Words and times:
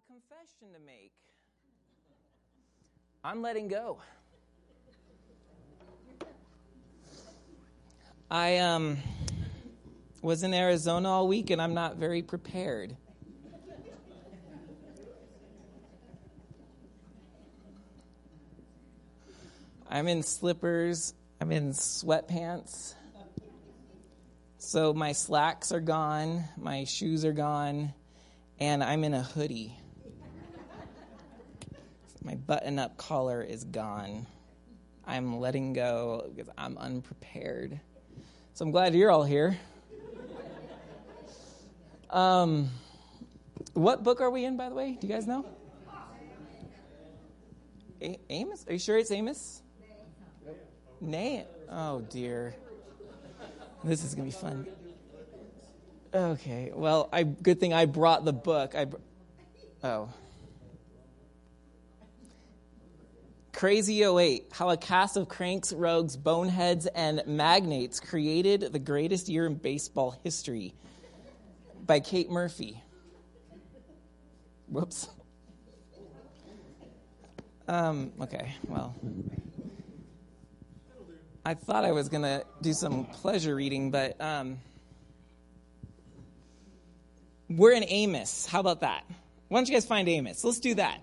a 0.00 0.12
confession 0.12 0.72
to 0.72 0.80
make. 0.86 1.12
I'm 3.24 3.42
letting 3.42 3.68
go. 3.68 3.98
I 8.30 8.58
um, 8.58 8.98
was 10.22 10.42
in 10.42 10.54
Arizona 10.54 11.08
all 11.08 11.28
week 11.28 11.50
and 11.50 11.60
I'm 11.60 11.74
not 11.74 11.96
very 11.96 12.22
prepared. 12.22 12.96
I'm 19.88 20.06
in 20.06 20.22
slippers, 20.22 21.14
I'm 21.40 21.50
in 21.50 21.72
sweatpants. 21.72 22.94
So 24.58 24.94
my 24.94 25.12
slacks 25.12 25.72
are 25.72 25.80
gone, 25.80 26.44
my 26.56 26.84
shoes 26.84 27.24
are 27.24 27.32
gone, 27.32 27.92
and 28.60 28.84
I'm 28.84 29.02
in 29.02 29.14
a 29.14 29.22
hoodie. 29.22 29.79
My 32.22 32.34
button 32.34 32.78
up 32.78 32.96
collar 32.96 33.42
is 33.42 33.64
gone. 33.64 34.26
I'm 35.06 35.38
letting 35.40 35.72
go 35.72 36.30
because 36.34 36.52
I'm 36.58 36.76
unprepared. 36.78 37.80
So 38.54 38.64
I'm 38.64 38.70
glad 38.70 38.94
you're 38.94 39.10
all 39.10 39.24
here. 39.24 39.58
Um, 42.10 42.68
what 43.74 44.02
book 44.02 44.20
are 44.20 44.30
we 44.30 44.44
in, 44.44 44.56
by 44.56 44.68
the 44.68 44.74
way? 44.74 44.98
Do 45.00 45.06
you 45.06 45.12
guys 45.12 45.26
know? 45.26 45.46
A- 48.02 48.18
Amos? 48.28 48.66
Are 48.68 48.72
you 48.72 48.78
sure 48.78 48.98
it's 48.98 49.10
Amos? 49.10 49.62
Nay. 51.00 51.46
Oh, 51.70 52.00
dear. 52.00 52.54
This 53.84 54.04
is 54.04 54.14
going 54.14 54.30
to 54.30 54.36
be 54.36 54.40
fun. 54.40 54.66
Okay. 56.12 56.72
Well, 56.74 57.08
I 57.12 57.22
good 57.22 57.60
thing 57.60 57.72
I 57.72 57.86
brought 57.86 58.24
the 58.24 58.32
book. 58.32 58.74
I 58.74 58.84
br- 58.86 58.96
Oh. 59.82 60.10
Crazy 63.60 64.02
08 64.02 64.46
How 64.52 64.70
a 64.70 64.78
Cast 64.78 65.18
of 65.18 65.28
Cranks, 65.28 65.70
Rogues, 65.70 66.16
Boneheads, 66.16 66.86
and 66.86 67.22
Magnates 67.26 68.00
Created 68.00 68.62
the 68.72 68.78
Greatest 68.78 69.28
Year 69.28 69.44
in 69.44 69.56
Baseball 69.56 70.18
History 70.24 70.72
by 71.84 72.00
Cait 72.00 72.30
Murphy. 72.30 72.82
Whoops. 74.66 75.10
Um, 77.68 78.12
okay, 78.22 78.54
well. 78.66 78.94
I 81.44 81.52
thought 81.52 81.84
I 81.84 81.92
was 81.92 82.08
going 82.08 82.22
to 82.22 82.46
do 82.62 82.72
some 82.72 83.04
pleasure 83.04 83.54
reading, 83.54 83.90
but 83.90 84.18
um, 84.22 84.56
we're 87.50 87.72
in 87.72 87.84
Amos. 87.86 88.46
How 88.46 88.60
about 88.60 88.80
that? 88.80 89.04
Why 89.48 89.58
don't 89.58 89.68
you 89.68 89.74
guys 89.74 89.84
find 89.84 90.08
Amos? 90.08 90.42
Let's 90.44 90.60
do 90.60 90.76
that. 90.76 90.98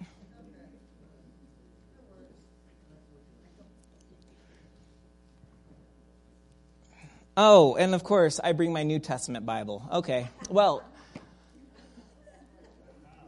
Oh, 7.40 7.76
and 7.76 7.94
of 7.94 8.04
course, 8.04 8.40
I 8.44 8.54
bring 8.54 8.74
my 8.74 8.82
New 8.82 8.98
Testament 8.98 9.46
Bible. 9.46 9.88
Okay, 9.94 10.28
well, 10.50 10.84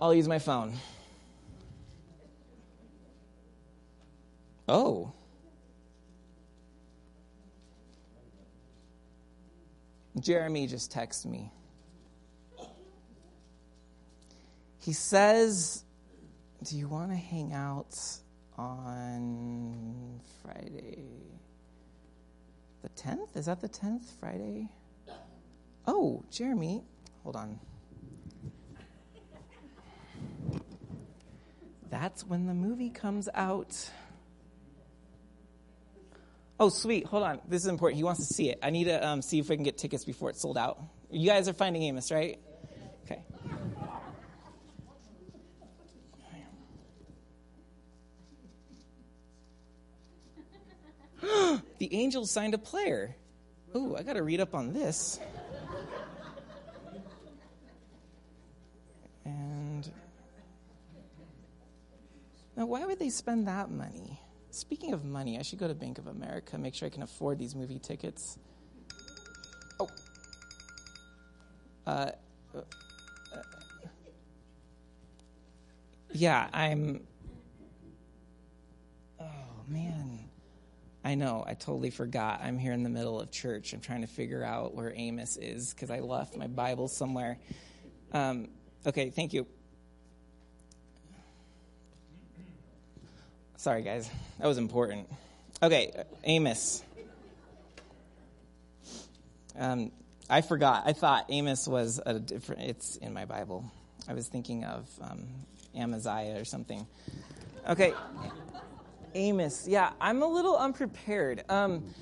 I'll 0.02 0.16
use 0.16 0.28
my 0.28 0.40
phone. 0.40 0.74
Oh. 4.68 5.12
Jeremy 10.20 10.66
just 10.66 10.92
texted 10.92 11.28
me. 11.28 11.52
He 14.80 14.94
says, 14.94 15.84
Do 16.64 16.76
you 16.76 16.88
want 16.88 17.12
to 17.12 17.16
hang 17.16 17.54
out 17.54 17.96
on 18.58 20.20
Friday? 20.42 21.20
The 22.82 22.90
10th? 22.90 23.36
Is 23.36 23.46
that 23.46 23.62
the 23.62 23.70
10th? 23.70 24.04
Friday? 24.20 24.70
Oh, 25.88 26.24
Jeremy, 26.32 26.84
hold 27.24 27.36
on. 27.36 27.60
That's 31.90 32.26
when 32.26 32.46
the 32.46 32.54
movie 32.54 32.90
comes 32.90 33.28
out. 33.34 33.90
Oh, 36.60 36.70
sweet. 36.70 37.06
Hold 37.08 37.24
on. 37.24 37.40
This 37.48 37.64
is 37.64 37.68
important. 37.68 37.98
He 37.98 38.04
wants 38.04 38.28
to 38.28 38.34
see 38.34 38.50
it. 38.50 38.60
I 38.62 38.70
need 38.70 38.84
to 38.86 39.06
um, 39.06 39.22
see 39.22 39.40
if 39.40 39.50
I 39.50 39.56
can 39.56 39.64
get 39.64 39.78
tickets 39.78 40.06
before 40.06 40.30
it's 40.30 40.42
sold 40.42 40.58
out. 40.58 40.82
You 41.10 41.28
guys 41.28 41.48
are 41.48 41.54
finding 41.54 41.84
Amos, 41.84 42.12
right? 42.12 42.40
Okay. 43.06 43.24
The 51.80 51.94
Angels 51.94 52.30
signed 52.30 52.54
a 52.54 52.58
player. 52.58 53.16
Ooh, 53.76 53.96
I 53.96 54.04
got 54.04 54.14
to 54.14 54.24
read 54.24 54.40
up 54.40 54.54
on 54.54 54.74
this. 54.74 55.20
And 59.26 59.92
now, 62.56 62.66
why 62.66 62.86
would 62.86 63.00
they 63.00 63.10
spend 63.10 63.48
that 63.48 63.72
money? 63.72 64.20
Speaking 64.52 64.94
of 64.94 65.06
money, 65.06 65.38
I 65.40 65.44
should 65.44 65.60
go 65.60 65.68
to 65.68 65.76
Bank 65.76 66.00
of 66.00 66.08
America, 66.08 66.58
make 66.58 66.74
sure 66.74 66.88
I 66.88 66.90
can 66.90 67.04
afford 67.04 67.38
these 67.38 67.56
movie 67.56 67.80
tickets. 67.80 68.38
Oh. 69.80 69.88
Uh, 71.86 72.12
uh, 72.56 72.62
yeah, 76.12 76.50
I'm. 76.52 77.08
Oh, 79.20 79.26
man. 79.68 80.09
I 81.04 81.16
know, 81.16 81.44
I 81.48 81.54
totally 81.54 81.92
forgot. 81.92 82.42
I'm 82.44 82.58
here 82.58 82.74
in 82.74 82.84
the 82.84 82.90
middle 82.90 83.22
of 83.22 83.32
church. 83.32 83.74
I'm 83.74 83.80
trying 83.80 84.02
to 84.02 84.08
figure 84.08 84.44
out 84.44 84.76
where 84.76 84.94
Amos 84.96 85.38
is 85.38 85.74
because 85.74 85.90
I 85.90 86.00
left 86.00 86.36
my 86.36 86.48
Bible 86.48 86.88
somewhere. 86.90 87.38
Um, 88.12 88.50
okay, 88.86 89.10
thank 89.10 89.34
you. 89.34 89.48
Sorry, 93.56 93.82
guys. 93.82 94.10
That 94.40 94.48
was 94.48 94.58
important. 94.58 95.10
Okay, 95.62 95.92
Amos. 96.24 96.84
Um, 99.58 99.92
I 100.30 100.42
forgot. 100.42 100.84
I 100.86 100.94
thought 100.94 101.26
Amos 101.30 101.68
was 101.68 102.00
a 102.06 102.20
different. 102.20 102.62
It's 102.62 102.96
in 102.98 103.14
my 103.14 103.26
Bible. 103.26 103.70
I 104.08 104.14
was 104.14 104.28
thinking 104.28 104.64
of 104.64 104.88
um, 105.02 105.28
Amaziah 105.76 106.40
or 106.40 106.46
something. 106.46 106.86
Okay, 107.68 107.94
Amos. 109.16 109.68
Yeah, 109.68 109.92
I'm 110.00 110.22
a 110.22 110.28
little 110.28 110.58
unprepared. 110.58 111.44
Um, 111.50 111.94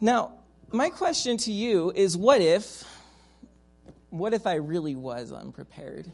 now, 0.00 0.32
my 0.72 0.90
question 0.90 1.36
to 1.38 1.52
you 1.52 1.92
is: 1.94 2.16
What 2.16 2.40
if? 2.40 2.84
What 4.10 4.34
if 4.34 4.46
I 4.46 4.54
really 4.54 4.94
was 4.94 5.32
unprepared? 5.32 6.10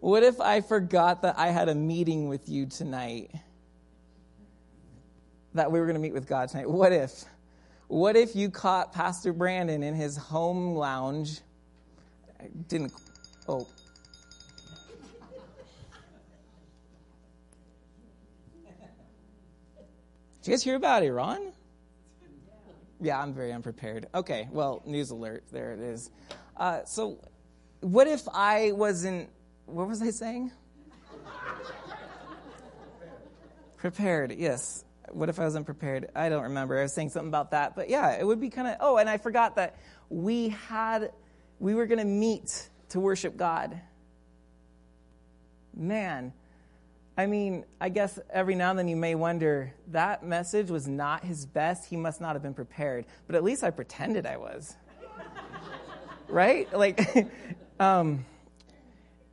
What 0.00 0.22
if 0.22 0.40
I 0.40 0.62
forgot 0.62 1.22
that 1.22 1.38
I 1.38 1.48
had 1.48 1.68
a 1.68 1.74
meeting 1.74 2.28
with 2.28 2.48
you 2.48 2.66
tonight? 2.66 3.30
That 5.54 5.70
we 5.70 5.78
were 5.78 5.86
going 5.86 5.96
to 5.96 6.00
meet 6.00 6.14
with 6.14 6.26
God 6.26 6.48
tonight? 6.48 6.70
What 6.70 6.92
if? 6.92 7.24
What 7.88 8.16
if 8.16 8.34
you 8.34 8.50
caught 8.50 8.92
Pastor 8.92 9.32
Brandon 9.32 9.82
in 9.82 9.94
his 9.94 10.16
home 10.16 10.74
lounge? 10.74 11.40
I 12.38 12.46
didn't. 12.68 12.92
Oh. 13.48 13.66
Did 20.42 20.50
you 20.50 20.52
guys 20.52 20.62
hear 20.62 20.76
about 20.76 21.02
Iran? 21.02 21.52
Yeah, 23.00 23.20
I'm 23.20 23.32
very 23.32 23.52
unprepared. 23.52 24.06
Okay, 24.14 24.48
well, 24.50 24.82
news 24.84 25.10
alert. 25.10 25.44
There 25.50 25.72
it 25.72 25.80
is. 25.80 26.10
Uh, 26.56 26.84
so, 26.84 27.18
what 27.80 28.06
if 28.06 28.22
I 28.32 28.72
wasn't 28.72 29.30
what 29.70 29.88
was 29.88 30.02
I 30.02 30.10
saying? 30.10 30.50
prepared, 33.76 34.32
yes. 34.32 34.84
What 35.10 35.28
if 35.28 35.38
I 35.40 35.44
wasn't 35.44 35.64
prepared? 35.64 36.10
I 36.14 36.28
don't 36.28 36.42
remember. 36.42 36.78
I 36.78 36.82
was 36.82 36.92
saying 36.92 37.10
something 37.10 37.28
about 37.28 37.52
that. 37.52 37.74
But 37.74 37.88
yeah, 37.88 38.18
it 38.18 38.26
would 38.26 38.40
be 38.40 38.50
kind 38.50 38.68
of, 38.68 38.76
oh, 38.80 38.98
and 38.98 39.08
I 39.08 39.16
forgot 39.16 39.56
that 39.56 39.76
we 40.08 40.50
had, 40.50 41.12
we 41.58 41.74
were 41.74 41.86
going 41.86 41.98
to 41.98 42.04
meet 42.04 42.68
to 42.90 43.00
worship 43.00 43.36
God. 43.36 43.80
Man, 45.74 46.32
I 47.16 47.26
mean, 47.26 47.64
I 47.80 47.88
guess 47.88 48.18
every 48.30 48.54
now 48.54 48.70
and 48.70 48.78
then 48.78 48.88
you 48.88 48.96
may 48.96 49.14
wonder 49.14 49.74
that 49.88 50.24
message 50.24 50.70
was 50.70 50.88
not 50.88 51.24
his 51.24 51.44
best. 51.44 51.86
He 51.86 51.96
must 51.96 52.20
not 52.20 52.34
have 52.34 52.42
been 52.42 52.54
prepared. 52.54 53.04
But 53.26 53.36
at 53.36 53.44
least 53.44 53.62
I 53.62 53.70
pretended 53.70 54.26
I 54.26 54.36
was. 54.36 54.74
right? 56.28 56.72
Like, 56.72 57.28
um, 57.80 58.24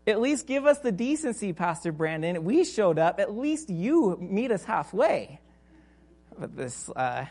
at 0.06 0.19
least 0.19 0.47
give 0.47 0.65
us 0.65 0.79
the 0.79 0.91
decency, 0.91 1.53
Pastor 1.53 1.91
Brandon. 1.91 2.44
We 2.44 2.63
showed 2.63 3.00
up. 3.00 3.19
At 3.19 3.33
least 3.33 3.69
you 3.69 4.18
meet 4.19 4.51
us 4.51 4.63
halfway. 4.63 5.39
But 6.38 6.56
this 6.56 6.89
uh, 6.95 7.25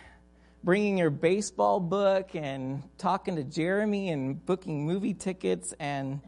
bringing 0.63 0.99
your 0.99 1.11
baseball 1.11 1.81
book 1.81 2.35
and 2.35 2.83
talking 2.99 3.37
to 3.37 3.45
Jeremy 3.45 4.11
and 4.11 4.45
booking 4.45 4.85
movie 4.85 5.15
tickets 5.15 5.75
and 5.79 6.21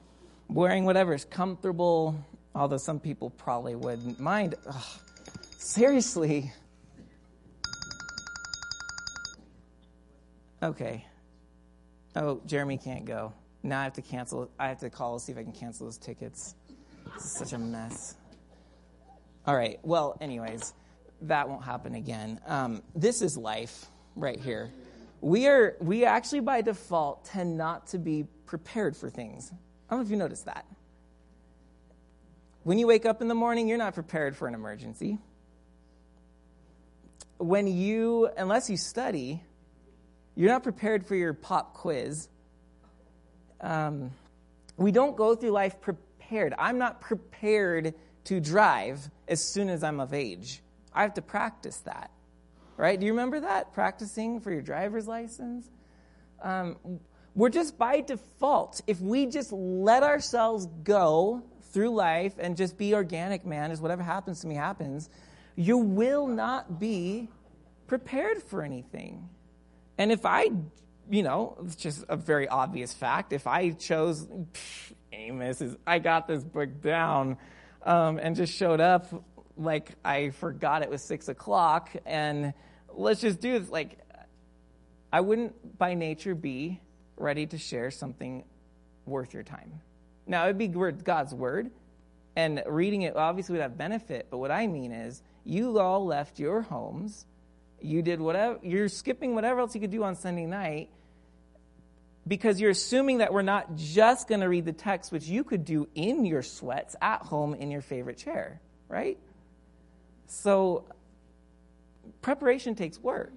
wearing 0.48 0.84
whatever 0.84 1.12
is 1.12 1.24
comfortable, 1.24 2.24
although 2.58 2.76
some 2.76 2.98
people 2.98 3.30
probably 3.30 3.76
wouldn't 3.76 4.18
mind. 4.18 4.56
Ugh, 4.66 4.84
seriously. 5.56 6.52
Okay. 10.62 11.06
Oh, 12.16 12.40
Jeremy 12.46 12.76
can't 12.76 13.04
go. 13.04 13.32
Now 13.62 13.80
I 13.80 13.84
have 13.84 13.92
to 13.94 14.02
cancel. 14.02 14.50
I 14.58 14.68
have 14.68 14.80
to 14.80 14.90
call 14.90 15.18
see 15.20 15.32
if 15.32 15.38
I 15.38 15.44
can 15.44 15.52
cancel 15.52 15.86
those 15.86 15.98
tickets. 15.98 16.56
Such 17.18 17.52
a 17.52 17.58
mess. 17.58 18.16
All 19.46 19.54
right. 19.54 19.78
Well, 19.82 20.18
anyways, 20.20 20.74
that 21.22 21.48
won't 21.48 21.64
happen 21.64 21.94
again. 21.94 22.40
Um, 22.46 22.82
this 22.94 23.22
is 23.22 23.36
life 23.36 23.86
right 24.16 24.38
here. 24.38 24.70
We 25.20 25.46
are 25.46 25.76
we 25.80 26.04
actually 26.04 26.40
by 26.40 26.62
default 26.62 27.24
tend 27.24 27.56
not 27.56 27.86
to 27.88 27.98
be 27.98 28.26
prepared 28.46 28.96
for 28.96 29.10
things. 29.10 29.52
I 29.52 29.94
don't 29.94 30.00
know 30.00 30.04
if 30.04 30.10
you 30.10 30.16
noticed 30.16 30.46
that. 30.46 30.66
When 32.64 32.78
you 32.78 32.86
wake 32.86 33.06
up 33.06 33.22
in 33.22 33.28
the 33.28 33.34
morning, 33.34 33.68
you're 33.68 33.78
not 33.78 33.94
prepared 33.94 34.36
for 34.36 34.48
an 34.48 34.54
emergency. 34.54 35.18
When 37.38 37.66
you, 37.66 38.28
unless 38.36 38.68
you 38.68 38.76
study, 38.76 39.42
you're 40.34 40.50
not 40.50 40.62
prepared 40.62 41.06
for 41.06 41.14
your 41.14 41.32
pop 41.32 41.74
quiz. 41.74 42.28
Um, 43.60 44.10
we 44.76 44.92
don't 44.92 45.16
go 45.16 45.34
through 45.34 45.50
life 45.50 45.80
prepared. 45.80 46.54
I'm 46.58 46.78
not 46.78 47.00
prepared 47.00 47.94
to 48.24 48.40
drive 48.40 49.08
as 49.26 49.42
soon 49.42 49.68
as 49.68 49.82
I'm 49.82 50.00
of 50.00 50.12
age. 50.12 50.62
I 50.92 51.02
have 51.02 51.14
to 51.14 51.22
practice 51.22 51.78
that. 51.78 52.10
Right? 52.76 52.98
Do 52.98 53.06
you 53.06 53.12
remember 53.12 53.40
that? 53.40 53.72
Practicing 53.72 54.40
for 54.40 54.52
your 54.52 54.62
driver's 54.62 55.08
license? 55.08 55.68
Um, 56.42 56.76
we're 57.34 57.48
just 57.48 57.78
by 57.78 58.00
default, 58.00 58.80
if 58.86 59.00
we 59.00 59.26
just 59.26 59.52
let 59.52 60.02
ourselves 60.02 60.66
go 60.84 61.42
through 61.72 61.90
life 61.90 62.34
and 62.38 62.56
just 62.56 62.76
be 62.76 62.94
organic, 62.94 63.44
man, 63.44 63.70
is 63.70 63.80
whatever 63.80 64.02
happens 64.02 64.40
to 64.40 64.46
me 64.46 64.54
happens, 64.54 65.08
you 65.56 65.78
will 65.78 66.26
not 66.26 66.78
be 66.78 67.28
prepared 67.86 68.42
for 68.42 68.62
anything. 68.62 69.28
And 69.96 70.12
if 70.12 70.24
I, 70.24 70.50
you 71.10 71.22
know, 71.22 71.58
it's 71.64 71.76
just 71.76 72.04
a 72.08 72.16
very 72.16 72.48
obvious 72.48 72.92
fact. 72.92 73.32
If 73.32 73.46
I 73.46 73.70
chose, 73.70 74.26
pff, 74.26 74.92
Amos 75.12 75.60
is, 75.60 75.76
I 75.86 75.98
got 75.98 76.28
this 76.28 76.44
book 76.44 76.80
down, 76.80 77.36
um, 77.82 78.18
and 78.18 78.36
just 78.36 78.52
showed 78.54 78.80
up 78.80 79.06
like 79.56 79.90
I 80.04 80.30
forgot 80.30 80.82
it 80.82 80.90
was 80.90 81.02
six 81.02 81.28
o'clock, 81.28 81.90
and 82.06 82.54
let's 82.92 83.20
just 83.20 83.40
do 83.40 83.58
this. 83.58 83.70
Like, 83.70 83.98
I 85.12 85.20
wouldn't 85.20 85.78
by 85.78 85.94
nature 85.94 86.34
be 86.34 86.80
ready 87.16 87.46
to 87.46 87.58
share 87.58 87.90
something 87.90 88.44
worth 89.06 89.34
your 89.34 89.42
time. 89.42 89.80
Now, 90.28 90.44
it 90.44 90.48
would 90.48 90.58
be 90.58 90.68
God's 90.68 91.34
word, 91.34 91.70
and 92.36 92.62
reading 92.66 93.02
it 93.02 93.16
obviously 93.16 93.54
would 93.54 93.62
have 93.62 93.76
benefit, 93.76 94.28
but 94.30 94.38
what 94.38 94.50
I 94.50 94.66
mean 94.66 94.92
is, 94.92 95.22
you 95.44 95.78
all 95.80 96.04
left 96.04 96.38
your 96.38 96.60
homes 96.60 97.24
you 97.80 98.02
did 98.02 98.20
whatever, 98.20 98.58
you're 98.62 98.88
skipping 98.88 99.34
whatever 99.34 99.60
else 99.60 99.74
you 99.74 99.80
could 99.80 99.90
do 99.90 100.02
on 100.02 100.16
Sunday 100.16 100.46
night 100.46 100.90
because 102.26 102.60
you're 102.60 102.70
assuming 102.70 103.18
that 103.18 103.32
we're 103.32 103.42
not 103.42 103.76
just 103.76 104.28
going 104.28 104.40
to 104.40 104.48
read 104.48 104.64
the 104.64 104.72
text, 104.72 105.12
which 105.12 105.24
you 105.24 105.44
could 105.44 105.64
do 105.64 105.88
in 105.94 106.24
your 106.24 106.42
sweats 106.42 106.94
at 107.00 107.22
home 107.22 107.54
in 107.54 107.70
your 107.70 107.80
favorite 107.80 108.18
chair, 108.18 108.60
right? 108.88 109.18
So, 110.26 110.84
preparation 112.20 112.74
takes 112.74 112.98
work. 112.98 113.32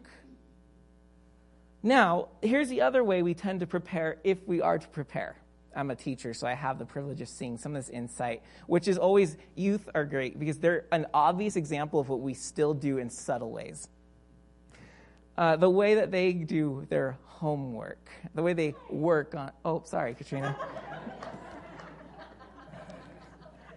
Now, 1.83 2.27
here's 2.41 2.69
the 2.69 2.81
other 2.81 3.03
way 3.03 3.23
we 3.23 3.33
tend 3.33 3.61
to 3.61 3.67
prepare 3.67 4.17
if 4.23 4.45
we 4.45 4.61
are 4.61 4.77
to 4.77 4.87
prepare. 4.89 5.35
I'm 5.75 5.91
a 5.91 5.95
teacher, 5.95 6.33
so 6.33 6.47
I 6.47 6.53
have 6.53 6.79
the 6.79 6.85
privilege 6.85 7.21
of 7.21 7.29
seeing 7.29 7.57
some 7.57 7.75
of 7.75 7.85
this 7.85 7.89
insight, 7.89 8.43
which 8.67 8.87
is 8.87 8.97
always 8.97 9.37
youth 9.55 9.87
are 9.95 10.05
great 10.05 10.37
because 10.37 10.59
they're 10.59 10.85
an 10.91 11.05
obvious 11.13 11.55
example 11.55 11.99
of 11.99 12.09
what 12.09 12.19
we 12.19 12.33
still 12.33 12.73
do 12.73 12.97
in 12.97 13.09
subtle 13.09 13.51
ways 13.51 13.87
uh, 15.37 15.55
the 15.55 15.69
way 15.69 15.95
that 15.95 16.11
they 16.11 16.33
do 16.33 16.85
their 16.89 17.17
homework, 17.25 18.09
the 18.35 18.43
way 18.43 18.53
they 18.53 18.75
work 18.89 19.33
on. 19.35 19.51
Oh, 19.65 19.81
sorry, 19.85 20.13
Katrina. 20.13 20.55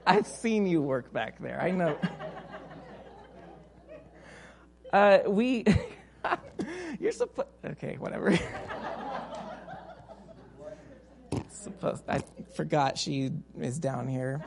I've 0.06 0.26
seen 0.26 0.67
you 0.67 0.82
work 0.82 1.11
back 1.12 1.40
there. 1.40 1.61
I 1.61 1.70
know. 1.70 1.99
Uh, 4.93 5.19
we, 5.26 5.64
you're 7.00 7.11
supposed. 7.11 7.49
Okay, 7.64 7.97
whatever. 7.99 8.38
Supposed. 11.56 12.04
I 12.08 12.22
forgot 12.54 12.98
she 12.98 13.30
is 13.58 13.78
down 13.78 14.08
here. 14.08 14.44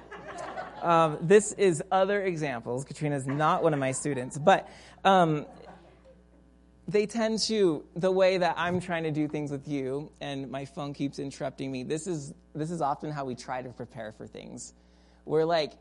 Um, 0.82 1.18
this 1.22 1.54
is 1.54 1.84
other 1.92 2.24
examples. 2.24 2.84
Katrina 2.86 3.16
is 3.16 3.26
not 3.26 3.64
one 3.64 3.74
of 3.74 3.80
my 3.80 3.92
students, 3.92 4.38
but 4.38 4.70
um, 5.04 5.46
they 6.88 7.06
tend 7.06 7.40
to 7.40 7.86
the 7.96 8.12
way 8.12 8.38
that 8.38 8.56
i'm 8.58 8.80
trying 8.80 9.04
to 9.04 9.12
do 9.12 9.28
things 9.28 9.52
with 9.52 9.68
you 9.68 10.10
and 10.22 10.50
my 10.50 10.66
phone 10.66 10.94
keeps 10.94 11.20
interrupting 11.20 11.72
me 11.72 11.84
this 11.84 12.08
is 12.08 12.34
this 12.56 12.72
is 12.72 12.82
often 12.82 13.12
how 13.12 13.26
we 13.26 13.36
try 13.36 13.62
to 13.62 13.70
prepare 13.70 14.12
for 14.12 14.26
things 14.26 14.74
we're 15.26 15.44
like 15.44 15.74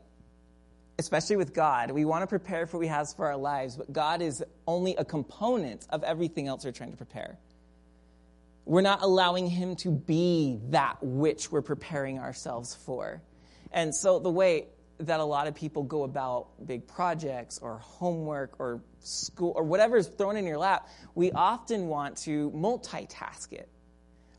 especially 0.99 1.37
with 1.37 1.53
god 1.53 1.91
we 1.91 2.03
want 2.05 2.23
to 2.23 2.27
prepare 2.27 2.67
for 2.67 2.77
what 2.77 2.83
he 2.83 2.89
has 2.89 3.13
for 3.13 3.25
our 3.25 3.37
lives 3.37 3.77
but 3.77 3.91
god 3.93 4.21
is 4.21 4.43
only 4.67 4.95
a 4.97 5.05
component 5.05 5.87
of 5.91 6.03
everything 6.03 6.47
else 6.47 6.65
we're 6.65 6.71
trying 6.71 6.91
to 6.91 6.97
prepare 6.97 7.37
we're 8.67 8.81
not 8.81 9.01
allowing 9.01 9.47
him 9.47 9.75
to 9.75 9.89
be 9.89 10.59
that 10.69 10.97
which 11.01 11.51
we're 11.51 11.61
preparing 11.61 12.19
ourselves 12.19 12.75
for 12.75 13.21
and 13.71 13.93
so 13.93 14.19
the 14.19 14.29
way 14.29 14.67
that 14.99 15.19
a 15.19 15.23
lot 15.23 15.47
of 15.47 15.55
people 15.55 15.83
go 15.83 16.03
about 16.03 16.47
big 16.65 16.87
projects 16.87 17.59
or 17.59 17.77
homework 17.77 18.55
or 18.59 18.81
school 18.99 19.53
or 19.55 19.63
whatever 19.63 19.97
is 19.97 20.07
thrown 20.07 20.37
in 20.37 20.45
your 20.45 20.57
lap, 20.57 20.89
we 21.15 21.31
often 21.31 21.87
want 21.87 22.17
to 22.17 22.51
multitask 22.51 23.53
it. 23.53 23.69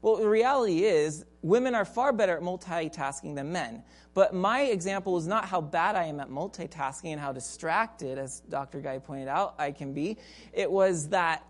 Well, 0.02 0.16
the 0.16 0.28
reality 0.28 0.84
is, 0.84 1.24
women 1.42 1.74
are 1.74 1.84
far 1.84 2.12
better 2.12 2.36
at 2.36 2.42
multitasking 2.42 3.34
than 3.34 3.50
men. 3.52 3.82
But 4.14 4.32
my 4.32 4.62
example 4.62 5.16
is 5.18 5.26
not 5.26 5.44
how 5.44 5.60
bad 5.60 5.96
I 5.96 6.04
am 6.04 6.20
at 6.20 6.28
multitasking 6.28 7.12
and 7.12 7.20
how 7.20 7.32
distracted, 7.32 8.16
as 8.16 8.40
Dr. 8.48 8.80
Guy 8.80 8.98
pointed 8.98 9.28
out, 9.28 9.54
I 9.58 9.72
can 9.72 9.92
be. 9.92 10.18
It 10.52 10.70
was 10.70 11.08
that, 11.08 11.44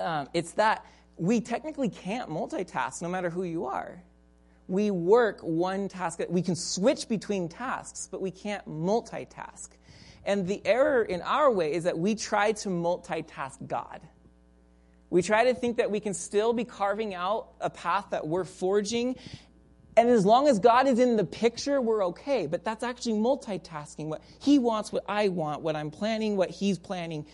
um, 0.00 0.28
it's 0.34 0.52
that 0.52 0.84
we 1.16 1.40
technically 1.40 1.88
can't 1.88 2.28
multitask 2.28 3.02
no 3.02 3.08
matter 3.08 3.30
who 3.30 3.44
you 3.44 3.66
are 3.66 4.02
we 4.68 4.90
work 4.90 5.40
one 5.40 5.88
task. 5.88 6.20
We 6.28 6.42
can 6.42 6.56
switch 6.56 7.08
between 7.08 7.48
tasks, 7.48 8.08
but 8.10 8.20
we 8.20 8.30
can't 8.30 8.66
multitask. 8.66 9.68
And 10.24 10.46
the 10.46 10.62
error 10.64 11.02
in 11.02 11.20
our 11.22 11.50
way 11.50 11.74
is 11.74 11.84
that 11.84 11.98
we 11.98 12.14
try 12.14 12.52
to 12.52 12.68
multitask 12.70 13.66
God. 13.66 14.00
We 15.10 15.22
try 15.22 15.44
to 15.44 15.54
think 15.54 15.76
that 15.76 15.90
we 15.90 16.00
can 16.00 16.14
still 16.14 16.52
be 16.52 16.64
carving 16.64 17.14
out 17.14 17.48
a 17.60 17.68
path 17.68 18.06
that 18.10 18.26
we're 18.26 18.44
forging. 18.44 19.16
And 19.96 20.08
as 20.08 20.24
long 20.24 20.48
as 20.48 20.58
God 20.58 20.88
is 20.88 20.98
in 20.98 21.16
the 21.16 21.24
picture, 21.24 21.80
we're 21.80 22.06
okay. 22.06 22.46
But 22.46 22.64
that's 22.64 22.82
actually 22.82 23.14
multitasking. 23.14 24.06
What 24.06 24.22
He 24.40 24.58
wants, 24.58 24.90
what 24.92 25.04
I 25.06 25.28
want, 25.28 25.60
what 25.60 25.76
I'm 25.76 25.90
planning, 25.90 26.36
what 26.36 26.50
He's 26.50 26.78
planning. 26.78 27.26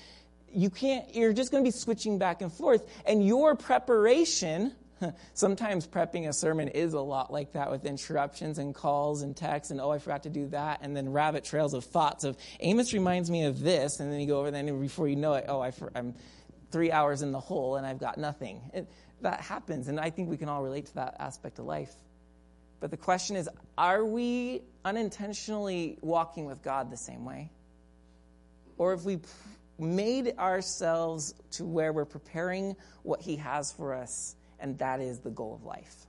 You 0.52 0.70
can't, 0.70 1.14
you're 1.14 1.32
just 1.32 1.50
going 1.50 1.64
to 1.64 1.68
be 1.68 1.76
switching 1.76 2.18
back 2.18 2.42
and 2.42 2.52
forth. 2.52 2.86
And 3.06 3.24
your 3.24 3.54
preparation 3.54 4.74
Sometimes 5.34 5.86
prepping 5.86 6.28
a 6.28 6.32
sermon 6.32 6.68
is 6.68 6.92
a 6.92 7.00
lot 7.00 7.32
like 7.32 7.52
that 7.52 7.70
with 7.70 7.84
interruptions 7.84 8.58
and 8.58 8.74
calls 8.74 9.22
and 9.22 9.36
texts 9.36 9.70
and, 9.70 9.80
oh, 9.80 9.90
I 9.90 9.98
forgot 9.98 10.24
to 10.24 10.30
do 10.30 10.48
that. 10.48 10.80
And 10.82 10.96
then 10.96 11.10
rabbit 11.10 11.44
trails 11.44 11.74
of 11.74 11.84
thoughts 11.84 12.24
of, 12.24 12.36
Amos 12.60 12.92
reminds 12.92 13.30
me 13.30 13.44
of 13.44 13.60
this. 13.60 14.00
And 14.00 14.12
then 14.12 14.20
you 14.20 14.26
go 14.26 14.40
over 14.40 14.50
there 14.50 14.64
and 14.64 14.80
before 14.80 15.08
you 15.08 15.16
know 15.16 15.34
it, 15.34 15.46
oh, 15.48 15.60
I 15.60 15.72
am 15.94 16.14
three 16.70 16.92
hours 16.92 17.22
in 17.22 17.32
the 17.32 17.40
hole 17.40 17.76
and 17.76 17.86
I've 17.86 17.98
got 17.98 18.18
nothing. 18.18 18.60
It, 18.72 18.90
that 19.22 19.40
happens. 19.40 19.88
And 19.88 19.98
I 19.98 20.10
think 20.10 20.28
we 20.28 20.36
can 20.36 20.48
all 20.48 20.62
relate 20.62 20.86
to 20.86 20.94
that 20.94 21.16
aspect 21.18 21.58
of 21.58 21.66
life. 21.66 21.92
But 22.80 22.90
the 22.90 22.96
question 22.96 23.36
is, 23.36 23.48
are 23.76 24.04
we 24.04 24.62
unintentionally 24.84 25.98
walking 26.00 26.46
with 26.46 26.62
God 26.62 26.90
the 26.90 26.96
same 26.96 27.24
way? 27.26 27.50
Or 28.78 28.94
if 28.94 29.04
we 29.04 29.18
made 29.80 30.34
ourselves 30.38 31.34
to 31.52 31.64
where 31.64 31.92
we're 31.92 32.04
preparing 32.04 32.76
what 33.02 33.20
He 33.20 33.36
has 33.36 33.72
for 33.72 33.94
us 33.94 34.36
and 34.60 34.78
that 34.78 35.00
is 35.00 35.20
the 35.20 35.30
goal 35.30 35.54
of 35.54 35.64
life. 35.64 36.06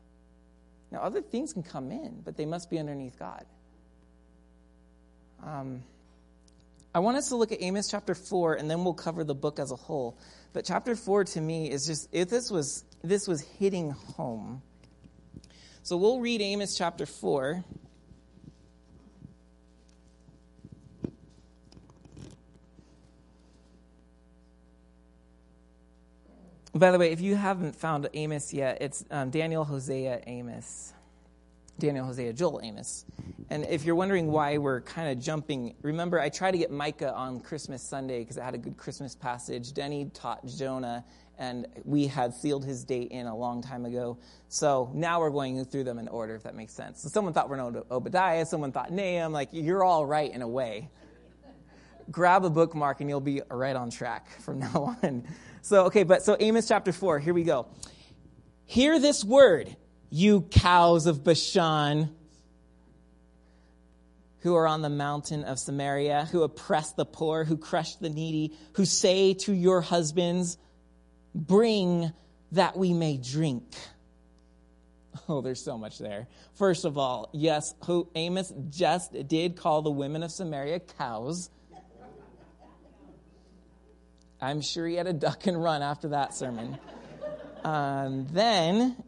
Now, 0.91 0.99
other 0.99 1.21
things 1.21 1.53
can 1.53 1.63
come 1.63 1.91
in, 1.91 2.21
but 2.23 2.35
they 2.35 2.45
must 2.45 2.69
be 2.69 2.77
underneath 2.77 3.17
God. 3.17 3.45
Um, 5.43 5.83
I 6.93 6.99
want 6.99 7.17
us 7.17 7.29
to 7.29 7.37
look 7.37 7.53
at 7.53 7.61
Amos 7.61 7.89
chapter 7.89 8.13
4, 8.13 8.55
and 8.55 8.69
then 8.69 8.83
we'll 8.83 8.93
cover 8.93 9.23
the 9.23 9.33
book 9.33 9.57
as 9.57 9.71
a 9.71 9.75
whole. 9.75 10.17
But 10.51 10.65
chapter 10.65 10.95
4 10.95 11.23
to 11.23 11.41
me 11.41 11.71
is 11.71 11.87
just, 11.87 12.09
if 12.11 12.29
this 12.29 12.51
was, 12.51 12.83
this 13.03 13.27
was 13.27 13.41
hitting 13.41 13.91
home. 13.91 14.61
So 15.83 15.95
we'll 15.95 16.19
read 16.19 16.41
Amos 16.41 16.77
chapter 16.77 17.05
4. 17.05 17.63
By 26.73 26.91
the 26.91 26.97
way, 26.97 27.11
if 27.11 27.19
you 27.19 27.35
haven't 27.35 27.75
found 27.75 28.07
Amos 28.13 28.53
yet, 28.53 28.81
it's 28.81 29.03
um, 29.11 29.29
Daniel, 29.29 29.65
Hosea, 29.65 30.21
Amos. 30.25 30.93
Daniel, 31.79 32.05
Hosea, 32.05 32.31
Joel, 32.31 32.61
Amos. 32.63 33.05
And 33.49 33.65
if 33.65 33.83
you're 33.83 33.95
wondering 33.95 34.27
why 34.31 34.57
we're 34.57 34.79
kind 34.81 35.09
of 35.09 35.21
jumping, 35.21 35.75
remember 35.81 36.19
I 36.19 36.29
tried 36.29 36.51
to 36.51 36.57
get 36.57 36.71
Micah 36.71 37.13
on 37.13 37.41
Christmas 37.41 37.81
Sunday 37.81 38.19
because 38.19 38.37
it 38.37 38.43
had 38.43 38.53
a 38.53 38.57
good 38.57 38.77
Christmas 38.77 39.15
passage. 39.15 39.73
Denny 39.73 40.09
taught 40.13 40.45
Jonah, 40.45 41.03
and 41.37 41.67
we 41.83 42.07
had 42.07 42.33
sealed 42.33 42.63
his 42.63 42.85
date 42.85 43.11
in 43.11 43.25
a 43.25 43.35
long 43.35 43.61
time 43.61 43.83
ago. 43.83 44.17
So 44.47 44.91
now 44.93 45.19
we're 45.19 45.31
going 45.31 45.65
through 45.65 45.83
them 45.83 45.99
in 45.99 46.07
order, 46.07 46.35
if 46.35 46.43
that 46.43 46.55
makes 46.55 46.73
sense. 46.73 47.01
So 47.01 47.09
someone 47.09 47.33
thought 47.33 47.49
we're 47.49 47.57
in 47.57 47.83
Obadiah, 47.91 48.45
someone 48.45 48.71
thought 48.71 48.91
Nahum. 48.91 49.33
Like, 49.33 49.49
you're 49.51 49.83
all 49.83 50.05
right 50.05 50.31
in 50.31 50.41
a 50.41 50.47
way. 50.47 50.89
Grab 52.11 52.45
a 52.45 52.49
bookmark 52.49 53.01
and 53.01 53.09
you'll 53.09 53.21
be 53.21 53.41
right 53.49 53.75
on 53.75 53.89
track 53.89 54.29
from 54.41 54.59
now 54.59 54.97
on. 55.03 55.27
So, 55.61 55.85
okay, 55.85 56.03
but 56.03 56.23
so 56.23 56.35
Amos 56.39 56.67
chapter 56.67 56.91
4, 56.91 57.19
here 57.19 57.33
we 57.33 57.43
go. 57.43 57.67
Hear 58.65 58.99
this 58.99 59.23
word, 59.23 59.75
you 60.09 60.41
cows 60.41 61.05
of 61.05 61.23
Bashan 61.23 62.15
who 64.41 64.55
are 64.55 64.67
on 64.67 64.81
the 64.81 64.89
mountain 64.89 65.43
of 65.43 65.59
Samaria, 65.59 66.27
who 66.31 66.43
oppress 66.43 66.93
the 66.93 67.05
poor, 67.05 67.43
who 67.43 67.57
crush 67.57 67.95
the 67.95 68.09
needy, 68.09 68.57
who 68.73 68.85
say 68.85 69.33
to 69.35 69.53
your 69.53 69.81
husbands, 69.81 70.57
Bring 71.33 72.11
that 72.51 72.75
we 72.75 72.93
may 72.93 73.17
drink. 73.17 73.63
Oh, 75.29 75.41
there's 75.41 75.63
so 75.63 75.77
much 75.77 75.99
there. 75.99 76.27
First 76.55 76.85
of 76.85 76.97
all, 76.97 77.29
yes, 77.33 77.73
who 77.85 78.09
Amos 78.15 78.51
just 78.69 79.13
did 79.27 79.55
call 79.55 79.81
the 79.81 79.91
women 79.91 80.23
of 80.23 80.31
Samaria 80.31 80.79
cows. 80.79 81.49
I'm 84.41 84.61
sure 84.61 84.87
he 84.87 84.95
had 84.95 85.05
a 85.05 85.13
duck 85.13 85.45
and 85.45 85.61
run 85.61 85.83
after 85.83 86.09
that 86.09 86.33
sermon. 86.33 86.77
Um, 87.63 88.25
then 88.31 89.03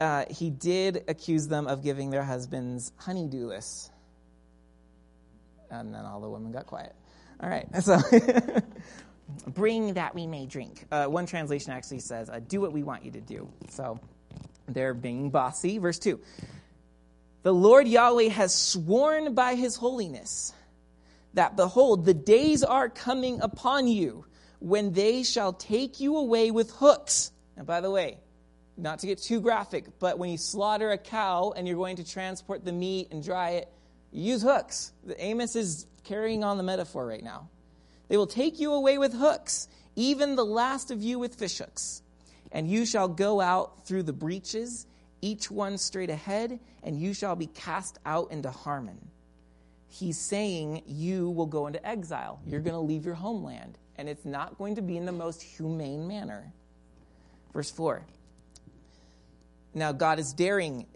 uh, 0.00 0.26
he 0.28 0.50
did 0.50 1.04
accuse 1.08 1.48
them 1.48 1.66
of 1.66 1.82
giving 1.82 2.10
their 2.10 2.24
husbands 2.24 2.92
honeydewless. 3.00 3.88
And 5.70 5.94
then 5.94 6.04
all 6.04 6.20
the 6.20 6.28
women 6.28 6.52
got 6.52 6.66
quiet. 6.66 6.94
All 7.40 7.48
right, 7.48 7.66
so 7.82 7.98
bring 9.48 9.94
that 9.94 10.14
we 10.14 10.26
may 10.26 10.44
drink. 10.44 10.86
Uh, 10.92 11.06
one 11.06 11.24
translation 11.24 11.72
actually 11.72 12.00
says, 12.00 12.28
uh, 12.28 12.40
do 12.46 12.60
what 12.60 12.72
we 12.72 12.82
want 12.82 13.02
you 13.04 13.12
to 13.12 13.20
do. 13.20 13.48
So 13.70 13.98
they're 14.68 14.94
being 14.94 15.30
bossy. 15.30 15.78
Verse 15.78 15.98
2 15.98 16.20
The 17.42 17.52
Lord 17.52 17.88
Yahweh 17.88 18.28
has 18.28 18.54
sworn 18.54 19.34
by 19.34 19.54
his 19.54 19.76
holiness 19.76 20.52
that, 21.34 21.56
behold, 21.56 22.04
the 22.04 22.14
days 22.14 22.64
are 22.64 22.88
coming 22.88 23.40
upon 23.40 23.86
you 23.86 24.24
when 24.60 24.92
they 24.92 25.22
shall 25.22 25.52
take 25.52 26.00
you 26.00 26.16
away 26.16 26.50
with 26.50 26.70
hooks. 26.70 27.30
And 27.56 27.66
by 27.66 27.80
the 27.80 27.90
way, 27.90 28.18
not 28.76 29.00
to 29.00 29.06
get 29.06 29.18
too 29.18 29.40
graphic, 29.40 29.84
but 29.98 30.18
when 30.18 30.30
you 30.30 30.38
slaughter 30.38 30.90
a 30.90 30.98
cow 30.98 31.52
and 31.56 31.68
you're 31.68 31.76
going 31.76 31.96
to 31.96 32.04
transport 32.04 32.64
the 32.64 32.72
meat 32.72 33.08
and 33.10 33.22
dry 33.22 33.50
it, 33.50 33.68
you 34.10 34.32
use 34.32 34.42
hooks. 34.42 34.92
Amos 35.18 35.54
is 35.54 35.86
carrying 36.04 36.44
on 36.44 36.56
the 36.56 36.62
metaphor 36.62 37.06
right 37.06 37.22
now. 37.22 37.48
They 38.08 38.16
will 38.16 38.26
take 38.26 38.60
you 38.60 38.72
away 38.72 38.98
with 38.98 39.12
hooks, 39.12 39.68
even 39.96 40.36
the 40.36 40.44
last 40.44 40.90
of 40.90 41.02
you 41.02 41.18
with 41.18 41.38
fishhooks. 41.38 42.02
And 42.52 42.68
you 42.68 42.86
shall 42.86 43.08
go 43.08 43.40
out 43.40 43.86
through 43.86 44.04
the 44.04 44.12
breaches, 44.12 44.86
each 45.20 45.50
one 45.50 45.78
straight 45.78 46.10
ahead, 46.10 46.60
and 46.82 47.00
you 47.00 47.14
shall 47.14 47.34
be 47.34 47.46
cast 47.46 47.98
out 48.06 48.30
into 48.30 48.50
Harmon. 48.50 49.10
He's 49.94 50.18
saying 50.18 50.82
you 50.86 51.30
will 51.30 51.46
go 51.46 51.66
into 51.66 51.84
exile. 51.86 52.40
You're 52.44 52.60
going 52.60 52.74
to 52.74 52.80
leave 52.80 53.04
your 53.04 53.14
homeland, 53.14 53.78
and 53.96 54.08
it's 54.08 54.24
not 54.24 54.58
going 54.58 54.74
to 54.76 54.82
be 54.82 54.96
in 54.96 55.06
the 55.06 55.12
most 55.12 55.40
humane 55.40 56.08
manner. 56.08 56.52
Verse 57.52 57.70
4 57.70 58.04
now, 59.74 59.90
God 59.90 60.20
is 60.20 60.32
daring 60.32 60.86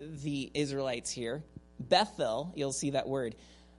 the 0.00 0.50
Israelites 0.54 1.10
here. 1.10 1.42
Bethel, 1.80 2.52
you'll 2.54 2.72
see 2.72 2.90
that 2.90 3.08
word. 3.08 3.34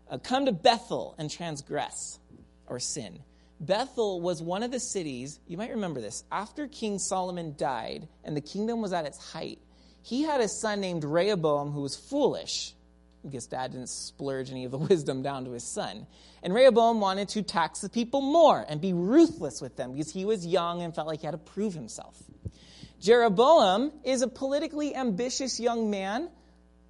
Uh, 0.10 0.18
come 0.18 0.46
to 0.46 0.52
Bethel 0.52 1.16
and 1.18 1.32
transgress 1.32 2.20
or 2.68 2.80
sin. 2.80 3.20
Bethel 3.62 4.20
was 4.20 4.42
one 4.42 4.64
of 4.64 4.72
the 4.72 4.80
cities, 4.80 5.40
you 5.48 5.56
might 5.58 5.70
remember 5.70 6.02
this, 6.02 6.26
after 6.30 6.68
King 6.68 7.00
Solomon 7.00 7.56
died 7.58 8.10
and 8.26 8.36
the 8.36 8.42
kingdom 8.42 8.82
was 8.82 8.92
at 8.92 9.06
its 9.06 9.32
height, 9.32 9.60
he 10.02 10.24
had 10.24 10.42
a 10.42 10.50
son 10.50 10.82
named 10.82 11.06
Rehoboam 11.06 11.72
who 11.72 11.82
was 11.82 11.96
foolish. 11.96 12.74
Guess 13.30 13.48
dad 13.48 13.72
didn't 13.72 13.90
splurge 13.90 14.52
any 14.52 14.66
of 14.66 14.72
the 14.72 14.78
wisdom 14.90 15.22
down 15.22 15.46
to 15.46 15.52
his 15.52 15.64
son. 15.64 16.06
And 16.42 16.54
Rehoboam 16.54 17.00
wanted 17.00 17.30
to 17.30 17.42
tax 17.42 17.80
the 17.80 17.90
people 17.90 18.22
more 18.22 18.66
and 18.68 18.82
be 18.82 18.94
ruthless 18.94 19.62
with 19.62 19.78
them 19.78 19.94
because 19.94 20.12
he 20.12 20.26
was 20.26 20.46
young 20.46 20.82
and 20.82 20.94
felt 20.94 21.08
like 21.08 21.22
he 21.22 21.26
had 21.26 21.32
to 21.32 21.38
prove 21.38 21.74
himself. 21.74 22.22
Jeroboam 23.00 23.92
is 24.04 24.22
a 24.22 24.28
politically 24.28 24.96
ambitious 24.96 25.60
young 25.60 25.90
man 25.90 26.30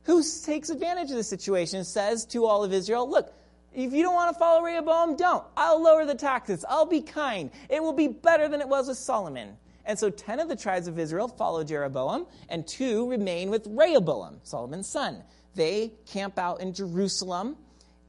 who 0.03 0.23
takes 0.43 0.69
advantage 0.69 1.09
of 1.09 1.17
the 1.17 1.23
situation 1.23 1.77
and 1.77 1.87
says 1.87 2.25
to 2.27 2.45
all 2.45 2.63
of 2.63 2.73
Israel, 2.73 3.09
Look, 3.09 3.33
if 3.73 3.93
you 3.93 4.03
don't 4.03 4.13
want 4.13 4.33
to 4.33 4.39
follow 4.39 4.63
Rehoboam, 4.63 5.15
don't. 5.15 5.43
I'll 5.57 5.81
lower 5.81 6.05
the 6.05 6.15
taxes. 6.15 6.63
I'll 6.67 6.85
be 6.85 7.01
kind. 7.01 7.49
It 7.69 7.81
will 7.81 7.93
be 7.93 8.07
better 8.07 8.47
than 8.47 8.61
it 8.61 8.67
was 8.67 8.87
with 8.87 8.97
Solomon. 8.97 9.57
And 9.85 9.97
so 9.97 10.09
10 10.09 10.39
of 10.39 10.47
the 10.47 10.55
tribes 10.55 10.87
of 10.87 10.97
Israel 10.99 11.27
follow 11.27 11.63
Jeroboam, 11.63 12.25
and 12.47 12.65
two 12.65 13.09
remain 13.09 13.49
with 13.49 13.67
Rehoboam, 13.67 14.39
Solomon's 14.43 14.87
son. 14.87 15.23
They 15.55 15.93
camp 16.05 16.39
out 16.39 16.61
in 16.61 16.73
Jerusalem, 16.73 17.57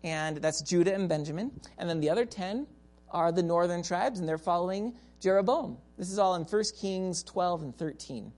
and 0.03 0.39
that's 0.39 0.63
Judah 0.63 0.95
and 0.95 1.09
Benjamin. 1.09 1.51
And 1.79 1.89
then 1.89 2.01
the 2.01 2.11
other 2.11 2.25
10 2.25 2.67
are 3.11 3.33
the 3.33 3.43
northern 3.43 3.83
tribes, 3.83 4.19
and 4.19 4.29
they're 4.29 4.39
following 4.39 4.95
Jeroboam. 5.21 5.79
This 5.97 6.11
is 6.11 6.19
all 6.19 6.35
in 6.35 6.43
1 6.43 6.65
Kings 6.81 7.23
12 7.23 7.63
and 7.63 7.77
13. 7.79 8.33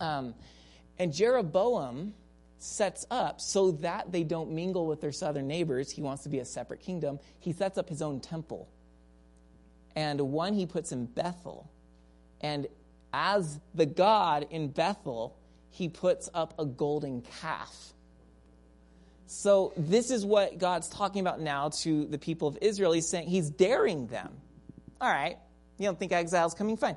Um, 0.00 0.34
and 0.98 1.12
Jeroboam 1.12 2.14
sets 2.58 3.06
up 3.10 3.40
so 3.40 3.72
that 3.72 4.12
they 4.12 4.22
don't 4.22 4.50
mingle 4.50 4.86
with 4.86 5.00
their 5.00 5.12
southern 5.12 5.46
neighbors. 5.46 5.90
He 5.90 6.02
wants 6.02 6.22
to 6.24 6.28
be 6.28 6.38
a 6.38 6.44
separate 6.44 6.80
kingdom. 6.80 7.18
He 7.40 7.52
sets 7.52 7.78
up 7.78 7.88
his 7.88 8.02
own 8.02 8.20
temple. 8.20 8.68
And 9.96 10.20
one 10.20 10.54
he 10.54 10.66
puts 10.66 10.92
in 10.92 11.06
Bethel. 11.06 11.70
And 12.40 12.66
as 13.12 13.60
the 13.74 13.86
God 13.86 14.46
in 14.50 14.68
Bethel, 14.68 15.36
he 15.70 15.88
puts 15.88 16.28
up 16.34 16.54
a 16.58 16.64
golden 16.64 17.22
calf. 17.40 17.94
So, 19.32 19.72
this 19.78 20.10
is 20.10 20.26
what 20.26 20.58
God's 20.58 20.90
talking 20.90 21.22
about 21.22 21.40
now 21.40 21.70
to 21.80 22.04
the 22.04 22.18
people 22.18 22.48
of 22.48 22.58
Israel. 22.60 22.92
He's 22.92 23.08
saying, 23.08 23.28
He's 23.28 23.48
daring 23.48 24.06
them. 24.06 24.30
All 25.00 25.10
right, 25.10 25.38
you 25.78 25.86
don't 25.86 25.98
think 25.98 26.12
exile's 26.12 26.52
coming? 26.52 26.76
Fine. 26.76 26.96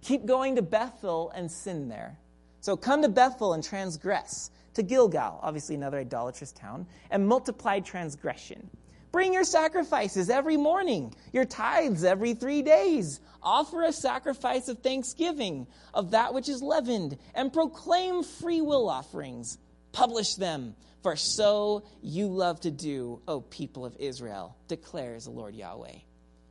Keep 0.00 0.24
going 0.24 0.56
to 0.56 0.62
Bethel 0.62 1.32
and 1.34 1.50
sin 1.50 1.88
there. 1.88 2.18
So 2.60 2.76
come 2.76 3.02
to 3.02 3.08
Bethel 3.08 3.52
and 3.52 3.64
transgress. 3.64 4.50
To 4.74 4.84
Gilgal, 4.84 5.40
obviously 5.42 5.74
another 5.74 5.98
idolatrous 5.98 6.52
town, 6.52 6.86
and 7.10 7.26
multiply 7.26 7.80
transgression. 7.80 8.70
Bring 9.10 9.34
your 9.34 9.44
sacrifices 9.44 10.30
every 10.30 10.56
morning, 10.56 11.14
your 11.32 11.44
tithes 11.44 12.04
every 12.04 12.34
three 12.34 12.62
days. 12.62 13.20
Offer 13.42 13.82
a 13.82 13.92
sacrifice 13.92 14.68
of 14.68 14.78
thanksgiving 14.78 15.66
of 15.92 16.12
that 16.12 16.32
which 16.32 16.48
is 16.48 16.62
leavened, 16.62 17.18
and 17.34 17.52
proclaim 17.52 18.22
free 18.22 18.60
will 18.60 18.88
offerings. 18.88 19.58
Publish 19.90 20.36
them, 20.36 20.74
for 21.02 21.16
so 21.16 21.82
you 22.00 22.28
love 22.28 22.60
to 22.60 22.70
do, 22.70 23.20
O 23.26 23.40
people 23.40 23.84
of 23.84 23.96
Israel, 23.98 24.56
declares 24.68 25.24
the 25.24 25.30
Lord 25.30 25.54
Yahweh. 25.54 25.96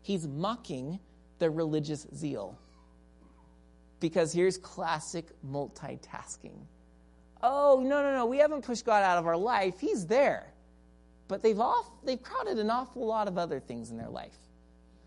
He's 0.02 0.28
mocking 0.28 1.00
their 1.40 1.52
religious 1.52 2.06
zeal. 2.16 2.58
Because 4.00 4.34
here's 4.34 4.58
classic 4.58 5.28
multitasking. 5.48 6.58
Oh, 7.44 7.82
no, 7.84 8.02
no, 8.02 8.14
no, 8.14 8.26
we 8.26 8.38
haven't 8.38 8.64
pushed 8.64 8.86
God 8.86 9.04
out 9.04 9.18
of 9.18 9.26
our 9.26 9.38
life. 9.38 9.80
He's 9.80 10.06
there. 10.06 10.52
But 11.28 11.42
they've, 11.42 11.60
off, 11.60 11.90
they've 12.04 12.22
crowded 12.22 12.60
an 12.60 12.70
awful 12.70 13.06
lot 13.06 13.28
of 13.28 13.38
other 13.38 13.60
things 13.60 13.90
in 13.90 13.98
their 13.98 14.10
life. 14.10 14.38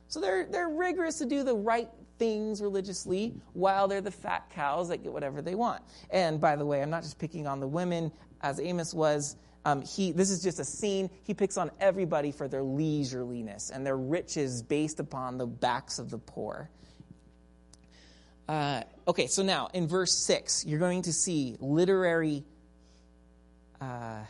So 0.09 0.21
they're, 0.21 0.47
they're 0.47 0.69
rigorous 0.69 1.19
to 1.19 1.27
do 1.27 1.43
the 1.43 1.55
right 1.55 1.89
things 2.19 2.63
religiously 2.63 3.35
while 3.53 3.89
they're 3.89 4.01
the 4.01 4.11
fat 4.11 4.49
cows 4.51 4.89
that 4.89 5.03
get 5.03 5.13
whatever 5.13 5.43
they 5.43 5.55
want. 5.55 5.83
And 6.11 6.41
by 6.41 6.57
the 6.57 6.65
way, 6.65 6.83
I'm 6.83 6.91
not 6.91 7.03
just 7.03 7.19
picking 7.19 7.47
on 7.47 7.61
the 7.61 7.67
women, 7.67 8.13
as 8.45 8.61
Amos 8.61 8.93
was. 8.95 9.37
Um, 9.65 9.81
he, 9.81 10.13
this 10.13 10.31
is 10.31 10.43
just 10.43 10.61
a 10.61 10.65
scene. 10.65 11.09
He 11.25 11.33
picks 11.33 11.57
on 11.57 11.71
everybody 11.81 12.31
for 12.31 12.47
their 12.47 12.61
leisureliness 12.61 13.73
and 13.75 13.85
their 13.85 13.97
riches 13.97 14.63
based 14.63 15.01
upon 15.01 15.39
the 15.39 15.47
backs 15.47 15.99
of 15.99 16.11
the 16.11 16.19
poor. 16.19 16.69
Uh, 18.47 18.83
okay, 19.09 19.27
so 19.27 19.43
now 19.43 19.71
in 19.73 19.89
verse 19.89 20.13
6, 20.27 20.67
you're 20.67 20.79
going 20.79 21.03
to 21.03 21.13
see 21.15 21.57
literary 21.59 22.45
uh, 23.81 24.21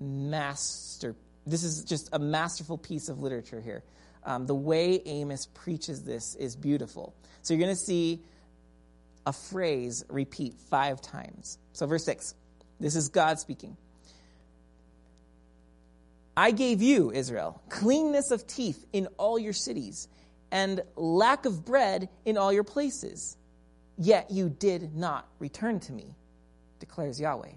master. 0.00 1.14
This 1.46 1.62
is 1.62 1.84
just 1.84 2.08
a 2.12 2.18
masterful 2.18 2.76
piece 2.76 3.08
of 3.08 3.20
literature 3.20 3.60
here. 3.60 3.84
Um, 4.24 4.46
the 4.46 4.54
way 4.54 5.00
Amos 5.06 5.46
preaches 5.54 6.02
this 6.02 6.34
is 6.34 6.56
beautiful. 6.56 7.14
So 7.42 7.54
you're 7.54 7.62
going 7.62 7.74
to 7.74 7.80
see 7.80 8.24
a 9.26 9.32
phrase 9.32 10.04
repeat 10.08 10.54
five 10.54 11.00
times. 11.00 11.58
So, 11.72 11.86
verse 11.86 12.04
6, 12.04 12.34
this 12.80 12.96
is 12.96 13.08
God 13.08 13.38
speaking. 13.38 13.76
I 16.36 16.50
gave 16.50 16.80
you, 16.80 17.12
Israel, 17.12 17.60
cleanness 17.68 18.30
of 18.30 18.46
teeth 18.46 18.86
in 18.92 19.06
all 19.18 19.38
your 19.38 19.52
cities, 19.52 20.08
and 20.50 20.82
lack 20.96 21.44
of 21.44 21.64
bread 21.64 22.08
in 22.24 22.38
all 22.38 22.52
your 22.52 22.64
places. 22.64 23.36
Yet 23.98 24.30
you 24.30 24.48
did 24.48 24.94
not 24.94 25.28
return 25.38 25.80
to 25.80 25.92
me, 25.92 26.14
declares 26.78 27.20
Yahweh. 27.20 27.52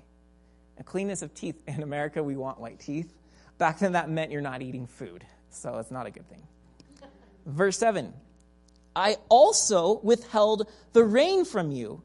And 0.77 0.85
cleanness 0.85 1.21
of 1.21 1.33
teeth. 1.33 1.61
In 1.67 1.83
America, 1.83 2.21
we 2.21 2.35
want 2.35 2.59
white 2.59 2.79
teeth. 2.79 3.13
Back 3.57 3.79
then, 3.79 3.93
that 3.93 4.09
meant 4.09 4.31
you're 4.31 4.41
not 4.41 4.61
eating 4.61 4.87
food. 4.87 5.25
So 5.49 5.77
it's 5.77 5.91
not 5.91 6.05
a 6.05 6.11
good 6.11 6.27
thing. 6.29 6.43
Verse 7.45 7.77
7 7.77 8.13
I 8.95 9.17
also 9.29 9.99
withheld 9.99 10.69
the 10.93 11.03
rain 11.03 11.45
from 11.45 11.71
you 11.71 12.01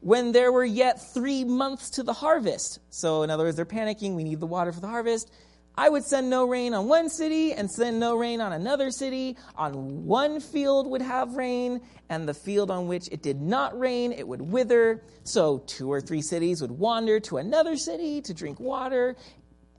when 0.00 0.32
there 0.32 0.52
were 0.52 0.64
yet 0.64 1.00
three 1.14 1.44
months 1.44 1.90
to 1.90 2.02
the 2.02 2.12
harvest. 2.12 2.80
So, 2.90 3.22
in 3.22 3.30
other 3.30 3.44
words, 3.44 3.56
they're 3.56 3.64
panicking. 3.64 4.14
We 4.14 4.24
need 4.24 4.40
the 4.40 4.46
water 4.46 4.72
for 4.72 4.80
the 4.80 4.88
harvest. 4.88 5.30
I 5.78 5.90
would 5.90 6.04
send 6.04 6.30
no 6.30 6.46
rain 6.46 6.72
on 6.72 6.88
one 6.88 7.10
city 7.10 7.52
and 7.52 7.70
send 7.70 8.00
no 8.00 8.16
rain 8.16 8.40
on 8.40 8.52
another 8.52 8.90
city. 8.90 9.36
On 9.56 10.06
one 10.06 10.40
field 10.40 10.86
would 10.90 11.02
have 11.02 11.34
rain, 11.34 11.82
and 12.08 12.26
the 12.26 12.32
field 12.34 12.70
on 12.70 12.88
which 12.88 13.08
it 13.12 13.22
did 13.22 13.42
not 13.42 13.78
rain, 13.78 14.12
it 14.12 14.26
would 14.26 14.40
wither. 14.40 15.02
So 15.24 15.58
two 15.66 15.92
or 15.92 16.00
three 16.00 16.22
cities 16.22 16.62
would 16.62 16.70
wander 16.70 17.20
to 17.20 17.36
another 17.36 17.76
city 17.76 18.22
to 18.22 18.32
drink 18.32 18.58
water 18.58 19.16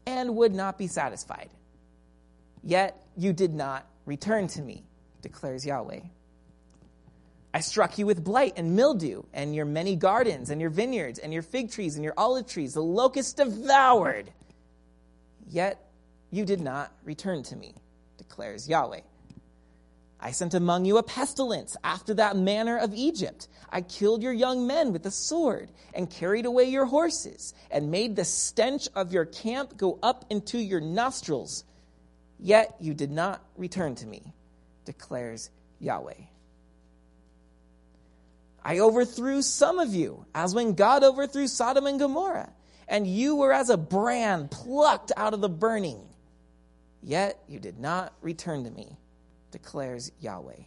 and 0.06 0.36
would 0.36 0.54
not 0.54 0.78
be 0.78 0.88
satisfied. 0.88 1.50
Yet 2.64 3.02
you 3.16 3.34
did 3.34 3.54
not 3.54 3.88
return 4.06 4.48
to 4.50 4.62
me, 4.62 4.84
declares 5.22 5.66
Yahweh. 5.66 6.02
I 7.58 7.60
struck 7.60 7.98
you 7.98 8.06
with 8.06 8.24
blight 8.24 8.54
and 8.56 8.76
mildew, 8.76 9.24
and 9.34 9.56
your 9.56 9.66
many 9.66 9.96
gardens, 9.96 10.52
and 10.52 10.62
your 10.62 10.70
vineyards, 10.70 11.18
and 11.18 11.34
your 11.34 11.42
fig 11.42 11.72
trees, 11.72 11.96
and 11.96 12.04
your 12.04 12.14
olive 12.16 12.46
trees, 12.46 12.76
the 12.76 12.84
locusts 12.84 13.34
devoured. 13.34 14.32
Yet 15.50 15.84
you 16.30 16.46
did 16.46 16.62
not 16.62 16.94
return 17.04 17.42
to 17.42 17.56
me, 17.56 17.74
declares 18.20 18.70
Yahweh. 18.70 19.00
I 20.20 20.30
sent 20.30 20.54
among 20.54 20.86
you 20.86 21.00
a 21.00 21.02
pestilence 21.02 21.76
after 21.84 22.14
that 22.14 22.38
manner 22.38 22.78
of 22.78 22.94
Egypt. 22.94 23.48
I 23.72 23.82
killed 23.82 24.22
your 24.22 24.34
young 24.34 24.68
men 24.68 24.94
with 24.94 25.02
the 25.02 25.10
sword 25.10 25.72
and 25.96 26.12
carried 26.12 26.46
away 26.46 26.66
your 26.66 26.86
horses 26.86 27.56
and 27.72 27.90
made 27.90 28.16
the 28.16 28.24
stench 28.24 28.88
of 28.94 29.12
your 29.12 29.26
camp 29.26 29.78
go 29.78 29.98
up 30.04 30.26
into 30.30 30.60
your 30.60 30.80
nostrils. 30.80 31.64
Yet 32.38 32.76
you 32.80 32.94
did 32.94 33.10
not 33.10 33.44
return 33.56 33.96
to 33.96 34.06
me, 34.06 34.32
declares 34.86 35.50
Yahweh. 35.80 36.37
I 38.68 38.80
overthrew 38.80 39.42
some 39.42 39.80
of 39.80 39.96
you, 39.96 40.26
as 40.36 40.54
when 40.54 40.74
God 40.74 41.02
overthrew 41.02 41.48
Sodom 41.48 41.88
and 41.88 41.98
Gomorrah, 41.98 42.52
and 42.90 43.08
you 43.08 43.38
were 43.38 43.54
as 43.54 43.70
a 43.70 43.78
brand 43.78 44.52
plucked 44.52 45.14
out 45.16 45.34
of 45.34 45.40
the 45.40 45.48
burning. 45.48 46.02
Yet 47.02 47.42
you 47.48 47.62
did 47.62 47.80
not 47.80 48.12
return 48.22 48.66
to 48.66 48.70
me, 48.70 48.98
declares 49.52 50.12
Yahweh. 50.20 50.64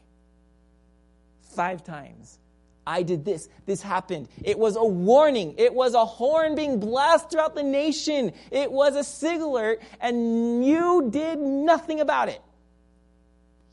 Five 1.54 1.84
times. 1.84 2.38
I 2.86 3.02
did 3.02 3.22
this. 3.22 3.50
This 3.66 3.82
happened. 3.82 4.28
It 4.42 4.58
was 4.58 4.76
a 4.76 4.84
warning. 4.84 5.54
It 5.58 5.74
was 5.74 5.92
a 5.92 6.06
horn 6.06 6.54
being 6.54 6.80
blasted 6.80 7.32
throughout 7.32 7.54
the 7.54 7.62
nation. 7.62 8.32
It 8.50 8.72
was 8.72 8.96
a 8.96 9.04
sig 9.04 9.42
alert, 9.42 9.82
and 10.00 10.64
you 10.64 11.10
did 11.10 11.38
nothing 11.38 12.00
about 12.00 12.30
it. 12.30 12.40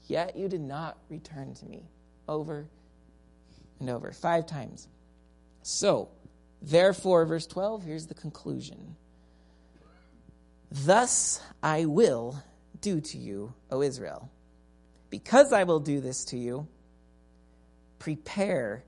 Yet 0.07 0.35
you 0.35 0.49
did 0.49 0.59
not 0.59 0.97
return 1.07 1.53
to 1.53 1.65
me. 1.65 1.89
Over 2.27 2.67
and 3.79 3.89
over. 3.89 4.11
Five 4.11 4.45
times. 4.45 4.87
So, 5.61 6.09
therefore, 6.61 7.25
verse 7.25 7.45
12, 7.45 7.83
here's 7.83 8.07
the 8.07 8.13
conclusion. 8.13 8.95
Thus 10.71 11.41
I 11.63 11.85
will 11.85 12.41
do 12.81 13.01
to 13.01 13.17
you, 13.17 13.53
O 13.71 13.81
Israel. 13.81 14.29
Because 15.09 15.53
I 15.53 15.63
will 15.63 15.79
do 15.79 16.01
this 16.01 16.25
to 16.25 16.37
you, 16.37 16.67
prepare 17.99 18.83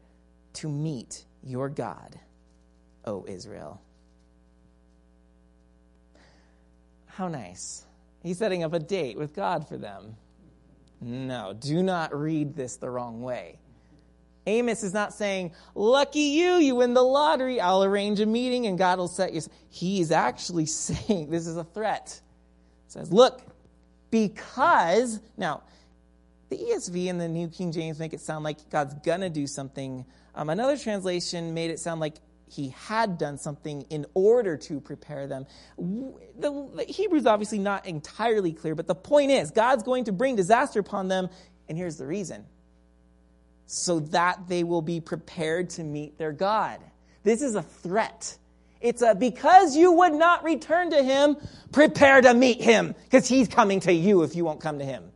to 0.53 0.67
meet 0.67 1.25
your 1.43 1.69
God, 1.69 2.19
O 3.05 3.25
Israel. 3.27 3.81
How 7.05 7.27
nice. 7.27 7.85
He's 8.23 8.37
setting 8.37 8.63
up 8.63 8.73
a 8.73 8.79
date 8.79 9.17
with 9.17 9.33
God 9.33 9.67
for 9.67 9.77
them. 9.77 10.15
No, 11.01 11.53
do 11.53 11.81
not 11.81 12.13
read 12.17 12.55
this 12.55 12.75
the 12.75 12.89
wrong 12.89 13.21
way. 13.21 13.59
Amos 14.47 14.83
is 14.83 14.93
not 14.93 15.13
saying, 15.13 15.51
Lucky 15.75 16.19
you, 16.19 16.55
you 16.55 16.75
win 16.75 16.93
the 16.93 17.03
lottery, 17.03 17.59
I'll 17.59 17.83
arrange 17.83 18.19
a 18.19 18.25
meeting 18.25 18.65
and 18.65 18.77
God 18.77 18.99
will 18.99 19.07
set 19.07 19.33
you. 19.33 19.41
He's 19.69 20.11
actually 20.11 20.65
saying, 20.67 21.29
This 21.29 21.47
is 21.47 21.57
a 21.57 21.63
threat. 21.63 22.21
He 22.85 22.91
says, 22.91 23.11
Look, 23.11 23.41
because, 24.11 25.19
now, 25.37 25.63
the 26.49 26.57
ESV 26.57 27.09
and 27.09 27.21
the 27.21 27.27
New 27.27 27.47
King 27.47 27.71
James 27.71 27.99
make 27.99 28.13
it 28.13 28.21
sound 28.21 28.43
like 28.43 28.69
God's 28.69 28.95
to 29.03 29.29
do 29.29 29.45
something. 29.45 30.05
Um, 30.33 30.49
another 30.49 30.77
translation 30.77 31.53
made 31.53 31.69
it 31.69 31.79
sound 31.79 32.01
like 32.01 32.15
he 32.47 32.69
had 32.69 33.19
done 33.19 33.37
something 33.37 33.83
in 33.91 34.07
order 34.15 34.57
to 34.57 34.79
prepare 34.79 35.27
them. 35.27 35.45
The, 35.77 36.11
the 36.39 36.85
Hebrew's 36.91 37.27
obviously 37.27 37.59
not 37.59 37.85
entirely 37.85 38.51
clear, 38.51 38.73
but 38.73 38.87
the 38.87 38.95
point 38.95 39.29
is, 39.29 39.51
God's 39.51 39.83
going 39.83 40.05
to 40.05 40.11
bring 40.11 40.35
disaster 40.35 40.79
upon 40.79 41.07
them, 41.07 41.29
and 41.67 41.77
here's 41.77 41.97
the 41.97 42.07
reason 42.07 42.45
so 43.71 43.99
that 43.99 44.47
they 44.47 44.63
will 44.63 44.81
be 44.81 44.99
prepared 44.99 45.69
to 45.69 45.83
meet 45.83 46.17
their 46.17 46.31
God. 46.31 46.79
This 47.21 47.43
is 47.43 47.53
a 47.53 47.61
threat. 47.61 48.35
It's 48.81 49.03
a 49.03 49.13
because 49.13 49.77
you 49.77 49.91
would 49.91 50.13
not 50.13 50.43
return 50.43 50.89
to 50.89 51.03
him, 51.03 51.37
prepare 51.71 52.19
to 52.19 52.33
meet 52.33 52.59
him 52.59 52.95
because 53.03 53.27
he's 53.27 53.47
coming 53.47 53.79
to 53.81 53.93
you 53.93 54.23
if 54.23 54.35
you 54.35 54.43
won't 54.43 54.59
come 54.59 54.79
to 54.79 54.85
him. 54.85 55.11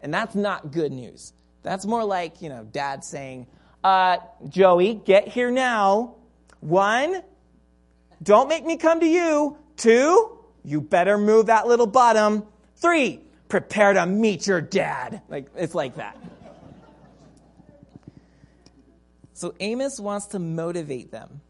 And 0.00 0.14
that's 0.14 0.36
not 0.36 0.70
good 0.70 0.92
news. 0.92 1.32
That's 1.64 1.84
more 1.84 2.04
like, 2.04 2.40
you 2.40 2.50
know, 2.50 2.62
dad 2.62 3.02
saying, 3.02 3.48
uh, 3.82 4.18
Joey, 4.48 4.94
get 4.94 5.26
here 5.26 5.50
now. 5.50 6.14
One, 6.60 7.20
don't 8.22 8.48
make 8.48 8.64
me 8.64 8.76
come 8.76 9.00
to 9.00 9.06
you. 9.06 9.56
Two, 9.76 10.38
you 10.64 10.80
better 10.80 11.18
move 11.18 11.46
that 11.46 11.66
little 11.66 11.88
bottom. 11.88 12.46
Three, 12.76 13.22
prepare 13.48 13.92
to 13.94 14.06
meet 14.06 14.46
your 14.46 14.60
dad. 14.60 15.22
Like, 15.28 15.48
it's 15.56 15.74
like 15.74 15.96
that. 15.96 16.16
So 19.42 19.56
Amos 19.58 19.98
wants 19.98 20.26
to 20.26 20.38
motivate 20.38 21.10
them. 21.10 21.40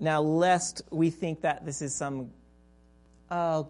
Now, 0.00 0.22
lest 0.22 0.80
we 0.90 1.10
think 1.10 1.42
that 1.42 1.66
this 1.66 1.82
is 1.82 1.94
some, 1.94 2.30
oh, 3.30 3.68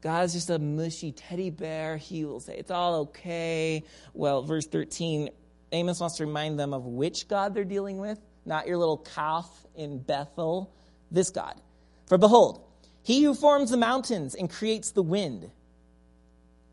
God 0.00 0.24
is 0.24 0.32
just 0.32 0.48
a 0.48 0.58
mushy 0.58 1.12
teddy 1.12 1.50
bear. 1.50 1.98
He 1.98 2.24
will 2.24 2.40
say, 2.40 2.56
it's 2.56 2.70
all 2.70 3.00
okay. 3.00 3.84
Well, 4.14 4.40
verse 4.44 4.66
13, 4.66 5.28
Amos 5.72 6.00
wants 6.00 6.16
to 6.16 6.24
remind 6.24 6.58
them 6.58 6.72
of 6.72 6.86
which 6.86 7.28
God 7.28 7.52
they're 7.52 7.64
dealing 7.64 7.98
with, 7.98 8.18
not 8.46 8.66
your 8.66 8.78
little 8.78 8.96
calf 8.96 9.46
in 9.74 9.98
Bethel, 9.98 10.72
this 11.10 11.28
God. 11.28 11.60
For 12.06 12.16
behold, 12.16 12.64
he 13.02 13.22
who 13.22 13.34
forms 13.34 13.70
the 13.70 13.76
mountains 13.76 14.36
and 14.36 14.48
creates 14.48 14.92
the 14.92 15.02
wind. 15.02 15.50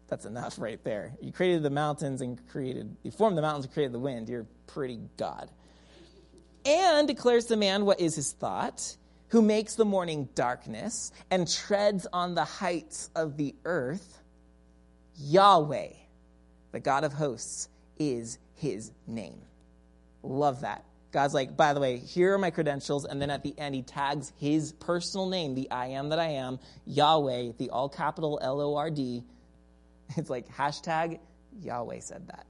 That's 0.08 0.24
enough 0.24 0.58
right 0.58 0.82
there. 0.86 1.16
You 1.20 1.34
created 1.34 1.64
the 1.64 1.70
mountains 1.70 2.22
and 2.22 2.40
created, 2.48 2.96
you 3.04 3.12
formed 3.12 3.38
the 3.38 3.42
mountains 3.42 3.66
and 3.66 3.74
created 3.74 3.92
the 3.94 4.00
wind. 4.00 4.30
You're 4.30 4.48
pretty 4.68 5.02
God 5.18 5.52
and 6.66 7.08
declares 7.08 7.46
to 7.46 7.56
man 7.56 7.86
what 7.86 8.00
is 8.00 8.16
his 8.16 8.34
thought, 8.34 8.98
who 9.30 9.42
makes 9.42 9.76
the 9.76 9.86
morning 9.86 10.30
darkness 10.36 11.12
and 11.30 11.48
treads 11.48 12.08
on 12.12 12.36
the 12.36 12.46
heights 12.46 13.10
of 13.16 13.38
the 13.38 13.56
earth. 13.66 14.22
Yahweh, 15.18 15.90
the 16.72 16.80
God 16.80 17.04
of 17.04 17.14
hosts, 17.14 17.70
is 17.98 18.38
his 18.56 18.92
name. 19.08 19.42
Love 20.24 20.62
that. 20.62 20.84
God's 21.12 21.34
like, 21.34 21.56
by 21.56 21.74
the 21.74 21.80
way, 21.80 21.98
here 21.98 22.34
are 22.34 22.38
my 22.38 22.50
credentials. 22.50 23.06
And 23.06 23.22
then 23.22 23.30
at 23.30 23.42
the 23.42 23.58
end, 23.58 23.74
he 23.74 23.84
tags 23.84 24.34
his 24.38 24.74
personal 24.74 25.30
name, 25.30 25.56
the 25.56 25.72
I 25.72 25.88
am 25.88 26.10
that 26.10 26.20
I 26.20 26.28
am, 26.28 26.60
Yahweh, 26.86 27.54
the 27.58 27.70
all 27.70 27.88
capital 27.88 28.38
L 28.42 28.60
O 28.60 28.76
R 28.76 28.90
D. 28.90 29.24
It's 30.18 30.30
like 30.30 30.48
hashtag 30.50 31.20
Yahweh 31.62 32.00
said 32.02 32.28
that. 32.28 32.46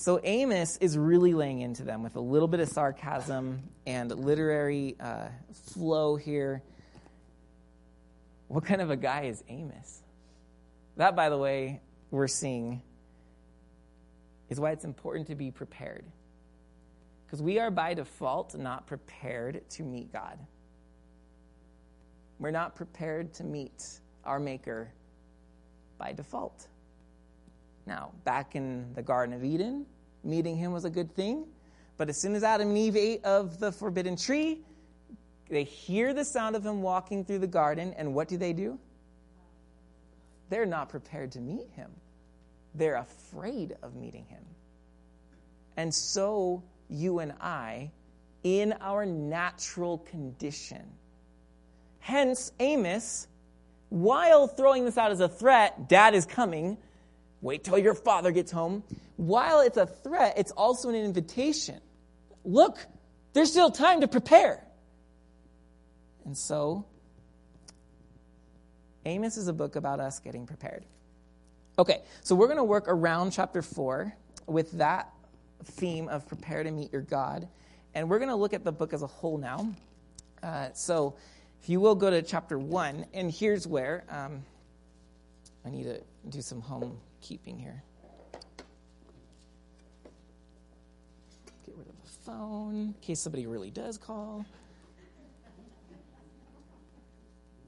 So 0.00 0.18
Amos 0.24 0.78
is 0.78 0.96
really 0.96 1.34
laying 1.34 1.60
into 1.60 1.82
them 1.82 2.02
with 2.02 2.16
a 2.16 2.20
little 2.20 2.48
bit 2.48 2.60
of 2.60 2.70
sarcasm 2.70 3.60
and 3.86 4.10
literary 4.10 4.96
uh, 4.98 5.28
flow 5.74 6.16
here. 6.16 6.62
What 8.48 8.64
kind 8.64 8.80
of 8.80 8.88
a 8.88 8.96
guy 8.96 9.24
is 9.24 9.44
Amos? 9.50 10.00
That, 10.96 11.14
by 11.14 11.28
the 11.28 11.36
way, 11.36 11.82
we're 12.10 12.28
seeing 12.28 12.80
is 14.48 14.58
why 14.58 14.70
it's 14.70 14.86
important 14.86 15.26
to 15.26 15.34
be 15.34 15.50
prepared. 15.50 16.06
Because 17.26 17.42
we 17.42 17.58
are 17.58 17.70
by 17.70 17.92
default 17.92 18.56
not 18.56 18.86
prepared 18.86 19.68
to 19.72 19.82
meet 19.82 20.10
God. 20.14 20.38
We're 22.38 22.52
not 22.52 22.74
prepared 22.74 23.34
to 23.34 23.44
meet 23.44 23.84
our 24.24 24.40
Maker 24.40 24.90
by 25.98 26.14
default. 26.14 26.68
Now, 27.86 28.12
back 28.24 28.54
in 28.56 28.92
the 28.94 29.02
Garden 29.02 29.34
of 29.34 29.44
Eden, 29.44 29.86
meeting 30.22 30.56
him 30.56 30.72
was 30.72 30.84
a 30.84 30.90
good 30.90 31.14
thing. 31.14 31.46
But 31.96 32.08
as 32.08 32.20
soon 32.20 32.34
as 32.34 32.42
Adam 32.42 32.68
and 32.68 32.78
Eve 32.78 32.96
ate 32.96 33.24
of 33.24 33.60
the 33.60 33.72
forbidden 33.72 34.16
tree, 34.16 34.60
they 35.50 35.64
hear 35.64 36.14
the 36.14 36.24
sound 36.24 36.56
of 36.56 36.64
him 36.64 36.80
walking 36.80 37.24
through 37.24 37.40
the 37.40 37.46
garden, 37.46 37.92
and 37.96 38.14
what 38.14 38.28
do 38.28 38.36
they 38.36 38.52
do? 38.52 38.78
They're 40.48 40.66
not 40.66 40.88
prepared 40.88 41.32
to 41.32 41.40
meet 41.40 41.68
him. 41.72 41.90
They're 42.74 42.96
afraid 42.96 43.76
of 43.82 43.94
meeting 43.96 44.24
him. 44.26 44.44
And 45.76 45.94
so, 45.94 46.62
you 46.88 47.18
and 47.18 47.32
I, 47.40 47.90
in 48.44 48.74
our 48.80 49.04
natural 49.04 49.98
condition. 49.98 50.82
Hence, 51.98 52.52
Amos, 52.60 53.26
while 53.88 54.46
throwing 54.46 54.84
this 54.84 54.96
out 54.96 55.10
as 55.10 55.20
a 55.20 55.28
threat, 55.28 55.88
dad 55.88 56.14
is 56.14 56.26
coming, 56.26 56.78
wait 57.40 57.64
till 57.64 57.78
your 57.78 57.94
father 57.94 58.32
gets 58.32 58.50
home. 58.50 58.82
While 59.16 59.60
it's 59.60 59.76
a 59.76 59.86
threat, 59.86 60.34
it's 60.36 60.50
also 60.52 60.88
an 60.88 60.94
invitation. 60.94 61.80
Look, 62.44 62.78
there's 63.32 63.50
still 63.50 63.70
time 63.70 64.00
to 64.00 64.08
prepare. 64.08 64.64
And 66.24 66.36
so, 66.36 66.84
Amos 69.04 69.36
is 69.36 69.48
a 69.48 69.52
book 69.52 69.76
about 69.76 70.00
us 70.00 70.18
getting 70.20 70.46
prepared. 70.46 70.84
Okay, 71.78 72.02
so 72.22 72.34
we're 72.34 72.46
going 72.46 72.58
to 72.58 72.64
work 72.64 72.84
around 72.88 73.30
chapter 73.30 73.62
4 73.62 74.12
with 74.46 74.72
that 74.72 75.12
theme 75.64 76.08
of 76.08 76.26
prepare 76.26 76.62
to 76.62 76.70
meet 76.70 76.92
your 76.92 77.02
God. 77.02 77.48
And 77.94 78.08
we're 78.08 78.18
going 78.18 78.28
to 78.28 78.36
look 78.36 78.52
at 78.52 78.64
the 78.64 78.72
book 78.72 78.92
as 78.92 79.02
a 79.02 79.06
whole 79.06 79.38
now. 79.38 79.72
Uh, 80.42 80.68
so, 80.74 81.16
if 81.62 81.68
you 81.68 81.80
will 81.80 81.94
go 81.94 82.08
to 82.08 82.22
chapter 82.22 82.58
1, 82.58 83.06
and 83.12 83.30
here's 83.30 83.66
where 83.66 84.04
um, 84.08 84.42
I 85.64 85.70
need 85.70 85.84
to 85.84 86.00
do 86.28 86.40
some 86.40 86.60
home 86.60 86.98
keeping 87.20 87.58
here. 87.58 87.82
Get 91.66 91.74
rid 91.76 91.88
of 91.88 91.94
the 92.02 92.08
phone 92.24 92.74
in 92.74 92.94
case 93.02 93.20
somebody 93.20 93.46
really 93.46 93.70
does 93.70 93.98
call. 93.98 94.44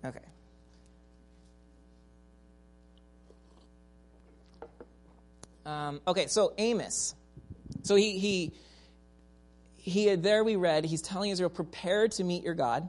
Okay. 0.05 0.19
Um, 5.65 6.01
okay, 6.07 6.27
so 6.27 6.53
Amos. 6.59 7.15
So 7.83 7.95
he, 7.95 8.19
he, 8.19 8.53
he, 9.77 10.15
there 10.17 10.43
we 10.45 10.57
read, 10.57 10.85
he's 10.85 11.03
telling 11.03 11.31
Israel, 11.31 11.51
prepare 11.51 12.09
to 12.09 12.25
meet 12.25 12.43
your 12.43 12.55
God. 12.55 12.89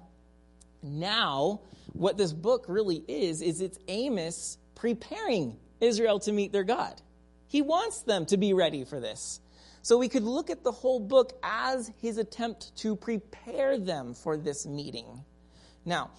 Now, 0.82 1.62
what 1.94 2.18
this 2.18 2.34
book 2.34 2.66
really 2.68 3.04
is, 3.08 3.42
is 3.42 3.62
it's 3.62 3.78
Amos 3.88 4.58
preparing 4.76 5.58
Israel 5.84 6.20
to 6.20 6.32
meet 6.32 6.52
their 6.52 6.64
God. 6.64 7.02
He 7.48 7.62
wants 7.62 8.00
them 8.02 8.26
to 8.28 8.38
be 8.38 8.54
ready 8.54 8.84
for 8.84 9.00
this. 9.00 9.40
So 9.82 9.98
we 9.98 10.08
could 10.08 10.24
look 10.24 10.50
at 10.50 10.64
the 10.64 10.72
whole 10.72 11.00
book 11.00 11.38
as 11.44 11.92
his 12.02 12.18
attempt 12.18 12.76
to 12.78 12.96
prepare 12.96 13.78
them 13.78 14.14
for 14.14 14.38
this 14.38 14.66
meeting. 14.66 15.24
Now, 15.86 16.12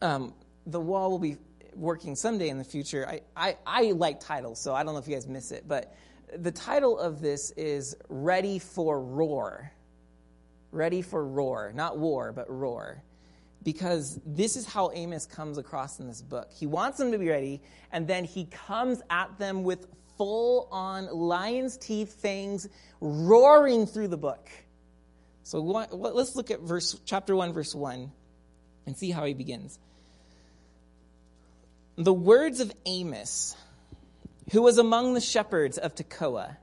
um, 0.00 0.32
the 0.66 0.80
wall 0.80 1.10
will 1.10 1.18
be 1.18 1.36
working 1.74 2.14
someday 2.14 2.48
in 2.48 2.58
the 2.58 2.64
future. 2.64 3.06
I, 3.08 3.20
I, 3.36 3.56
I 3.66 3.82
like 3.92 4.20
titles, 4.20 4.60
so 4.60 4.74
I 4.74 4.84
don't 4.84 4.94
know 4.94 5.00
if 5.00 5.08
you 5.08 5.14
guys 5.14 5.26
miss 5.26 5.50
it, 5.50 5.64
but 5.66 5.94
the 6.36 6.52
title 6.52 6.98
of 6.98 7.20
this 7.20 7.50
is 7.52 7.96
Ready 8.08 8.58
for 8.58 9.00
Roar. 9.00 9.72
Ready 10.70 11.02
for 11.02 11.26
Roar. 11.26 11.72
Not 11.74 11.98
war, 11.98 12.32
but 12.32 12.48
roar. 12.48 13.02
Because 13.64 14.20
this 14.26 14.56
is 14.56 14.66
how 14.66 14.90
Amos 14.92 15.26
comes 15.26 15.58
across 15.58 15.98
in 15.98 16.06
this 16.06 16.20
book. 16.20 16.50
He 16.52 16.66
wants 16.66 16.98
them 16.98 17.12
to 17.12 17.18
be 17.18 17.28
ready, 17.28 17.62
and 17.90 18.06
then 18.06 18.24
he 18.24 18.44
comes 18.44 19.00
at 19.10 19.38
them 19.38 19.64
with 19.64 19.86
full 20.16 20.68
on 20.70 21.06
lion's 21.06 21.76
teeth 21.76 22.20
fangs 22.20 22.68
roaring 23.00 23.86
through 23.86 24.08
the 24.08 24.16
book. 24.16 24.48
So 25.42 25.60
let's 25.60 26.36
look 26.36 26.50
at 26.50 26.60
verse 26.60 26.98
chapter 27.04 27.34
1 27.34 27.52
verse 27.52 27.74
1 27.74 28.12
and 28.86 28.96
see 28.96 29.10
how 29.10 29.24
he 29.24 29.34
begins. 29.34 29.78
The 31.96 32.12
words 32.12 32.60
of 32.60 32.72
Amos, 32.86 33.56
who 34.52 34.62
was 34.62 34.78
among 34.78 35.14
the 35.14 35.20
shepherds 35.20 35.78
of 35.78 35.94
Tekoa, 35.94 36.56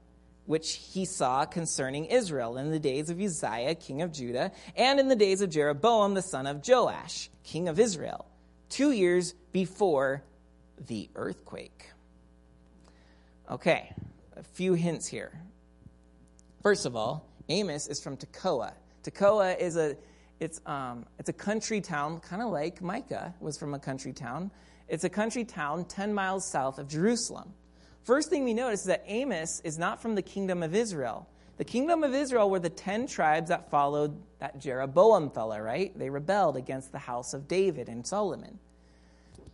which 0.52 0.74
he 0.74 1.06
saw 1.06 1.46
concerning 1.46 2.04
Israel 2.08 2.58
in 2.58 2.72
the 2.72 2.80
days 2.80 3.10
of 3.10 3.22
Uzziah, 3.22 3.74
king 3.74 4.02
of 4.02 4.12
Judah, 4.12 4.52
and 4.76 5.00
in 5.00 5.08
the 5.08 5.16
days 5.16 5.40
of 5.40 5.50
Jeroboam, 5.50 6.14
the 6.14 6.22
son 6.22 6.46
of 6.46 6.62
Joash, 6.68 7.30
king 7.46 7.70
of 7.70 7.80
Israel, 7.80 8.26
two 8.68 8.92
years 8.92 9.34
before 9.54 10.24
the 10.88 11.10
earthquake. 11.16 11.86
Okay, 13.50 13.94
a 14.36 14.44
few 14.44 14.74
hints 14.74 15.08
here. 15.08 15.32
First 16.62 16.86
of 16.86 16.98
all, 16.98 17.26
Amos 17.48 17.88
is 17.88 18.04
from 18.04 18.18
Tekoa. 18.18 18.74
Tekoa 19.04 19.58
is 19.58 19.78
a 19.78 19.96
it's 20.42 20.60
um, 20.66 21.06
it's 21.18 21.30
a 21.30 21.34
country 21.34 21.80
town, 21.80 22.20
kind 22.20 22.42
of 22.42 22.50
like 22.50 22.82
Micah 22.82 23.34
was 23.40 23.58
from 23.58 23.74
a 23.74 23.80
country 23.80 24.12
town. 24.12 24.52
It's 24.90 25.06
a 25.06 25.10
country 25.10 25.46
town 25.46 25.86
10 25.86 26.14
miles 26.14 26.46
south 26.52 26.78
of 26.78 26.90
Jerusalem. 26.90 27.54
First 28.04 28.30
thing 28.30 28.44
we 28.44 28.54
notice 28.54 28.82
is 28.82 28.86
that 28.88 29.04
Amos 29.08 29.62
is 29.64 29.78
not 29.78 30.02
from 30.02 30.16
the 30.16 30.22
kingdom 30.22 30.64
of 30.64 30.74
Israel. 30.74 31.28
The 31.58 31.66
kingdom 31.66 32.04
of 32.04 32.16
Israel 32.16 32.50
were 32.50 32.60
the 32.60 32.70
10 32.70 33.06
tribes 33.06 33.50
that 33.50 33.70
followed 33.70 34.20
that 34.40 34.60
Jeroboam 34.60 35.30
fella, 35.30 35.62
right? 35.62 35.98
They 35.98 36.10
rebelled 36.10 36.58
against 36.58 36.92
the 36.92 36.98
house 36.98 37.36
of 37.36 37.48
David 37.48 37.88
and 37.88 38.06
Solomon. 38.06 38.58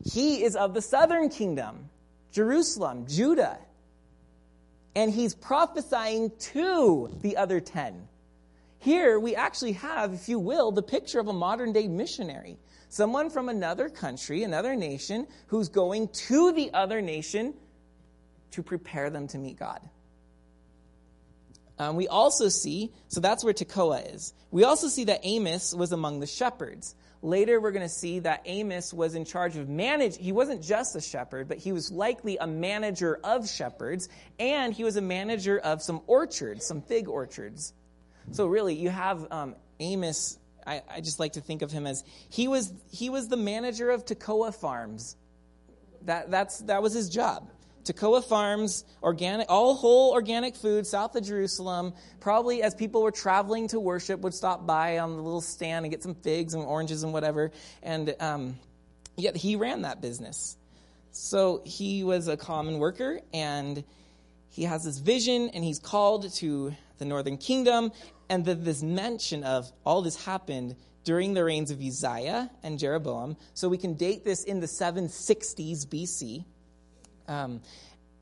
He 0.06 0.44
is 0.44 0.56
of 0.56 0.74
the 0.74 0.82
southern 0.82 1.28
kingdom, 1.30 1.90
Jerusalem, 2.32 3.06
Judah. 3.08 3.60
And 4.96 5.12
he's 5.12 5.36
prophesying 5.36 6.32
to 6.40 7.10
the 7.22 7.36
other 7.36 7.60
10. 7.60 8.08
Here 8.80 9.20
we 9.20 9.36
actually 9.36 9.74
have, 9.74 10.14
if 10.14 10.30
you 10.30 10.40
will, 10.40 10.72
the 10.72 10.82
picture 10.82 11.20
of 11.20 11.28
a 11.28 11.34
modern 11.34 11.74
day 11.74 11.88
missionary. 11.90 12.58
Someone 12.90 13.30
from 13.30 13.50
another 13.50 13.90
country, 13.90 14.44
another 14.44 14.76
nation, 14.76 15.28
who's 15.48 15.68
going 15.68 16.08
to 16.08 16.54
the 16.54 16.74
other 16.74 17.02
nation 17.02 17.54
to 18.52 18.64
prepare 18.64 19.10
them 19.10 19.28
to 19.30 19.38
meet 19.38 19.58
God. 19.58 19.82
Um, 21.80 21.96
we 21.96 22.08
also 22.08 22.50
see, 22.50 22.92
so 23.08 23.20
that's 23.20 23.44
where 23.44 23.54
Tekoa 23.54 24.16
is. 24.16 24.34
We 24.50 24.64
also 24.64 24.88
see 24.88 25.06
that 25.06 25.20
Amos 25.24 25.74
was 25.74 25.92
among 25.92 26.20
the 26.20 26.28
shepherds. 26.28 26.96
Later, 27.22 27.60
we're 27.60 27.72
going 27.72 27.86
to 27.86 27.94
see 27.94 28.20
that 28.20 28.42
Amos 28.46 28.94
was 28.94 29.16
in 29.16 29.26
charge 29.26 29.58
of 29.58 29.70
manage. 29.70 30.18
He 30.18 30.32
wasn't 30.32 30.64
just 30.64 30.96
a 30.96 31.02
shepherd, 31.02 31.48
but 31.48 31.58
he 31.58 31.72
was 31.72 31.92
likely 31.92 32.38
a 32.38 32.48
manager 32.48 33.20
of 33.24 33.48
shepherds, 33.48 34.10
and 34.40 34.74
he 34.74 34.84
was 34.84 34.98
a 34.98 35.02
manager 35.02 35.60
of 35.60 35.82
some 35.82 36.02
orchards, 36.08 36.66
some 36.66 36.82
fig 36.82 37.08
orchards. 37.08 37.74
So 38.32 38.48
really, 38.48 38.76
you 38.76 38.90
have 38.90 39.32
um, 39.32 39.56
Amos 39.80 40.40
I, 40.68 40.84
I 40.90 41.02
just 41.02 41.20
like 41.20 41.34
to 41.34 41.42
think 41.42 41.62
of 41.62 41.72
him 41.72 41.88
as 41.88 42.04
he 42.30 42.48
was 42.48 42.74
he 42.92 43.10
was 43.10 43.30
the 43.30 43.38
manager 43.38 43.90
of 43.90 44.06
Tekoa 44.06 44.54
Farms. 44.54 45.16
That 46.04 46.30
that's 46.30 46.60
that 46.60 46.84
was 46.84 46.94
his 46.94 47.10
job. 47.10 47.50
Tekoa 47.88 48.24
Farms, 48.24 48.84
organic, 49.02 49.50
all 49.50 49.76
whole 49.76 50.12
organic 50.12 50.56
food 50.56 50.86
south 50.86 51.16
of 51.16 51.24
Jerusalem. 51.24 51.94
Probably 52.20 52.62
as 52.62 52.76
people 52.76 53.02
were 53.02 53.12
traveling 53.12 53.70
to 53.70 53.80
worship, 53.80 54.20
would 54.22 54.34
stop 54.34 54.68
by 54.68 55.00
on 55.00 55.16
the 55.16 55.22
little 55.22 55.42
stand 55.42 55.86
and 55.86 55.92
get 55.92 56.04
some 56.04 56.16
figs 56.16 56.54
and 56.54 56.64
oranges 56.64 57.04
and 57.04 57.14
whatever. 57.14 57.52
And 57.82 58.14
um, 58.20 58.60
yet 59.16 59.38
he 59.38 59.56
ran 59.56 59.84
that 59.84 60.02
business. 60.02 60.58
So 61.12 61.62
he 61.66 62.04
was 62.04 62.28
a 62.28 62.36
common 62.36 62.78
worker 62.78 63.22
and 63.34 63.84
he 64.50 64.64
has 64.64 64.84
this 64.84 65.00
vision 65.00 65.50
and 65.54 65.64
he's 65.64 65.80
called 65.80 66.32
to 66.34 66.76
the 66.98 67.06
northern 67.06 67.38
kingdom 67.38 67.92
and 68.30 68.44
that 68.46 68.66
this 68.66 68.84
mention 68.84 69.44
of 69.44 69.72
all 69.86 70.02
this 70.02 70.26
happened 70.26 70.76
during 71.06 71.34
the 71.34 71.44
reigns 71.44 71.72
of 71.72 71.82
Uzziah 71.82 72.52
and 72.64 72.78
Jeroboam. 72.78 73.38
So 73.54 73.70
we 73.70 73.78
can 73.78 73.94
date 73.94 74.26
this 74.26 74.44
in 74.44 74.60
the 74.60 74.68
760s 74.68 75.88
BC. 75.88 76.44
Um, 77.28 77.62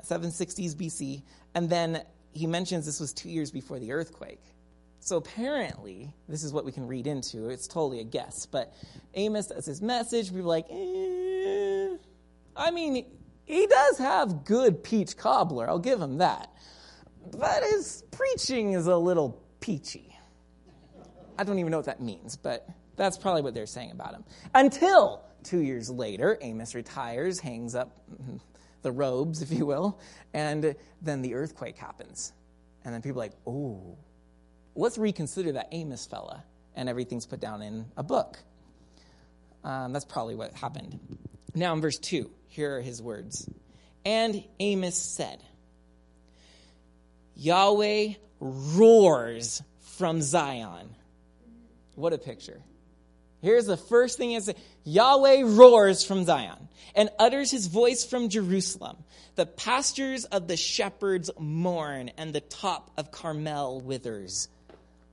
760s 0.05 0.75
BC. 0.75 1.23
And 1.53 1.69
then 1.69 2.03
he 2.31 2.47
mentions 2.47 2.85
this 2.85 2.99
was 2.99 3.13
two 3.13 3.29
years 3.29 3.51
before 3.51 3.79
the 3.79 3.91
earthquake. 3.91 4.41
So 4.99 5.17
apparently, 5.17 6.13
this 6.27 6.43
is 6.43 6.51
what 6.51 6.65
we 6.65 6.71
can 6.71 6.87
read 6.87 7.05
into. 7.07 7.49
It's 7.49 7.67
totally 7.67 7.99
a 7.99 8.03
guess. 8.03 8.45
But 8.45 8.73
Amos 9.13 9.47
does 9.47 9.65
his 9.65 9.81
message. 9.81 10.29
People 10.29 10.45
like, 10.45 10.65
eh. 10.69 11.97
I 12.55 12.71
mean, 12.71 13.05
he 13.45 13.67
does 13.67 13.97
have 13.99 14.45
good 14.45 14.83
peach 14.83 15.15
cobbler. 15.15 15.69
I'll 15.69 15.79
give 15.79 16.01
him 16.01 16.17
that. 16.17 16.51
But 17.31 17.63
his 17.63 18.03
preaching 18.11 18.73
is 18.73 18.87
a 18.87 18.97
little 18.97 19.41
peachy. 19.59 20.17
I 21.37 21.43
don't 21.43 21.59
even 21.59 21.71
know 21.71 21.77
what 21.77 21.87
that 21.87 22.01
means, 22.01 22.37
but 22.37 22.67
that's 22.95 23.17
probably 23.17 23.41
what 23.41 23.53
they're 23.53 23.65
saying 23.65 23.91
about 23.91 24.13
him. 24.13 24.23
Until 24.53 25.21
two 25.43 25.59
years 25.59 25.89
later, 25.89 26.37
Amos 26.41 26.73
retires, 26.73 27.39
hangs 27.39 27.75
up 27.75 27.97
the 28.85 28.91
robes, 28.93 29.41
if 29.45 29.51
you 29.51 29.65
will, 29.65 29.99
and 30.33 30.75
then 31.01 31.21
the 31.21 31.33
earthquake 31.33 31.77
happens. 31.77 32.31
And 32.85 32.93
then 32.93 33.01
people 33.01 33.19
are 33.19 33.25
like, 33.25 33.33
oh, 33.45 33.97
let's 34.75 34.97
reconsider 34.97 35.53
that 35.53 35.69
Amos 35.73 36.05
fella. 36.05 36.45
And 36.75 36.87
everything's 36.87 37.25
put 37.25 37.39
down 37.39 37.61
in 37.61 37.85
a 37.97 38.03
book. 38.03 38.37
Um, 39.63 39.91
that's 39.91 40.05
probably 40.05 40.35
what 40.35 40.53
happened. 40.53 40.99
Now, 41.55 41.73
in 41.73 41.81
verse 41.81 41.97
2, 41.97 42.29
here 42.47 42.77
are 42.77 42.81
his 42.81 43.01
words. 43.01 43.49
And 44.05 44.43
Amos 44.59 44.95
said, 44.95 45.41
Yahweh 47.35 48.13
roars 48.39 49.63
from 49.97 50.21
Zion. 50.21 50.89
What 51.95 52.13
a 52.13 52.17
picture. 52.17 52.61
Here's 53.45 53.67
the 53.67 53.77
first 53.77 54.17
thing 54.17 54.31
is 54.31 54.51
Yahweh 54.85 55.43
roars 55.45 56.03
from 56.03 56.23
Zion 56.23 56.67
and 56.95 57.11
utters 57.19 57.51
his 57.51 57.67
voice 57.67 58.03
from 58.03 58.29
Jerusalem. 58.29 58.97
The 59.35 59.45
pastures 59.45 60.25
of 60.25 60.47
the 60.47 60.57
shepherds 60.57 61.29
mourn 61.37 62.09
and 62.17 62.33
the 62.33 62.41
top 62.41 62.89
of 62.97 63.11
Carmel 63.11 63.81
withers. 63.81 64.47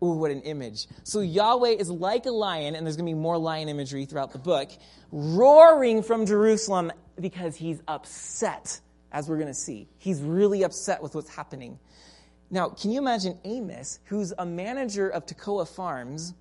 Ooh, 0.02 0.12
what 0.12 0.30
an 0.30 0.40
image. 0.40 0.86
So 1.04 1.20
Yahweh 1.20 1.76
is 1.78 1.90
like 1.90 2.24
a 2.24 2.30
lion, 2.30 2.74
and 2.74 2.86
there's 2.86 2.96
going 2.96 3.04
to 3.06 3.14
be 3.14 3.20
more 3.20 3.36
lion 3.36 3.68
imagery 3.68 4.06
throughout 4.06 4.32
the 4.32 4.38
book, 4.38 4.70
roaring 5.10 6.02
from 6.02 6.24
Jerusalem 6.24 6.90
because 7.20 7.54
he's 7.54 7.82
upset, 7.86 8.80
as 9.12 9.28
we're 9.28 9.36
going 9.36 9.48
to 9.48 9.54
see. 9.54 9.88
He's 9.98 10.22
really 10.22 10.62
upset 10.62 11.02
with 11.02 11.14
what's 11.14 11.28
happening. 11.28 11.78
Now, 12.50 12.70
can 12.70 12.92
you 12.92 12.98
imagine 12.98 13.38
Amos, 13.44 13.98
who's 14.04 14.32
a 14.38 14.46
manager 14.46 15.10
of 15.10 15.26
Tekoa 15.26 15.68
Farms? 15.68 16.32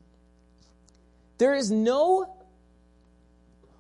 There 1.42 1.56
is 1.56 1.72
no 1.72 2.36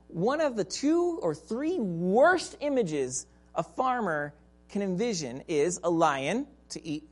one 0.07 0.41
of 0.41 0.55
the 0.55 0.63
two 0.63 1.19
or 1.21 1.35
three 1.35 1.77
worst 1.77 2.57
images 2.59 3.27
a 3.53 3.61
farmer 3.61 4.33
can 4.69 4.81
envision 4.81 5.43
is 5.47 5.79
a 5.83 5.89
lion 5.91 6.47
to 6.69 6.83
eat 6.83 7.03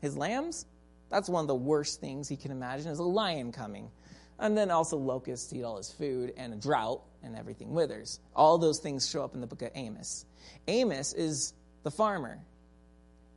his 0.00 0.16
lambs. 0.16 0.64
That's 1.10 1.28
one 1.28 1.42
of 1.42 1.48
the 1.48 1.54
worst 1.54 2.00
things 2.00 2.30
he 2.30 2.36
can 2.38 2.50
imagine 2.50 2.90
is 2.90 2.98
a 2.98 3.02
lion 3.02 3.52
coming. 3.52 3.90
And 4.38 4.56
then 4.56 4.70
also 4.70 4.96
locusts 4.96 5.52
eat 5.52 5.64
all 5.64 5.76
his 5.76 5.92
food 5.92 6.32
and 6.38 6.54
a 6.54 6.56
drought 6.56 7.02
and 7.22 7.36
everything 7.36 7.74
withers. 7.74 8.20
All 8.34 8.56
those 8.56 8.78
things 8.78 9.06
show 9.06 9.22
up 9.22 9.34
in 9.34 9.42
the 9.42 9.46
book 9.46 9.60
of 9.60 9.70
Amos. 9.74 10.24
Amos 10.66 11.12
is 11.12 11.52
the 11.82 11.90
farmer. 11.90 12.38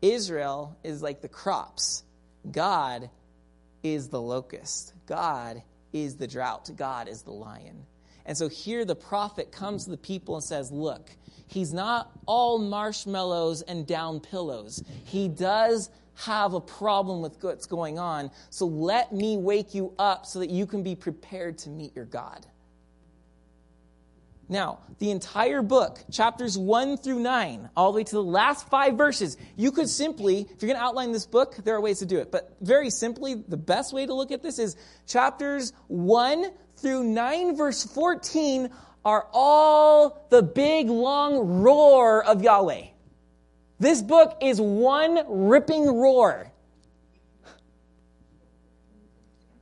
Israel 0.02 0.78
is 0.82 1.02
like 1.02 1.20
the 1.20 1.28
crops. 1.28 2.06
God 2.50 3.10
is 3.84 4.08
the 4.08 4.22
locust. 4.22 4.94
God 5.08 5.62
is 6.04 6.16
the 6.16 6.28
drought. 6.28 6.70
God 6.76 7.08
is 7.08 7.22
the 7.22 7.32
lion. 7.32 7.86
And 8.26 8.38
so 8.38 8.50
here 8.50 8.86
the 8.86 8.96
prophet 8.96 9.52
comes 9.52 9.86
to 9.86 9.92
the 9.92 9.98
people 9.98 10.36
and 10.36 10.44
says, 10.44 10.72
Look, 10.72 11.10
he's 11.48 11.74
not 11.74 12.12
all 12.26 12.60
marshmallows 12.60 13.62
and 13.64 13.88
down 13.88 14.20
pillows. 14.20 14.84
He 15.06 15.28
does 15.28 15.90
have 16.16 16.54
a 16.54 16.60
problem 16.60 17.22
with 17.22 17.42
what's 17.42 17.66
going 17.66 18.00
on. 18.00 18.32
So 18.50 18.66
let 18.66 19.14
me 19.14 19.38
wake 19.38 19.74
you 19.74 19.94
up 20.00 20.26
so 20.26 20.40
that 20.40 20.50
you 20.50 20.66
can 20.66 20.84
be 20.84 20.96
prepared 20.96 21.58
to 21.60 21.70
meet 21.70 21.96
your 21.96 22.06
God. 22.06 22.46
Now, 24.50 24.80
the 25.00 25.12
entire 25.12 25.62
book, 25.62 26.00
chapters 26.10 26.58
1 26.58 26.98
through 26.98 27.20
9, 27.20 27.70
all 27.76 27.92
the 27.92 27.98
way 27.98 28.04
to 28.06 28.16
the 28.16 28.24
last 28.24 28.70
five 28.70 28.96
verses, 28.96 29.36
you 29.58 29.72
could 29.72 29.90
simply, 29.90 30.42
if 30.42 30.62
you're 30.62 30.68
going 30.68 30.80
to 30.80 30.84
outline 30.84 31.12
this 31.12 31.26
book, 31.26 31.58
there 31.66 31.76
are 31.76 31.82
ways 31.82 32.00
to 32.00 32.06
do 32.06 32.18
it. 32.20 32.32
But 32.32 32.56
very 32.62 32.90
simply, 32.90 33.36
the 33.36 33.58
best 33.58 33.94
way 33.94 34.06
to 34.06 34.14
look 34.14 34.32
at 34.32 34.42
this 34.42 34.58
is 34.58 34.78
chapters 35.06 35.74
1 35.88 36.50
through 36.78 37.04
9, 37.04 37.58
verse 37.58 37.84
14, 37.84 38.70
are 39.04 39.28
all 39.34 40.26
the 40.30 40.42
big, 40.42 40.90
long 40.90 41.62
roar 41.62 42.24
of 42.24 42.42
Yahweh. 42.42 42.86
This 43.80 44.02
book 44.02 44.38
is 44.42 44.62
one 44.62 45.24
ripping 45.28 45.86
roar. 45.86 46.52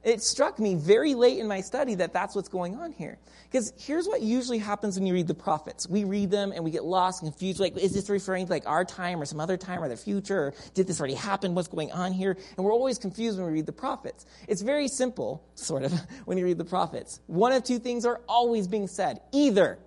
It 0.05 0.21
struck 0.21 0.59
me 0.59 0.75
very 0.75 1.15
late 1.15 1.39
in 1.39 1.47
my 1.47 1.61
study 1.61 1.95
that 1.95 2.13
that's 2.13 2.35
what's 2.35 2.47
going 2.47 2.75
on 2.75 2.91
here. 2.91 3.17
Because 3.51 3.73
here's 3.75 4.05
what 4.05 4.21
usually 4.21 4.59
happens 4.59 4.99
when 4.99 5.07
you 5.07 5.15
read 5.15 5.25
the 5.25 5.33
prophets. 5.33 5.89
We 5.89 6.03
read 6.03 6.29
them 6.29 6.51
and 6.51 6.63
we 6.63 6.69
get 6.69 6.85
lost 6.85 7.23
and 7.23 7.31
confused. 7.31 7.59
Like, 7.59 7.75
is 7.75 7.93
this 7.93 8.07
referring 8.07 8.45
to 8.45 8.51
like 8.51 8.67
our 8.67 8.85
time 8.85 9.19
or 9.19 9.25
some 9.25 9.39
other 9.39 9.57
time 9.57 9.81
or 9.81 9.89
the 9.89 9.97
future? 9.97 10.37
Or 10.37 10.53
did 10.75 10.85
this 10.85 10.99
already 10.99 11.15
happen? 11.15 11.55
What's 11.55 11.67
going 11.69 11.91
on 11.91 12.11
here? 12.11 12.37
And 12.55 12.63
we're 12.63 12.71
always 12.71 12.99
confused 12.99 13.39
when 13.39 13.47
we 13.47 13.53
read 13.53 13.65
the 13.65 13.71
prophets. 13.71 14.27
It's 14.47 14.61
very 14.61 14.87
simple, 14.87 15.43
sort 15.55 15.81
of, 15.81 15.91
when 16.25 16.37
you 16.37 16.45
read 16.45 16.59
the 16.59 16.65
prophets. 16.65 17.19
One 17.25 17.51
of 17.51 17.63
two 17.63 17.79
things 17.79 18.05
are 18.05 18.21
always 18.29 18.67
being 18.67 18.87
said. 18.87 19.21
Either 19.31 19.79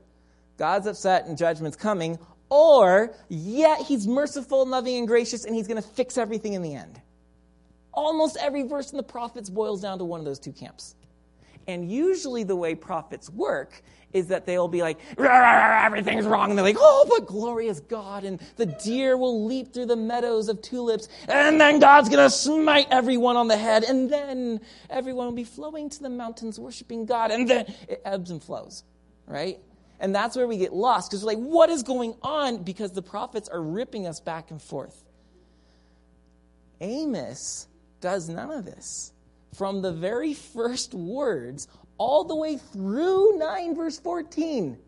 God's 0.56 0.88
upset 0.88 1.26
and 1.26 1.38
judgment's 1.38 1.76
coming, 1.76 2.18
or 2.50 3.14
yet 3.28 3.82
he's 3.82 4.08
merciful, 4.08 4.66
loving, 4.66 4.96
and 4.96 5.06
gracious, 5.06 5.44
and 5.44 5.54
he's 5.54 5.68
going 5.68 5.80
to 5.80 5.88
fix 5.88 6.18
everything 6.18 6.54
in 6.54 6.62
the 6.62 6.74
end. 6.74 7.00
Almost 7.92 8.36
every 8.40 8.62
verse 8.62 8.90
in 8.90 8.96
the 8.96 9.02
prophets 9.02 9.50
boils 9.50 9.80
down 9.80 9.98
to 9.98 10.04
one 10.04 10.20
of 10.20 10.26
those 10.26 10.38
two 10.38 10.52
camps. 10.52 10.94
And 11.66 11.90
usually 11.90 12.44
the 12.44 12.56
way 12.56 12.74
prophets 12.74 13.28
work 13.28 13.82
is 14.12 14.28
that 14.28 14.46
they'll 14.46 14.68
be 14.68 14.80
like, 14.80 14.98
everything's 15.18 16.24
wrong. 16.24 16.48
And 16.48 16.58
they're 16.58 16.64
like, 16.64 16.78
oh, 16.78 17.06
but 17.08 17.26
glorious 17.26 17.80
God. 17.80 18.24
And 18.24 18.40
the 18.56 18.64
deer 18.64 19.18
will 19.18 19.44
leap 19.44 19.74
through 19.74 19.86
the 19.86 19.96
meadows 19.96 20.48
of 20.48 20.62
tulips. 20.62 21.08
And 21.28 21.60
then 21.60 21.78
God's 21.78 22.08
going 22.08 22.24
to 22.24 22.30
smite 22.30 22.88
everyone 22.90 23.36
on 23.36 23.48
the 23.48 23.56
head. 23.58 23.84
And 23.84 24.10
then 24.10 24.62
everyone 24.88 25.26
will 25.26 25.32
be 25.32 25.44
flowing 25.44 25.90
to 25.90 26.02
the 26.02 26.08
mountains 26.08 26.58
worshiping 26.58 27.04
God. 27.04 27.30
And 27.30 27.48
then 27.48 27.66
it 27.86 28.00
ebbs 28.02 28.30
and 28.30 28.42
flows, 28.42 28.82
right? 29.26 29.58
And 30.00 30.14
that's 30.14 30.36
where 30.36 30.46
we 30.46 30.56
get 30.56 30.72
lost 30.72 31.10
because 31.10 31.22
we're 31.22 31.32
like, 31.32 31.44
what 31.44 31.68
is 31.68 31.82
going 31.82 32.14
on? 32.22 32.62
Because 32.62 32.92
the 32.92 33.02
prophets 33.02 33.48
are 33.48 33.60
ripping 33.60 34.06
us 34.06 34.20
back 34.20 34.50
and 34.50 34.62
forth. 34.62 35.04
Amos 36.80 37.66
does 38.00 38.28
none 38.28 38.50
of 38.50 38.64
this 38.64 39.12
from 39.54 39.82
the 39.82 39.92
very 39.92 40.34
first 40.34 40.94
words 40.94 41.68
all 41.96 42.24
the 42.24 42.36
way 42.36 42.56
through 42.56 43.38
9 43.38 43.74
verse 43.74 43.98
14. 43.98 44.78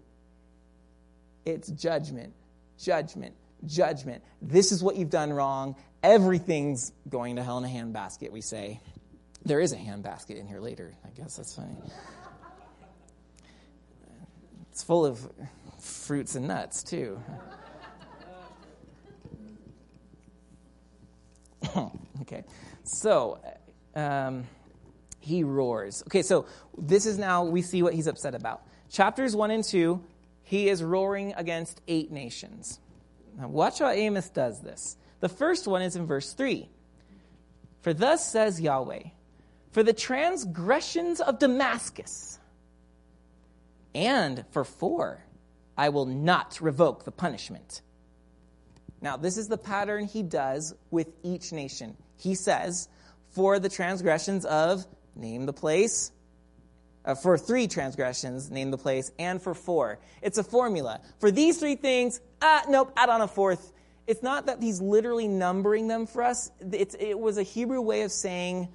It's 1.45 1.69
judgment, 1.69 2.35
judgment, 2.79 3.35
judgment. 3.67 4.23
This 4.41 4.73
is 4.73 4.83
what 4.83 4.97
you've 4.97 5.11
done 5.11 5.33
wrong. 5.33 5.77
Everything's 6.03 6.93
going 7.09 7.37
to 7.37 7.43
hell 7.43 7.59
in 7.59 7.65
a 7.65 7.69
handbasket, 7.69 8.31
we 8.31 8.41
say. 8.41 8.81
There 9.45 9.61
is 9.61 9.73
a 9.73 9.77
handbasket 9.77 10.39
in 10.39 10.47
here 10.47 10.61
later. 10.61 10.93
I 11.05 11.09
guess 11.11 11.37
that's 11.37 11.55
funny. 11.55 11.77
It's 14.71 14.83
full 14.83 15.05
of 15.05 15.27
fruits 15.81 16.37
and 16.37 16.47
nuts, 16.47 16.83
too. 16.83 17.21
okay. 22.23 22.45
So, 22.85 23.39
um, 23.95 24.45
he 25.21 25.45
roars. 25.45 26.03
Okay, 26.07 26.23
so 26.23 26.47
this 26.77 27.07
is 27.07 27.19
now, 27.19 27.45
we 27.45 27.63
see 27.63 27.83
what 27.83 27.95
he's 27.95 28.07
upset 28.07 28.35
about. 28.35 28.63
Chapters 28.91 29.37
1 29.37 29.51
and 29.51 29.63
2, 29.63 30.03
he 30.43 30.69
is 30.69 30.83
roaring 30.83 31.35
against 31.37 31.81
eight 31.87 32.11
nations. 32.11 32.81
Now, 33.39 33.49
watch 33.49 33.79
how 33.79 33.91
Amos 33.91 34.29
does 34.31 34.61
this. 34.61 34.97
The 35.21 35.29
first 35.29 35.69
one 35.69 35.83
is 35.83 35.97
in 35.97 36.07
verse 36.07 36.33
3. 36.33 36.69
For 37.83 37.95
thus 37.95 38.31
says 38.31 38.61
Yahweh, 38.61 39.05
for 39.71 39.83
the 39.83 39.93
transgressions 39.93 41.21
of 41.21 41.39
Damascus, 41.39 42.39
and 43.95 44.45
for 44.51 44.65
four, 44.65 45.25
I 45.77 45.89
will 45.89 46.07
not 46.07 46.61
revoke 46.61 47.05
the 47.05 47.11
punishment. 47.11 47.83
Now, 49.01 49.17
this 49.17 49.39
is 49.39 49.49
the 49.49 49.57
pattern 49.57 50.07
he 50.07 50.23
does 50.23 50.75
with 50.91 51.09
each 51.23 51.53
nation. 51.53 51.97
He 52.21 52.35
says, 52.35 52.89
for 53.31 53.59
the 53.59 53.69
transgressions 53.69 54.45
of, 54.45 54.87
name 55.17 55.47
the 55.47 55.53
place, 55.53 56.13
uh, 57.05 57.15
for 57.15 57.39
three 57.39 57.67
transgressions, 57.67 58.51
name 58.51 58.71
the 58.71 58.79
place, 58.79 59.11
and 59.19 59.41
for 59.41 59.55
four. 59.55 59.99
It's 60.21 60.37
a 60.37 60.45
formula. 60.45 61.01
For 61.19 61.31
these 61.31 61.59
three 61.59 61.77
things, 61.77 62.21
ah, 62.43 62.63
nope, 62.69 62.93
add 62.97 63.09
on 63.09 63.23
a 63.23 63.29
fourth. 63.29 63.73
It's 64.07 64.23
not 64.23 64.47
that 64.47 64.63
he's 64.63 64.81
literally 64.83 65.29
numbering 65.29 65.89
them 65.89 66.07
for 66.07 66.23
us. 66.23 66.51
It's, 66.61 66.95
it 66.99 67.19
was 67.19 67.39
a 67.39 67.43
Hebrew 67.43 67.81
way 67.81 68.03
of 68.03 68.13
saying, 68.13 68.69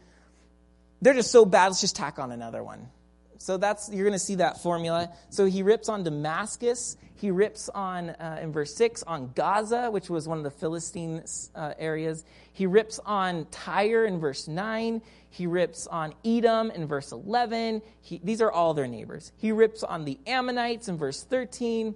they're 1.02 1.14
just 1.14 1.32
so 1.32 1.46
bad, 1.46 1.68
let's 1.68 1.82
just 1.82 1.96
tack 1.96 2.18
on 2.18 2.32
another 2.32 2.64
one. 2.64 2.90
So 3.38 3.58
that's 3.58 3.90
you're 3.92 4.06
going 4.06 4.14
to 4.14 4.20
see 4.20 4.36
that 4.36 4.64
formula. 4.64 5.10
So 5.30 5.46
he 5.46 5.62
rips 5.62 5.90
on 5.90 6.04
Damascus. 6.04 6.98
He 7.16 7.32
rips 7.32 7.70
on 7.70 8.10
uh, 8.10 8.40
in 8.42 8.52
verse 8.52 8.74
six 8.76 9.04
on 9.04 9.32
Gaza, 9.36 9.90
which 9.92 10.10
was 10.10 10.28
one 10.28 10.38
of 10.38 10.44
the 10.44 10.52
Philistine 10.52 11.24
uh, 11.54 11.74
areas. 11.78 12.26
He 12.54 12.66
rips 12.66 13.00
on 13.06 13.46
Tyre 13.52 14.06
in 14.06 14.20
verse 14.20 14.48
nine. 14.48 15.02
He 15.30 15.48
rips 15.48 15.86
on 15.88 16.14
Edom 16.24 16.72
in 16.72 16.88
verse 16.88 17.12
eleven. 17.12 17.82
He, 18.02 18.22
these 18.24 18.42
are 18.42 18.52
all 18.52 18.74
their 18.74 18.88
neighbors. 18.88 19.32
He 19.38 19.52
rips 19.52 19.84
on 19.84 20.06
the 20.06 20.18
Ammonites 20.26 20.88
in 20.88 20.98
verse 20.98 21.24
thirteen. 21.24 21.96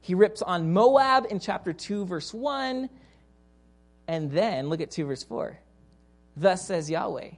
He 0.00 0.14
rips 0.14 0.42
on 0.42 0.72
Moab 0.72 1.26
in 1.30 1.40
chapter 1.40 1.72
two, 1.72 2.04
verse 2.04 2.34
one. 2.34 2.90
And 4.08 4.30
then 4.30 4.68
look 4.68 4.80
at 4.80 4.90
two, 4.90 5.06
verse 5.06 5.22
four. 5.22 5.58
Thus 6.36 6.66
says 6.66 6.90
Yahweh 6.90 7.30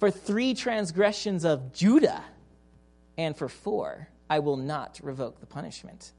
for 0.00 0.10
three 0.10 0.54
transgressions 0.54 1.44
of 1.44 1.72
Judah, 1.72 2.24
and 3.16 3.36
for 3.36 3.48
four, 3.48 4.08
I 4.28 4.38
will 4.38 4.56
not 4.56 4.98
revoke 5.02 5.40
the 5.40 5.46
punishment. 5.46 6.12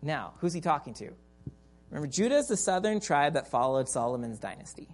Now, 0.00 0.32
who's 0.38 0.54
he 0.54 0.60
talking 0.60 0.94
to? 0.94 1.10
Remember, 1.90 2.08
Judah 2.08 2.36
is 2.36 2.48
the 2.48 2.56
southern 2.56 3.00
tribe 3.00 3.34
that 3.34 3.46
followed 3.46 3.88
Solomon's 3.88 4.38
dynasty. 4.38 4.88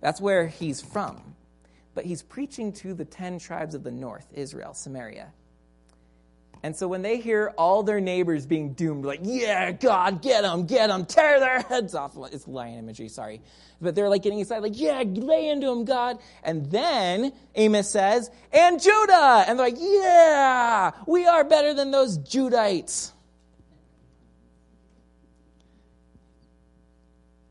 That's 0.00 0.20
where 0.20 0.46
he's 0.46 0.80
from. 0.80 1.34
But 1.94 2.04
he's 2.04 2.22
preaching 2.22 2.72
to 2.74 2.94
the 2.94 3.04
ten 3.04 3.38
tribes 3.38 3.74
of 3.74 3.82
the 3.82 3.90
north, 3.90 4.26
Israel, 4.32 4.72
Samaria. 4.72 5.32
And 6.62 6.76
so 6.76 6.86
when 6.88 7.00
they 7.00 7.18
hear 7.18 7.54
all 7.56 7.82
their 7.82 8.00
neighbors 8.00 8.44
being 8.44 8.74
doomed, 8.74 9.06
like, 9.06 9.20
yeah, 9.22 9.72
God, 9.72 10.20
get 10.20 10.42
them, 10.42 10.66
get 10.66 10.88
them, 10.88 11.06
tear 11.06 11.40
their 11.40 11.60
heads 11.62 11.94
off. 11.94 12.16
It's 12.32 12.46
lion 12.46 12.78
imagery, 12.78 13.08
sorry. 13.08 13.40
But 13.80 13.94
they're 13.94 14.10
like 14.10 14.22
getting 14.22 14.40
excited, 14.40 14.62
like, 14.62 14.78
yeah, 14.78 15.02
lay 15.06 15.48
into 15.48 15.66
them, 15.68 15.86
God. 15.86 16.18
And 16.42 16.70
then 16.70 17.32
Amos 17.54 17.90
says, 17.90 18.30
and 18.52 18.80
Judah. 18.80 19.44
And 19.48 19.58
they're 19.58 19.68
like, 19.68 19.78
yeah, 19.78 20.90
we 21.06 21.26
are 21.26 21.44
better 21.44 21.72
than 21.72 21.90
those 21.90 22.18
Judites. 22.18 23.12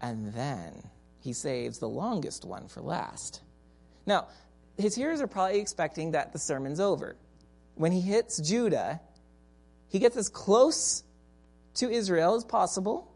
And 0.02 0.32
then 0.34 0.84
he 1.20 1.34
saves 1.34 1.80
the 1.80 1.90
longest 1.90 2.46
one 2.46 2.68
for 2.68 2.82
last. 2.82 3.42
Now, 4.06 4.28
his 4.78 4.94
hearers 4.96 5.20
are 5.20 5.28
probably 5.28 5.60
expecting 5.60 6.12
that 6.12 6.32
the 6.32 6.40
sermon's 6.40 6.80
over. 6.80 7.16
When 7.80 7.94
he 7.94 8.02
hits 8.02 8.42
Judah, 8.42 9.00
he 9.88 10.00
gets 10.00 10.18
as 10.18 10.28
close 10.28 11.02
to 11.76 11.90
Israel 11.90 12.36
as 12.36 12.44
possible, 12.44 13.10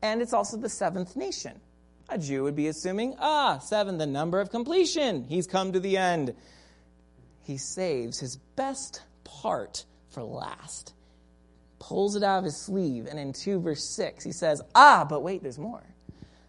and 0.00 0.22
it's 0.22 0.32
also 0.32 0.56
the 0.56 0.70
seventh 0.70 1.16
nation. 1.16 1.60
A 2.08 2.16
Jew 2.16 2.44
would 2.44 2.56
be 2.56 2.68
assuming, 2.68 3.14
ah, 3.18 3.58
seven, 3.58 3.98
the 3.98 4.06
number 4.06 4.40
of 4.40 4.50
completion. 4.50 5.24
He's 5.24 5.46
come 5.46 5.72
to 5.72 5.80
the 5.80 5.98
end. 5.98 6.34
He 7.42 7.58
saves 7.58 8.18
his 8.18 8.38
best 8.56 9.02
part 9.22 9.84
for 10.08 10.22
last, 10.22 10.94
pulls 11.78 12.16
it 12.16 12.22
out 12.22 12.38
of 12.38 12.44
his 12.44 12.56
sleeve, 12.56 13.06
and 13.06 13.18
in 13.18 13.34
2 13.34 13.60
verse 13.60 13.84
6, 13.96 14.24
he 14.24 14.32
says, 14.32 14.62
ah, 14.74 15.04
but 15.06 15.22
wait, 15.22 15.42
there's 15.42 15.58
more. 15.58 15.84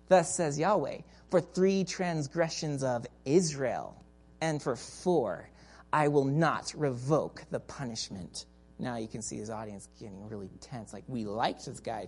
Thus 0.08 0.38
says 0.38 0.58
Yahweh, 0.58 1.00
for 1.32 1.42
three 1.42 1.84
transgressions 1.84 2.82
of 2.82 3.06
Israel, 3.26 4.02
and 4.40 4.64
for 4.64 4.78
four, 4.78 5.50
I 5.98 6.10
will 6.10 6.26
not 6.26 6.76
revoke 6.78 7.42
the 7.50 7.60
punishment. 7.60 8.46
Now 8.78 8.98
you 8.98 9.08
can 9.08 9.24
see 9.24 9.38
his 9.38 9.50
audience 9.50 9.90
getting 10.00 10.30
really 10.30 10.52
tense. 10.62 10.94
Like, 10.94 11.06
we 11.08 11.26
liked 11.26 11.66
this 11.66 11.80
guy 11.80 12.08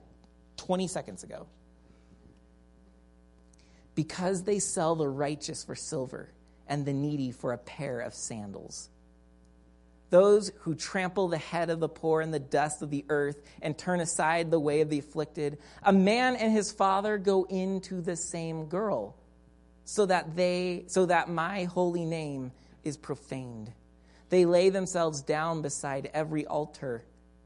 20 0.57 0.87
seconds 0.87 1.23
ago. 1.23 1.47
Because 3.95 4.43
they 4.43 4.59
sell 4.59 4.93
the 4.93 5.07
righteous 5.07 5.63
for 5.63 5.73
silver 5.73 6.29
and 6.67 6.85
the 6.85 6.93
needy 6.93 7.31
for 7.31 7.51
a 7.51 7.57
pair 7.57 8.01
of 8.01 8.13
sandals. 8.13 8.91
Those 10.11 10.51
who 10.59 10.75
trample 10.75 11.27
the 11.27 11.39
head 11.39 11.71
of 11.71 11.79
the 11.79 11.89
poor 11.89 12.21
in 12.21 12.29
the 12.29 12.37
dust 12.37 12.83
of 12.83 12.91
the 12.91 13.05
earth 13.09 13.41
and 13.59 13.75
turn 13.75 14.01
aside 14.01 14.51
the 14.51 14.59
way 14.59 14.81
of 14.81 14.91
the 14.91 14.99
afflicted. 14.99 15.57
A 15.81 15.91
man 15.91 16.35
and 16.35 16.53
his 16.53 16.71
father 16.71 17.17
go 17.17 17.45
into 17.45 18.01
the 18.01 18.15
same 18.15 18.67
girl, 18.67 19.15
so 19.83 20.05
that 20.05 20.35
they 20.35 20.83
so 20.85 21.07
that 21.07 21.27
my 21.27 21.63
holy 21.63 22.05
name 22.05 22.51
is 22.83 22.95
profaned. 22.95 23.71
They 24.29 24.45
lay 24.45 24.69
themselves 24.69 25.21
down 25.21 25.61
beside 25.61 26.09
every 26.13 26.45
altar. 26.45 27.03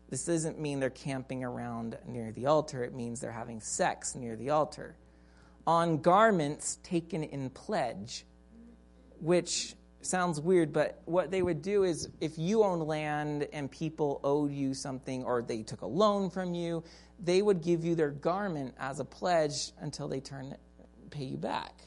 This 0.10 0.26
doesn't 0.26 0.60
mean 0.60 0.80
they're 0.80 0.89
camping 0.89 1.43
around 1.43 1.98
near 2.06 2.32
the 2.32 2.46
altar, 2.46 2.84
it 2.84 2.93
means 2.93 3.19
they're 3.19 3.32
having 3.32 3.62
sex 3.62 4.15
near 4.15 4.36
the 4.36 4.50
altar. 4.50 4.96
On 5.65 6.02
garments 6.02 6.78
taken 6.84 7.24
in 7.24 7.50
pledge, 7.50 8.26
which 9.19 9.76
sounds 10.02 10.41
weird, 10.41 10.74
but 10.74 11.02
what 11.06 11.32
they 11.32 11.41
would 11.41 11.62
do 11.62 11.84
is 11.84 12.10
if 12.19 12.38
you 12.38 12.63
own 12.63 12.82
land 12.82 13.48
and 13.54 13.72
people 13.72 14.19
owed 14.24 14.52
you 14.52 14.74
something 14.74 15.24
or 15.24 15.41
they 15.41 15.63
took 15.63 15.82
a 15.82 15.88
loan 15.88 16.30
from 16.30 16.54
you, 16.54 16.84
they 17.19 17.41
would 17.41 17.62
give 17.62 17.86
you 17.86 17.96
their 17.96 18.12
garment 18.12 18.76
as 18.78 19.00
a 19.00 19.06
pledge 19.06 19.72
until 19.80 20.10
they 20.10 20.19
turn 20.19 20.56
pay 21.10 21.24
you 21.24 21.38
back. 21.38 21.82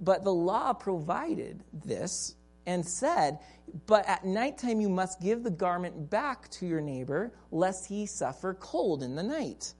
But 0.00 0.24
the 0.24 0.32
law 0.32 0.72
provided 0.72 1.64
this 1.72 2.34
and 2.66 2.86
said, 2.86 3.38
But 3.86 4.08
at 4.08 4.24
nighttime 4.24 4.80
you 4.80 4.88
must 4.88 5.20
give 5.20 5.42
the 5.42 5.50
garment 5.50 6.10
back 6.10 6.48
to 6.52 6.66
your 6.66 6.80
neighbor, 6.80 7.32
lest 7.50 7.86
he 7.86 8.06
suffer 8.06 8.54
cold 8.54 9.02
in 9.02 9.14
the 9.14 9.22
night. 9.22 9.74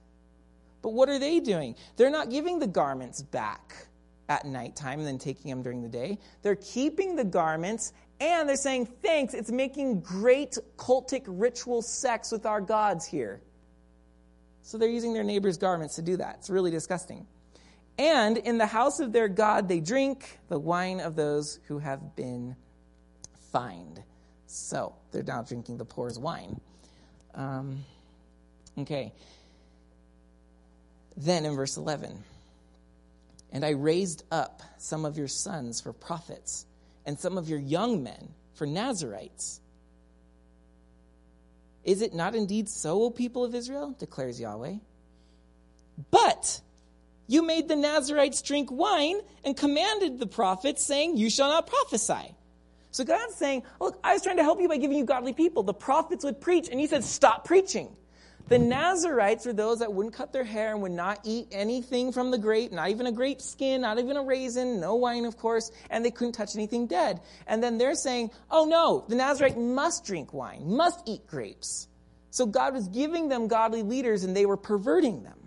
But 0.81 0.93
what 0.93 1.09
are 1.09 1.19
they 1.19 1.39
doing? 1.39 1.75
They're 1.95 2.11
not 2.11 2.29
giving 2.29 2.59
the 2.59 2.67
garments 2.67 3.21
back 3.21 3.87
at 4.29 4.45
nighttime 4.45 4.99
and 4.99 5.07
then 5.07 5.17
taking 5.17 5.49
them 5.49 5.61
during 5.61 5.81
the 5.81 5.89
day. 5.89 6.19
They're 6.41 6.55
keeping 6.55 7.15
the 7.15 7.23
garments 7.23 7.93
and 8.19 8.47
they're 8.47 8.55
saying, 8.55 8.87
Thanks, 9.01 9.33
it's 9.33 9.51
making 9.51 10.01
great 10.01 10.57
cultic 10.77 11.23
ritual 11.27 11.81
sex 11.81 12.31
with 12.31 12.45
our 12.45 12.61
gods 12.61 13.05
here. 13.05 13.41
So 14.61 14.77
they're 14.77 14.89
using 14.89 15.13
their 15.13 15.23
neighbor's 15.23 15.57
garments 15.57 15.95
to 15.95 16.01
do 16.01 16.17
that. 16.17 16.37
It's 16.39 16.49
really 16.49 16.71
disgusting. 16.71 17.27
And 17.97 18.37
in 18.37 18.57
the 18.57 18.65
house 18.65 18.99
of 18.99 19.13
their 19.13 19.27
God, 19.27 19.69
they 19.69 19.79
drink 19.79 20.39
the 20.49 20.59
wine 20.59 20.99
of 20.99 21.15
those 21.15 21.59
who 21.67 21.79
have 21.79 22.15
been 22.15 22.55
fined. 23.55 24.03
So 24.47 24.95
they're 25.11 25.23
now 25.23 25.41
drinking 25.41 25.77
the 25.77 25.85
poor's 25.85 26.19
wine. 26.19 26.59
Um, 27.33 27.85
okay. 28.79 29.13
Then 31.15 31.45
in 31.45 31.55
verse 31.55 31.77
11, 31.77 32.21
and 33.53 33.63
I 33.63 33.69
raised 33.69 34.23
up 34.29 34.61
some 34.77 35.05
of 35.05 35.17
your 35.17 35.29
sons 35.29 35.79
for 35.79 35.93
prophets, 35.93 36.65
and 37.05 37.17
some 37.17 37.37
of 37.37 37.47
your 37.47 37.59
young 37.59 38.03
men 38.03 38.33
for 38.55 38.67
Nazarites. 38.67 39.61
Is 41.85 42.01
it 42.01 42.13
not 42.13 42.35
indeed 42.35 42.67
so, 42.67 43.03
O 43.03 43.09
people 43.09 43.45
of 43.45 43.55
Israel? 43.55 43.95
declares 43.97 44.37
Yahweh. 44.37 44.75
But 46.11 46.59
you 47.27 47.41
made 47.41 47.69
the 47.69 47.77
Nazarites 47.77 48.41
drink 48.41 48.69
wine 48.69 49.21
and 49.45 49.55
commanded 49.55 50.19
the 50.19 50.27
prophets, 50.27 50.85
saying, 50.85 51.15
You 51.15 51.29
shall 51.29 51.49
not 51.49 51.67
prophesy. 51.67 52.35
So 52.95 53.03
God's 53.03 53.35
saying, 53.35 53.63
Look, 53.81 53.99
I 54.05 54.13
was 54.13 54.21
trying 54.21 54.37
to 54.37 54.43
help 54.43 54.61
you 54.61 54.69
by 54.69 54.77
giving 54.77 54.97
you 54.97 55.03
godly 55.03 55.33
people. 55.33 55.63
The 55.63 55.73
prophets 55.73 56.23
would 56.23 56.39
preach, 56.39 56.69
and 56.69 56.79
He 56.79 56.87
said, 56.87 57.03
Stop 57.03 57.43
preaching. 57.43 57.93
The 58.47 58.57
Nazarites 58.57 59.45
were 59.45 59.51
those 59.51 59.79
that 59.79 59.91
wouldn't 59.91 60.15
cut 60.15 60.31
their 60.31 60.45
hair 60.45 60.71
and 60.71 60.81
would 60.81 60.93
not 60.93 61.19
eat 61.25 61.47
anything 61.51 62.13
from 62.13 62.31
the 62.31 62.37
grape, 62.37 62.71
not 62.71 62.91
even 62.91 63.05
a 63.05 63.11
grape 63.11 63.41
skin, 63.41 63.81
not 63.81 63.99
even 63.99 64.15
a 64.15 64.23
raisin, 64.23 64.79
no 64.79 64.95
wine, 64.95 65.25
of 65.25 65.35
course, 65.35 65.73
and 65.89 66.05
they 66.05 66.11
couldn't 66.11 66.33
touch 66.33 66.55
anything 66.55 66.87
dead. 66.87 67.19
And 67.47 67.61
then 67.61 67.77
they're 67.77 67.95
saying, 67.95 68.31
oh 68.49 68.63
no, 68.63 69.03
the 69.09 69.15
Nazarite 69.15 69.57
must 69.57 70.05
drink 70.05 70.31
wine, 70.31 70.61
must 70.65 71.01
eat 71.05 71.27
grapes. 71.27 71.89
So 72.29 72.45
God 72.45 72.73
was 72.73 72.87
giving 72.87 73.27
them 73.27 73.49
godly 73.49 73.83
leaders 73.83 74.23
and 74.23 74.33
they 74.33 74.45
were 74.45 74.57
perverting 74.57 75.23
them. 75.23 75.39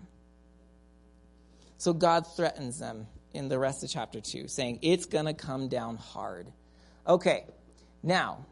So 1.77 1.93
God 1.93 2.27
threatens 2.35 2.77
them 2.77 3.07
in 3.33 3.47
the 3.47 3.57
rest 3.57 3.83
of 3.83 3.89
chapter 3.89 4.21
2, 4.21 4.49
saying, 4.49 4.79
it's 4.83 5.05
going 5.05 5.25
to 5.25 5.33
come 5.33 5.67
down 5.67 5.95
hard. 5.95 6.51
Okay, 7.07 7.45
now 8.03 8.45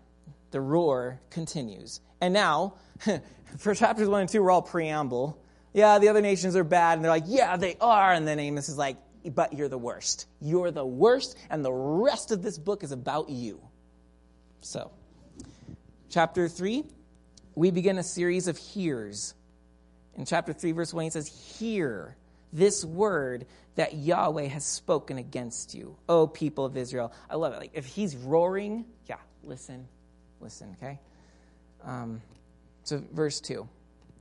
the 0.52 0.62
roar 0.62 1.20
continues. 1.30 2.02
And 2.22 2.34
now, 2.34 2.76
for 3.58 3.76
chapters 3.76 4.08
1 4.08 4.22
and 4.22 4.30
2, 4.30 4.42
we're 4.42 4.52
all 4.52 4.62
preamble. 4.62 5.42
Yeah, 5.74 6.00
the 6.00 6.10
other 6.10 6.22
nations 6.22 6.56
are 6.56 6.64
bad. 6.64 6.94
And 6.98 7.04
they're 7.04 7.12
like, 7.12 7.26
yeah, 7.28 7.58
they 7.58 7.76
are. 7.80 8.14
And 8.14 8.28
then 8.28 8.40
Amos 8.40 8.70
is 8.70 8.78
like, 8.78 8.98
but 9.34 9.54
you're 9.54 9.70
the 9.70 9.78
worst. 9.78 10.28
You're 10.42 10.72
the 10.72 10.86
worst. 10.86 11.38
And 11.50 11.64
the 11.64 11.74
rest 11.74 12.32
of 12.32 12.42
this 12.42 12.58
book 12.58 12.84
is 12.84 12.92
about 12.92 13.30
you. 13.30 13.62
So, 14.62 14.92
chapter 16.10 16.48
3, 16.48 16.84
we 17.56 17.72
begin 17.72 17.98
a 17.98 18.04
series 18.04 18.48
of 18.48 18.58
hears. 18.58 19.36
In 20.16 20.26
chapter 20.26 20.54
3, 20.54 20.72
verse 20.72 20.94
1, 20.94 21.04
he 21.04 21.10
says, 21.10 21.28
Hear 21.28 22.16
this 22.54 22.84
word 22.84 23.46
that 23.76 23.96
Yahweh 23.96 24.48
has 24.48 24.66
spoken 24.66 25.18
against 25.18 25.76
you, 25.76 25.96
O 26.10 26.28
people 26.28 26.66
of 26.66 26.76
Israel. 26.78 27.14
I 27.30 27.36
love 27.36 27.54
it. 27.54 27.60
Like 27.60 27.72
if 27.74 27.86
he's 27.86 28.16
roaring, 28.16 28.86
yeah, 29.08 29.18
listen, 29.44 29.88
listen, 30.40 30.76
okay? 30.78 31.00
Um, 31.84 32.22
so, 32.84 33.04
verse 33.12 33.40
2. 33.42 33.68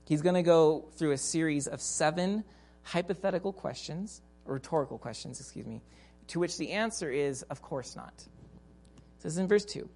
He's 0.06 0.22
going 0.22 0.34
to 0.34 0.42
go 0.42 0.86
through 0.96 1.12
a 1.12 1.18
series 1.18 1.66
of 1.66 1.80
seven 1.80 2.44
hypothetical 2.82 3.52
questions, 3.52 4.22
rhetorical 4.44 4.98
questions, 4.98 5.40
excuse 5.40 5.66
me, 5.66 5.82
to 6.28 6.38
which 6.38 6.58
the 6.58 6.72
answer 6.72 7.10
is, 7.10 7.42
of 7.42 7.62
course 7.62 7.96
not. 7.96 8.12
It 8.16 9.22
says 9.22 9.38
in 9.38 9.48
verse 9.48 9.64
2 9.64 9.88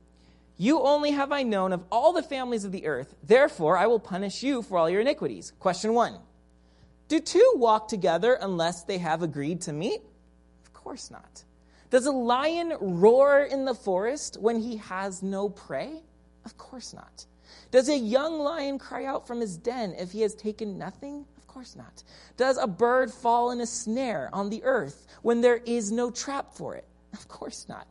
You 0.57 0.81
only 0.81 1.12
have 1.12 1.33
I 1.33 1.43
known 1.43 1.73
of 1.73 1.85
all 1.93 2.12
the 2.12 2.23
families 2.23 2.64
of 2.64 2.73
the 2.73 2.87
earth, 2.87 3.14
therefore 3.23 3.77
I 3.77 3.87
will 3.87 4.01
punish 4.01 4.43
you 4.43 4.62
for 4.62 4.79
all 4.79 4.90
your 4.90 5.01
iniquities. 5.01 5.53
Question 5.61 5.95
1 5.95 6.19
do 7.11 7.18
two 7.18 7.53
walk 7.57 7.88
together 7.88 8.38
unless 8.40 8.85
they 8.85 8.99
have 8.99 9.23
agreed 9.23 9.62
to 9.62 9.73
meet? 9.73 10.01
Of 10.64 10.73
course 10.73 11.11
not. 11.11 11.42
Does 11.90 12.07
a 12.07 12.12
lion 12.12 12.73
roar 12.81 13.40
in 13.40 13.64
the 13.64 13.75
forest 13.75 14.37
when 14.40 14.61
he 14.61 14.77
has 14.77 15.20
no 15.20 15.49
prey? 15.49 16.05
Of 16.44 16.57
course 16.57 16.94
not. 16.94 17.27
Does 17.73 17.88
a 17.88 17.99
young 17.99 18.38
lion 18.38 18.79
cry 18.79 19.07
out 19.07 19.27
from 19.27 19.40
his 19.40 19.57
den 19.57 19.92
if 19.99 20.12
he 20.12 20.20
has 20.20 20.37
taken 20.37 20.79
nothing? 20.79 21.27
Of 21.37 21.49
course 21.49 21.75
not. 21.75 22.05
Does 22.37 22.59
a 22.59 22.68
bird 22.68 23.12
fall 23.12 23.51
in 23.51 23.61
a 23.61 23.66
snare 23.66 24.30
on 24.32 24.49
the 24.49 24.62
earth 24.62 25.09
when 25.22 25.41
there 25.41 25.57
is 25.57 25.91
no 25.91 26.12
trap 26.12 26.55
for 26.55 26.76
it? 26.76 26.87
Of 27.12 27.26
course 27.26 27.68
not. 27.68 27.89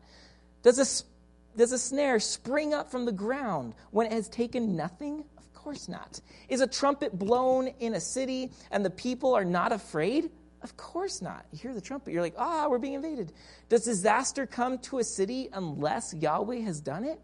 Does 0.63 0.79
a, 0.79 1.57
does 1.57 1.73
a 1.73 1.77
snare 1.77 2.21
spring 2.21 2.73
up 2.73 2.89
from 2.89 3.03
the 3.03 3.11
ground 3.11 3.73
when 3.91 4.07
it 4.07 4.13
has 4.13 4.29
taken 4.29 4.77
nothing? 4.77 5.25
Course 5.63 5.87
not. 5.89 6.19
Is 6.47 6.61
a 6.61 6.67
trumpet 6.67 7.17
blown 7.17 7.67
in 7.79 7.93
a 7.93 7.99
city 7.99 8.51
and 8.71 8.83
the 8.83 8.89
people 8.89 9.33
are 9.33 9.45
not 9.45 9.71
afraid? 9.71 10.31
Of 10.61 10.75
course 10.77 11.21
not. 11.21 11.45
You 11.51 11.59
hear 11.59 11.73
the 11.73 11.81
trumpet, 11.81 12.11
you're 12.11 12.21
like, 12.21 12.35
ah, 12.37 12.67
we're 12.69 12.79
being 12.79 12.95
invaded. 12.95 13.31
Does 13.69 13.83
disaster 13.83 14.45
come 14.45 14.77
to 14.79 14.99
a 14.99 15.03
city 15.03 15.49
unless 15.53 16.13
Yahweh 16.13 16.59
has 16.61 16.81
done 16.81 17.03
it? 17.03 17.19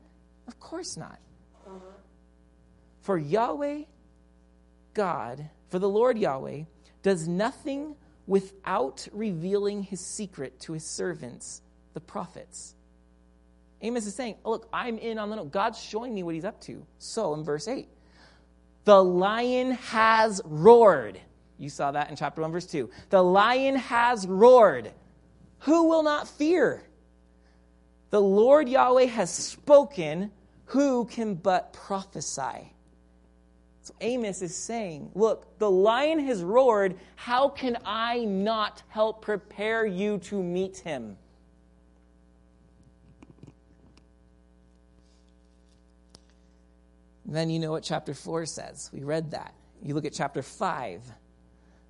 Of 0.48 0.60
course 0.60 0.98
not. 0.98 1.20
For 3.02 3.18
Yahweh, 3.18 3.84
God, 4.94 5.50
for 5.70 5.80
the 5.80 5.90
Lord 5.90 6.18
Yahweh, 6.18 6.64
does 7.04 7.28
nothing 7.28 7.96
without 8.28 9.08
revealing 9.14 9.84
his 9.84 10.02
secret 10.02 10.60
to 10.62 10.74
his 10.74 10.84
servants, 10.84 11.62
the 11.94 12.00
prophets. 12.00 12.74
Amos 13.82 14.08
is 14.08 14.16
saying, 14.16 14.38
Look, 14.44 14.68
I'm 14.74 14.98
in 14.98 15.20
on 15.20 15.30
the 15.30 15.36
note. 15.36 15.52
God's 15.52 15.80
showing 15.80 16.16
me 16.16 16.24
what 16.24 16.34
he's 16.34 16.46
up 16.46 16.60
to. 16.62 16.86
So, 16.98 17.34
in 17.36 17.44
verse 17.44 17.68
8, 17.68 17.88
the 18.86 19.04
lion 19.04 19.72
has 19.72 20.42
roared. 20.46 21.20
You 21.58 21.70
saw 21.70 21.92
that 21.92 22.10
in 22.10 22.16
chapter 22.16 22.42
1, 22.42 22.52
verse 22.52 22.66
2. 22.66 22.90
The 23.10 23.24
lion 23.24 23.76
has 23.76 24.28
roared. 24.28 24.92
who 25.60 25.90
will 25.90 26.04
not 26.04 26.28
fear? 26.28 26.84
The 28.12 28.22
Lord 28.22 28.70
Yahweh 28.70 29.06
has 29.06 29.34
spoken, 29.34 30.32
who 30.66 31.06
can 31.06 31.36
but 31.36 31.74
prophesy? 31.74 32.72
So 33.82 33.94
Amos 34.02 34.42
is 34.42 34.56
saying, 34.56 35.12
Look, 35.16 35.60
the 35.60 35.70
lion 35.70 36.20
has 36.20 36.42
roared. 36.42 36.98
How 37.16 37.50
can 37.50 37.78
I 37.86 38.26
not 38.26 38.84
help 38.88 39.22
prepare 39.22 39.86
you 39.86 40.18
to 40.20 40.42
meet 40.42 40.78
him? 40.78 41.18
Then 47.26 47.50
you 47.50 47.60
know 47.60 47.72
what 47.72 47.84
chapter 47.84 48.14
4 48.14 48.46
says. 48.46 48.90
We 48.94 49.04
read 49.04 49.32
that. 49.32 49.54
You 49.82 49.96
look 49.96 50.06
at 50.06 50.14
chapter 50.14 50.42
5. 50.42 51.02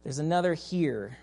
There's 0.03 0.19
another 0.19 0.53
here. 0.53 1.17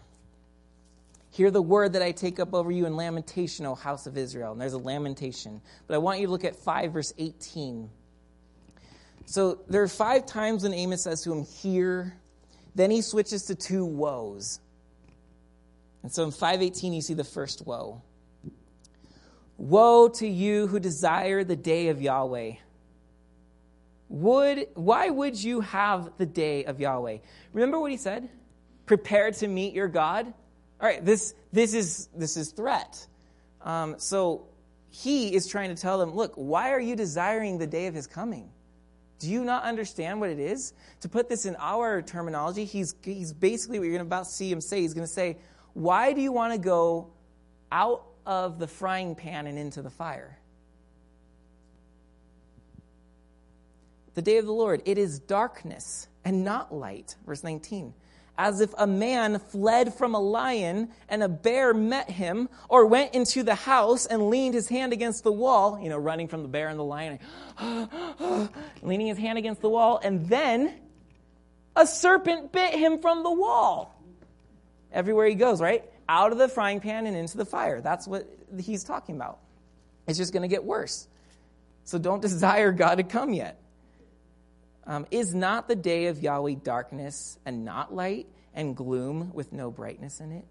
Hear 1.31 1.51
the 1.51 1.63
word 1.63 1.95
that 1.95 2.03
I 2.03 2.13
take 2.13 2.39
up 2.39 2.53
over 2.53 2.71
you 2.71 2.85
in 2.85 2.95
lamentation, 2.95 3.65
O 3.65 3.75
house 3.75 4.07
of 4.07 4.19
Israel. 4.19 4.53
And 4.53 4.61
there's 4.61 4.75
a 4.75 4.79
lamentation. 4.79 5.63
But 5.87 5.95
I 5.95 5.99
want 5.99 6.21
you 6.21 6.27
to 6.27 6.33
look 6.33 6.45
at 6.45 6.57
5, 6.57 6.93
verse 6.93 7.15
18. 7.17 7.89
So 9.25 9.61
there 9.69 9.83
are 9.83 9.89
five 9.89 10.27
times 10.27 10.63
when 10.63 10.75
Amos 10.75 11.05
says 11.05 11.23
to 11.23 11.33
him, 11.33 11.45
Hear. 11.45 12.19
Then 12.75 12.91
he 12.91 13.03
switches 13.03 13.45
to 13.45 13.55
two 13.55 13.85
woes. 13.85 14.61
And 16.03 16.13
so 16.13 16.25
in 16.25 16.33
518, 16.33 16.93
you 16.93 17.01
see 17.01 17.15
the 17.15 17.25
first 17.25 17.67
woe. 17.67 18.03
Woe 19.57 20.09
to 20.09 20.27
you 20.27 20.67
who 20.67 20.81
desire 20.81 21.45
the 21.45 21.57
day 21.57 21.89
of 21.89 22.03
Yahweh. 22.03 22.55
Would, 24.13 24.67
why 24.75 25.09
would 25.09 25.43
you 25.43 25.63
have 25.63 26.13
the 26.19 26.27
day 26.27 26.67
of 26.67 26.79
Yahweh? 26.79 27.19
Remember 27.55 27.81
what 27.81 27.91
he 27.91 27.97
said? 27.97 28.29
Prepare 28.85 29.31
to 29.31 29.49
meet 29.49 29.73
your 29.73 29.89
God. 29.89 30.27
All 30.27 30.87
right, 30.87 31.03
this, 31.03 31.35
this, 31.51 31.73
is, 31.73 32.11
this 32.15 32.37
is 32.37 32.53
threat. 32.53 33.07
Um, 33.63 33.95
so 33.97 34.49
he 34.91 35.35
is 35.35 35.47
trying 35.47 35.75
to 35.75 35.81
tell 35.81 35.99
them, 35.99 36.15
look, 36.15 36.35
why 36.35 36.73
are 36.73 36.81
you 36.81 36.95
desiring 36.95 37.57
the 37.57 37.67
day 37.67 37.87
of 37.87 37.95
his 37.95 38.07
coming? 38.07 38.51
Do 39.19 39.31
you 39.31 39.45
not 39.45 39.63
understand 39.63 40.21
what 40.21 40.29
it 40.29 40.39
is? 40.39 40.75
To 41.01 41.09
put 41.09 41.31
this 41.31 41.47
in 41.47 41.57
our 41.59 42.03
terminology, 42.03 42.67
he's, 42.67 42.95
he's 43.03 43.33
basically 43.33 43.79
what 43.79 43.85
you're 43.85 43.95
going 43.95 44.07
to 44.07 44.15
about 44.15 44.27
see 44.27 44.53
him 44.53 44.61
say. 44.61 44.83
He's 44.83 44.93
going 44.93 45.07
to 45.07 45.13
say, 45.13 45.39
why 45.73 46.13
do 46.13 46.21
you 46.21 46.33
want 46.33 46.53
to 46.53 46.59
go 46.59 47.13
out 47.71 48.05
of 48.27 48.59
the 48.59 48.67
frying 48.67 49.15
pan 49.15 49.47
and 49.47 49.59
into 49.59 49.81
the 49.81 49.89
fire? 49.89 50.39
The 54.15 54.23
day 54.23 54.39
of 54.39 54.47
the 54.47 54.53
Lord. 54.53 54.83
It 54.85 54.99
is 54.99 55.19
darkness 55.19 56.09
and 56.25 56.45
not 56.45 56.75
light. 56.75 57.17
Verse 57.27 57.43
19. 57.43 57.95
As 58.39 58.61
if 58.61 58.73
a 58.79 58.87
man 58.87 59.39
fled 59.39 59.95
from 59.95 60.15
a 60.15 60.21
lion 60.21 60.89
and 61.09 61.23
a 61.23 61.29
bear 61.29 61.75
met 61.75 62.11
him, 62.11 62.49
or 62.69 62.87
went 62.87 63.15
into 63.15 63.43
the 63.43 63.55
house 63.55 64.07
and 64.07 64.31
leaned 64.31 64.55
his 64.55 64.69
hand 64.69 64.93
against 64.93 65.23
the 65.23 65.33
wall, 65.33 65.79
you 65.81 65.91
know, 65.91 65.99
running 65.99 66.29
from 66.29 66.43
the 66.43 66.49
bear 66.49 66.69
and 66.69 66.79
the 66.79 66.85
lion, 66.85 67.19
leaning 68.83 69.07
his 69.07 69.19
hand 69.19 69.37
against 69.37 69.61
the 69.61 69.69
wall, 69.69 70.01
and 70.03 70.29
then 70.29 70.75
a 71.77 71.87
serpent 71.87 72.53
bit 72.53 72.75
him 72.75 72.99
from 73.01 73.23
the 73.23 73.31
wall. 73.31 73.95
Everywhere 74.93 75.27
he 75.27 75.35
goes, 75.35 75.61
right? 75.61 75.85
Out 76.09 76.33
of 76.33 76.39
the 76.39 76.49
frying 76.49 76.81
pan 76.81 77.07
and 77.07 77.17
into 77.17 77.37
the 77.37 77.45
fire. 77.45 77.81
That's 77.81 78.07
what 78.07 78.29
he's 78.61 78.85
talking 78.85 79.17
about. 79.17 79.39
It's 80.07 80.19
just 80.19 80.33
going 80.33 80.43
to 80.43 80.49
get 80.49 80.65
worse. 80.65 81.07
So 81.85 81.99
don't 81.99 82.21
desire 82.23 82.73
God 82.73 82.97
to 82.97 83.05
come 83.05 83.33
yet. 83.33 83.62
Um, 84.87 85.07
is 85.11 85.35
not 85.35 85.69
the 85.69 85.77
day 85.77 86.07
of 86.07 86.23
Yahweh 86.23 86.57
darkness 86.63 87.39
and 87.47 87.65
not 87.65 87.95
light 87.95 88.27
and 88.55 88.77
gloom 88.77 89.31
with 89.33 89.53
no 89.53 89.71
brightness 89.71 90.21
in 90.21 90.33
it? 90.33 90.45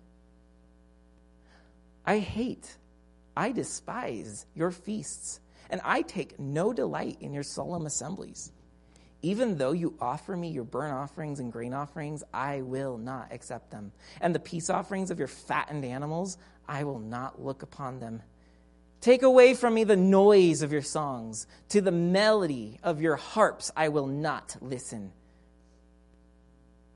I 2.05 2.19
hate, 2.19 2.77
I 3.35 3.51
despise 3.51 4.45
your 4.55 4.71
feasts, 4.71 5.39
and 5.69 5.81
I 5.83 6.01
take 6.01 6.39
no 6.39 6.73
delight 6.73 7.17
in 7.19 7.33
your 7.33 7.43
solemn 7.43 7.85
assemblies. 7.85 8.51
Even 9.21 9.57
though 9.57 9.71
you 9.71 9.95
offer 10.01 10.35
me 10.35 10.49
your 10.49 10.63
burnt 10.63 10.93
offerings 10.93 11.39
and 11.39 11.51
grain 11.51 11.73
offerings, 11.73 12.23
I 12.33 12.61
will 12.61 12.97
not 12.97 13.31
accept 13.31 13.69
them. 13.69 13.91
And 14.19 14.33
the 14.33 14.39
peace 14.39 14.69
offerings 14.69 15.11
of 15.11 15.19
your 15.19 15.27
fattened 15.27 15.85
animals, 15.85 16.37
I 16.67 16.85
will 16.85 16.99
not 16.99 17.39
look 17.39 17.61
upon 17.61 17.99
them. 17.99 18.23
Take 19.01 19.23
away 19.23 19.55
from 19.55 19.73
me 19.73 19.83
the 19.83 19.97
noise 19.97 20.61
of 20.61 20.71
your 20.71 20.83
songs. 20.83 21.47
To 21.69 21.81
the 21.81 21.91
melody 21.91 22.79
of 22.83 23.01
your 23.01 23.15
harps 23.15 23.71
I 23.75 23.89
will 23.89 24.07
not 24.07 24.55
listen. 24.61 25.11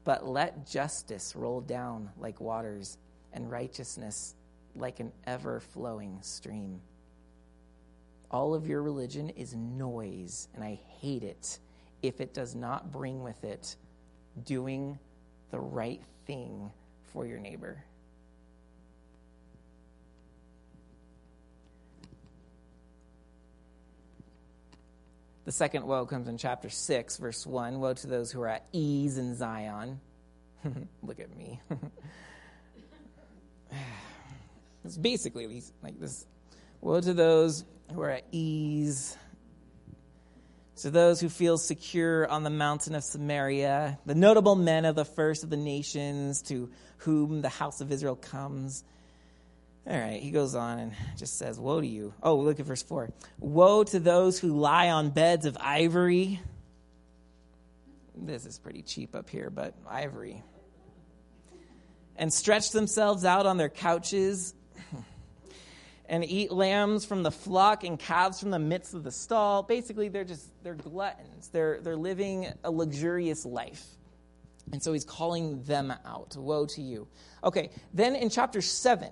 But 0.03 0.27
let 0.27 0.67
justice 0.67 1.35
roll 1.35 1.61
down 1.61 2.11
like 2.17 2.39
waters, 2.39 2.99
and 3.33 3.51
righteousness 3.51 4.35
like 4.75 4.99
an 4.99 5.11
ever 5.25 5.59
flowing 5.59 6.19
stream. 6.21 6.79
All 8.29 8.53
of 8.53 8.67
your 8.67 8.81
religion 8.83 9.29
is 9.29 9.55
noise, 9.55 10.47
and 10.53 10.63
I 10.63 10.79
hate 10.99 11.23
it 11.23 11.59
if 12.01 12.21
it 12.21 12.33
does 12.33 12.55
not 12.55 12.91
bring 12.91 13.23
with 13.23 13.43
it 13.43 13.75
doing 14.43 14.99
the 15.51 15.59
right 15.59 16.01
thing 16.25 16.71
for 17.03 17.25
your 17.25 17.39
neighbor. 17.39 17.83
The 25.45 25.51
second 25.51 25.85
woe 25.85 26.07
comes 26.07 26.27
in 26.27 26.37
chapter 26.39 26.69
6, 26.69 27.17
verse 27.17 27.45
1. 27.45 27.79
Woe 27.79 27.93
to 27.93 28.07
those 28.07 28.31
who 28.31 28.41
are 28.41 28.47
at 28.47 28.65
ease 28.71 29.19
in 29.19 29.35
Zion. 29.35 29.99
Look 31.03 31.19
at 31.19 31.35
me. 31.37 31.61
it's 34.83 34.97
basically 34.97 35.61
like 35.83 35.99
this 35.99 36.25
Woe 36.81 36.99
to 36.99 37.13
those 37.13 37.63
who 37.93 38.01
are 38.01 38.09
at 38.09 38.25
ease. 38.31 39.15
To 40.77 40.89
those 40.89 41.21
who 41.21 41.29
feel 41.29 41.57
secure 41.57 42.27
on 42.27 42.43
the 42.43 42.49
mountain 42.49 42.95
of 42.95 43.03
Samaria, 43.03 43.99
the 44.05 44.15
notable 44.15 44.55
men 44.55 44.83
of 44.83 44.95
the 44.95 45.05
first 45.05 45.43
of 45.43 45.49
the 45.49 45.57
nations 45.57 46.41
to 46.43 46.69
whom 46.97 47.41
the 47.41 47.49
house 47.49 47.81
of 47.81 47.91
Israel 47.91 48.15
comes. 48.15 48.83
All 49.87 49.99
right, 49.99 50.19
he 50.19 50.31
goes 50.31 50.55
on 50.55 50.79
and 50.79 50.91
just 51.15 51.37
says, 51.37 51.59
Woe 51.59 51.79
to 51.79 51.85
you. 51.85 52.13
Oh, 52.23 52.37
look 52.37 52.59
at 52.59 52.65
verse 52.65 52.81
4. 52.81 53.11
Woe 53.39 53.83
to 53.83 53.99
those 53.99 54.39
who 54.39 54.57
lie 54.57 54.89
on 54.89 55.11
beds 55.11 55.45
of 55.45 55.55
ivory. 55.59 56.39
This 58.15 58.47
is 58.47 58.57
pretty 58.57 58.81
cheap 58.81 59.15
up 59.15 59.29
here, 59.29 59.51
but 59.51 59.75
ivory. 59.87 60.41
And 62.15 62.33
stretch 62.33 62.71
themselves 62.71 63.25
out 63.25 63.45
on 63.45 63.57
their 63.57 63.69
couches 63.69 64.55
and 66.09 66.25
eat 66.25 66.51
lambs 66.51 67.05
from 67.05 67.21
the 67.21 67.31
flock 67.31 67.83
and 67.83 67.99
calves 67.99 68.39
from 68.39 68.49
the 68.49 68.59
midst 68.59 68.95
of 68.95 69.03
the 69.03 69.11
stall. 69.11 69.61
Basically, 69.61 70.09
they're 70.09 70.23
just, 70.23 70.47
they're 70.63 70.73
gluttons. 70.73 71.49
They're, 71.49 71.79
they're 71.81 71.95
living 71.95 72.47
a 72.63 72.71
luxurious 72.71 73.45
life. 73.45 73.85
And 74.71 74.81
so 74.81 74.93
he's 74.93 75.03
calling 75.03 75.61
them 75.63 75.93
out. 76.05 76.35
Woe 76.35 76.65
to 76.67 76.81
you. 76.81 77.07
Okay, 77.43 77.69
then 77.93 78.15
in 78.15 78.31
chapter 78.31 78.63
7, 78.63 79.11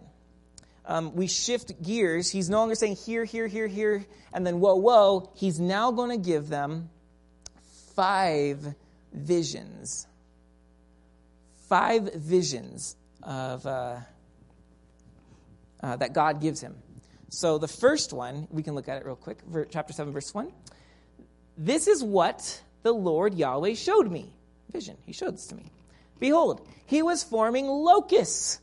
um, 0.85 1.15
we 1.15 1.27
shift 1.27 1.81
gears. 1.81 2.29
He's 2.29 2.49
no 2.49 2.57
longer 2.57 2.75
saying 2.75 2.97
hear, 2.97 3.23
hear, 3.23 3.47
hear, 3.47 3.67
hear, 3.67 4.05
and 4.33 4.45
then 4.45 4.59
woe, 4.59 4.75
woe. 4.75 5.31
He's 5.35 5.59
now 5.59 5.91
going 5.91 6.09
to 6.09 6.17
give 6.17 6.49
them 6.49 6.89
five 7.95 8.75
visions. 9.13 10.07
Five 11.69 12.13
visions 12.13 12.95
of 13.21 13.65
uh, 13.65 13.97
uh, 15.81 15.95
that 15.97 16.13
God 16.13 16.41
gives 16.41 16.61
him. 16.61 16.75
So 17.29 17.57
the 17.57 17.67
first 17.67 18.13
one, 18.13 18.47
we 18.51 18.61
can 18.61 18.75
look 18.75 18.87
at 18.87 18.97
it 18.97 19.05
real 19.05 19.15
quick. 19.15 19.39
Chapter 19.71 19.93
7, 19.93 20.13
verse 20.13 20.33
1. 20.33 20.51
This 21.57 21.87
is 21.87 22.03
what 22.03 22.61
the 22.83 22.91
Lord 22.91 23.33
Yahweh 23.33 23.73
showed 23.75 24.11
me. 24.11 24.33
Vision. 24.71 24.97
He 25.05 25.13
showed 25.13 25.35
this 25.35 25.47
to 25.47 25.55
me. 25.55 25.71
Behold, 26.19 26.67
he 26.85 27.01
was 27.01 27.23
forming 27.23 27.67
locusts 27.67 28.59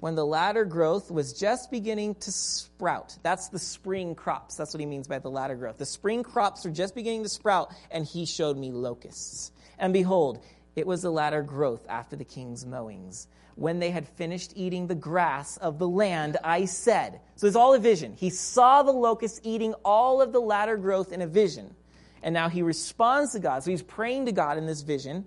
when 0.00 0.14
the 0.14 0.24
latter 0.24 0.64
growth 0.64 1.10
was 1.10 1.32
just 1.32 1.70
beginning 1.70 2.14
to 2.16 2.30
sprout. 2.30 3.16
That's 3.22 3.48
the 3.48 3.58
spring 3.58 4.14
crops. 4.14 4.56
That's 4.56 4.72
what 4.72 4.80
he 4.80 4.86
means 4.86 5.08
by 5.08 5.18
the 5.18 5.30
latter 5.30 5.56
growth. 5.56 5.78
The 5.78 5.86
spring 5.86 6.22
crops 6.22 6.64
are 6.66 6.70
just 6.70 6.94
beginning 6.94 7.24
to 7.24 7.28
sprout, 7.28 7.72
and 7.90 8.04
he 8.04 8.24
showed 8.26 8.56
me 8.56 8.70
locusts. 8.70 9.52
And 9.78 9.92
behold, 9.92 10.44
it 10.76 10.86
was 10.86 11.02
the 11.02 11.10
latter 11.10 11.42
growth 11.42 11.84
after 11.88 12.16
the 12.16 12.24
king's 12.24 12.64
mowings. 12.64 13.26
When 13.56 13.80
they 13.80 13.90
had 13.90 14.06
finished 14.06 14.52
eating 14.54 14.86
the 14.86 14.94
grass 14.94 15.56
of 15.56 15.80
the 15.80 15.88
land, 15.88 16.36
I 16.44 16.66
said, 16.66 17.20
so 17.34 17.48
it's 17.48 17.56
all 17.56 17.74
a 17.74 17.80
vision. 17.80 18.14
He 18.16 18.30
saw 18.30 18.84
the 18.84 18.92
locusts 18.92 19.40
eating 19.42 19.74
all 19.84 20.22
of 20.22 20.32
the 20.32 20.40
latter 20.40 20.76
growth 20.76 21.12
in 21.12 21.22
a 21.22 21.26
vision. 21.26 21.74
And 22.22 22.32
now 22.32 22.48
he 22.48 22.62
responds 22.62 23.32
to 23.32 23.40
God. 23.40 23.64
So 23.64 23.72
he's 23.72 23.82
praying 23.82 24.26
to 24.26 24.32
God 24.32 24.58
in 24.58 24.66
this 24.66 24.82
vision. 24.82 25.26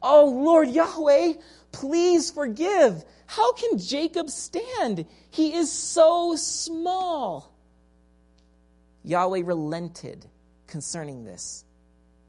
Oh, 0.00 0.26
Lord 0.26 0.68
Yahweh, 0.68 1.32
please 1.74 2.30
forgive. 2.30 3.04
How 3.26 3.52
can 3.52 3.78
Jacob 3.78 4.30
stand? 4.30 5.06
He 5.30 5.54
is 5.54 5.70
so 5.70 6.36
small. 6.36 7.52
Yahweh 9.02 9.42
relented 9.44 10.24
concerning 10.66 11.24
this. 11.24 11.64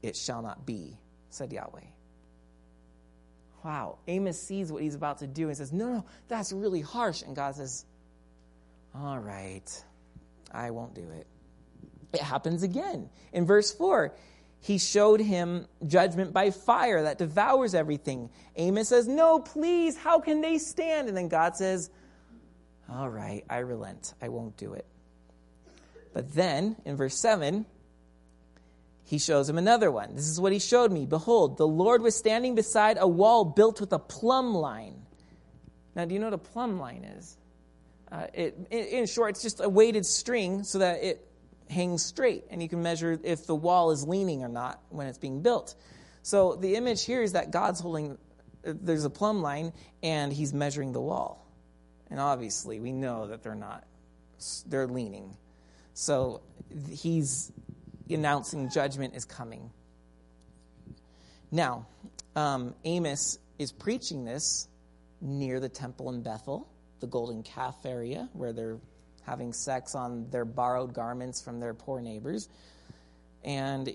It 0.02 0.16
shall 0.16 0.42
not 0.42 0.66
be, 0.66 0.98
said 1.30 1.52
Yahweh. 1.52 1.80
Wow. 3.64 3.98
Amos 4.06 4.40
sees 4.40 4.70
what 4.70 4.82
he's 4.82 4.94
about 4.94 5.18
to 5.18 5.26
do 5.26 5.48
and 5.48 5.56
says, 5.56 5.72
No, 5.72 5.88
no, 5.88 6.04
that's 6.28 6.52
really 6.52 6.80
harsh. 6.80 7.22
And 7.22 7.34
God 7.34 7.54
says, 7.54 7.84
All 8.94 9.18
right, 9.18 9.84
I 10.52 10.70
won't 10.70 10.94
do 10.94 11.08
it. 11.10 11.26
It 12.12 12.20
happens 12.20 12.62
again. 12.62 13.10
In 13.32 13.46
verse 13.46 13.72
4, 13.72 14.14
he 14.66 14.78
showed 14.78 15.20
him 15.20 15.68
judgment 15.86 16.32
by 16.32 16.50
fire 16.50 17.04
that 17.04 17.18
devours 17.18 17.72
everything. 17.72 18.30
Amos 18.56 18.88
says, 18.88 19.06
No, 19.06 19.38
please, 19.38 19.96
how 19.96 20.18
can 20.18 20.40
they 20.40 20.58
stand? 20.58 21.06
And 21.06 21.16
then 21.16 21.28
God 21.28 21.54
says, 21.54 21.88
All 22.90 23.08
right, 23.08 23.44
I 23.48 23.58
relent. 23.58 24.14
I 24.20 24.28
won't 24.28 24.56
do 24.56 24.72
it. 24.72 24.84
But 26.12 26.34
then 26.34 26.74
in 26.84 26.96
verse 26.96 27.16
7, 27.16 27.64
he 29.04 29.18
shows 29.18 29.48
him 29.48 29.56
another 29.56 29.92
one. 29.92 30.16
This 30.16 30.28
is 30.28 30.40
what 30.40 30.52
he 30.52 30.58
showed 30.58 30.90
me. 30.90 31.06
Behold, 31.06 31.58
the 31.58 31.66
Lord 31.68 32.02
was 32.02 32.16
standing 32.16 32.56
beside 32.56 32.96
a 32.98 33.06
wall 33.06 33.44
built 33.44 33.80
with 33.80 33.92
a 33.92 34.00
plumb 34.00 34.52
line. 34.52 35.00
Now, 35.94 36.06
do 36.06 36.14
you 36.14 36.18
know 36.18 36.26
what 36.26 36.34
a 36.34 36.38
plumb 36.38 36.80
line 36.80 37.04
is? 37.04 37.36
Uh, 38.10 38.26
it, 38.34 38.58
in 38.72 39.06
short, 39.06 39.30
it's 39.30 39.42
just 39.42 39.60
a 39.60 39.68
weighted 39.68 40.04
string 40.04 40.64
so 40.64 40.80
that 40.80 41.04
it 41.04 41.25
hangs 41.70 42.04
straight, 42.04 42.44
and 42.50 42.62
you 42.62 42.68
can 42.68 42.82
measure 42.82 43.18
if 43.22 43.46
the 43.46 43.54
wall 43.54 43.90
is 43.90 44.06
leaning 44.06 44.42
or 44.42 44.48
not 44.48 44.80
when 44.90 45.06
it's 45.06 45.18
being 45.18 45.42
built. 45.42 45.74
So 46.22 46.56
the 46.56 46.76
image 46.76 47.04
here 47.04 47.22
is 47.22 47.32
that 47.32 47.50
God's 47.50 47.80
holding, 47.80 48.18
there's 48.62 49.04
a 49.04 49.10
plumb 49.10 49.42
line, 49.42 49.72
and 50.02 50.32
he's 50.32 50.52
measuring 50.52 50.92
the 50.92 51.00
wall. 51.00 51.46
And 52.10 52.20
obviously, 52.20 52.80
we 52.80 52.92
know 52.92 53.28
that 53.28 53.42
they're 53.42 53.54
not, 53.54 53.84
they're 54.66 54.86
leaning. 54.86 55.36
So 55.94 56.40
he's 56.90 57.52
announcing 58.08 58.70
judgment 58.70 59.16
is 59.16 59.24
coming. 59.24 59.70
Now, 61.50 61.86
um, 62.34 62.74
Amos 62.84 63.38
is 63.58 63.72
preaching 63.72 64.24
this 64.24 64.68
near 65.20 65.60
the 65.60 65.68
temple 65.68 66.10
in 66.10 66.22
Bethel, 66.22 66.68
the 67.00 67.06
golden 67.06 67.42
calf 67.42 67.76
area, 67.84 68.28
where 68.32 68.52
they're 68.52 68.78
having 69.26 69.52
sex 69.52 69.94
on 69.94 70.30
their 70.30 70.44
borrowed 70.44 70.94
garments 70.94 71.42
from 71.42 71.58
their 71.58 71.74
poor 71.74 72.00
neighbors. 72.00 72.48
And 73.44 73.94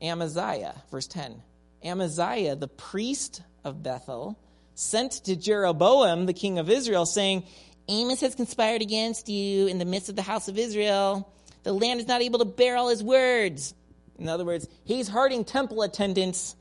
Amaziah, 0.00 0.82
verse 0.90 1.06
10 1.06 1.42
Amaziah, 1.84 2.56
the 2.56 2.68
priest 2.68 3.42
of 3.64 3.82
Bethel, 3.82 4.38
sent 4.74 5.12
to 5.24 5.36
Jeroboam, 5.36 6.26
the 6.26 6.32
king 6.32 6.58
of 6.58 6.70
Israel, 6.70 7.06
saying, 7.06 7.44
Amos 7.88 8.20
has 8.20 8.34
conspired 8.34 8.80
against 8.80 9.28
you 9.28 9.66
in 9.66 9.78
the 9.78 9.84
midst 9.84 10.08
of 10.08 10.16
the 10.16 10.22
house 10.22 10.48
of 10.48 10.58
Israel. 10.58 11.32
The 11.64 11.72
land 11.72 12.00
is 12.00 12.08
not 12.08 12.22
able 12.22 12.38
to 12.38 12.44
bear 12.44 12.76
all 12.76 12.88
his 12.88 13.02
words. 13.02 13.74
In 14.18 14.28
other 14.28 14.44
words, 14.44 14.68
he's 14.84 15.08
hurting 15.08 15.44
temple 15.44 15.82
attendants 15.82 16.56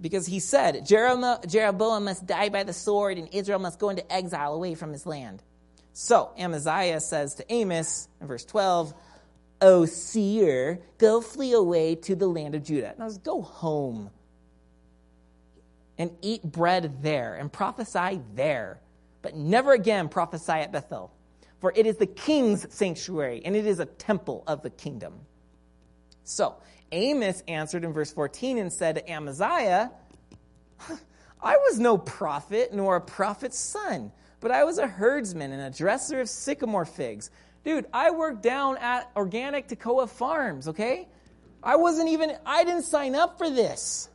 because 0.00 0.26
he 0.26 0.38
said, 0.38 0.86
Jeroboam 0.86 2.04
must 2.04 2.26
die 2.26 2.48
by 2.48 2.62
the 2.62 2.72
sword 2.72 3.18
and 3.18 3.28
Israel 3.32 3.58
must 3.58 3.78
go 3.78 3.90
into 3.90 4.10
exile 4.12 4.54
away 4.54 4.74
from 4.74 4.92
his 4.92 5.04
land. 5.06 5.42
So 5.98 6.32
Amaziah 6.36 7.00
says 7.00 7.36
to 7.36 7.50
Amos 7.50 8.08
in 8.20 8.26
verse 8.26 8.44
12, 8.44 8.92
O 9.62 9.86
seer, 9.86 10.82
go 10.98 11.22
flee 11.22 11.54
away 11.54 11.94
to 11.94 12.14
the 12.14 12.26
land 12.26 12.54
of 12.54 12.64
Judah. 12.64 12.94
Now 12.98 13.08
go 13.24 13.40
home 13.40 14.10
and 15.96 16.10
eat 16.20 16.42
bread 16.42 17.02
there 17.02 17.36
and 17.36 17.50
prophesy 17.50 18.20
there, 18.34 18.78
but 19.22 19.36
never 19.36 19.72
again 19.72 20.10
prophesy 20.10 20.52
at 20.52 20.70
Bethel, 20.70 21.14
for 21.62 21.72
it 21.74 21.86
is 21.86 21.96
the 21.96 22.04
king's 22.04 22.70
sanctuary 22.74 23.40
and 23.42 23.56
it 23.56 23.66
is 23.66 23.80
a 23.80 23.86
temple 23.86 24.44
of 24.46 24.60
the 24.60 24.68
kingdom. 24.68 25.14
So 26.24 26.56
Amos 26.92 27.42
answered 27.48 27.84
in 27.84 27.94
verse 27.94 28.12
14 28.12 28.58
and 28.58 28.70
said 28.70 28.96
to 28.96 29.10
Amaziah, 29.10 29.90
I 31.42 31.56
was 31.56 31.78
no 31.78 31.96
prophet 31.96 32.74
nor 32.74 32.96
a 32.96 33.00
prophet's 33.00 33.58
son 33.58 34.12
but 34.46 34.54
I 34.54 34.62
was 34.62 34.78
a 34.78 34.86
herdsman 34.86 35.50
and 35.50 35.60
a 35.60 35.76
dresser 35.76 36.20
of 36.20 36.28
sycamore 36.28 36.84
figs. 36.84 37.30
Dude, 37.64 37.84
I 37.92 38.12
worked 38.12 38.44
down 38.44 38.76
at 38.76 39.10
Organic 39.16 39.66
Tekoa 39.66 40.08
Farms, 40.08 40.68
okay? 40.68 41.08
I 41.64 41.74
wasn't 41.74 42.10
even, 42.10 42.30
I 42.46 42.62
didn't 42.62 42.84
sign 42.84 43.16
up 43.16 43.38
for 43.38 43.50
this. 43.50 44.08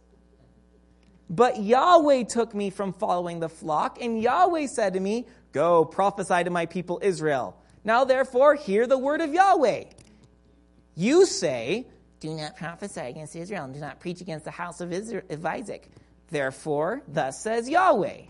But 1.30 1.60
Yahweh 1.60 2.24
took 2.30 2.56
me 2.56 2.70
from 2.70 2.94
following 2.94 3.42
the 3.42 3.50
flock, 3.50 4.02
and 4.02 4.22
Yahweh 4.22 4.68
said 4.68 4.94
to 4.94 5.02
me, 5.02 5.28
Go 5.52 5.84
prophesy 5.84 6.46
to 6.46 6.50
my 6.50 6.66
people 6.66 7.02
Israel. 7.04 7.58
Now, 7.84 8.06
therefore, 8.06 8.56
hear 8.56 8.88
the 8.88 8.98
word 8.98 9.20
of 9.20 9.34
Yahweh. 9.34 9.84
You 10.96 11.26
say, 11.26 11.88
Do 12.22 12.34
not 12.34 12.56
prophesy 12.56 13.02
against 13.02 13.36
Israel, 13.36 13.66
and 13.66 13.74
do 13.74 13.82
not 13.82 14.00
preach 14.00 14.22
against 14.22 14.46
the 14.46 14.52
house 14.52 14.80
of 14.80 14.94
Isaac. 15.46 15.90
Therefore, 16.30 17.02
thus 17.10 17.44
says 17.44 17.68
Yahweh 17.70 18.28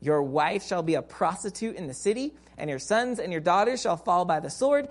your 0.00 0.22
wife 0.22 0.66
shall 0.66 0.82
be 0.82 0.94
a 0.94 1.02
prostitute 1.02 1.76
in 1.76 1.86
the 1.86 1.94
city, 1.94 2.34
and 2.56 2.70
your 2.70 2.78
sons 2.78 3.18
and 3.18 3.30
your 3.32 3.40
daughters 3.40 3.82
shall 3.82 3.96
fall 3.96 4.24
by 4.24 4.40
the 4.40 4.50
sword, 4.50 4.88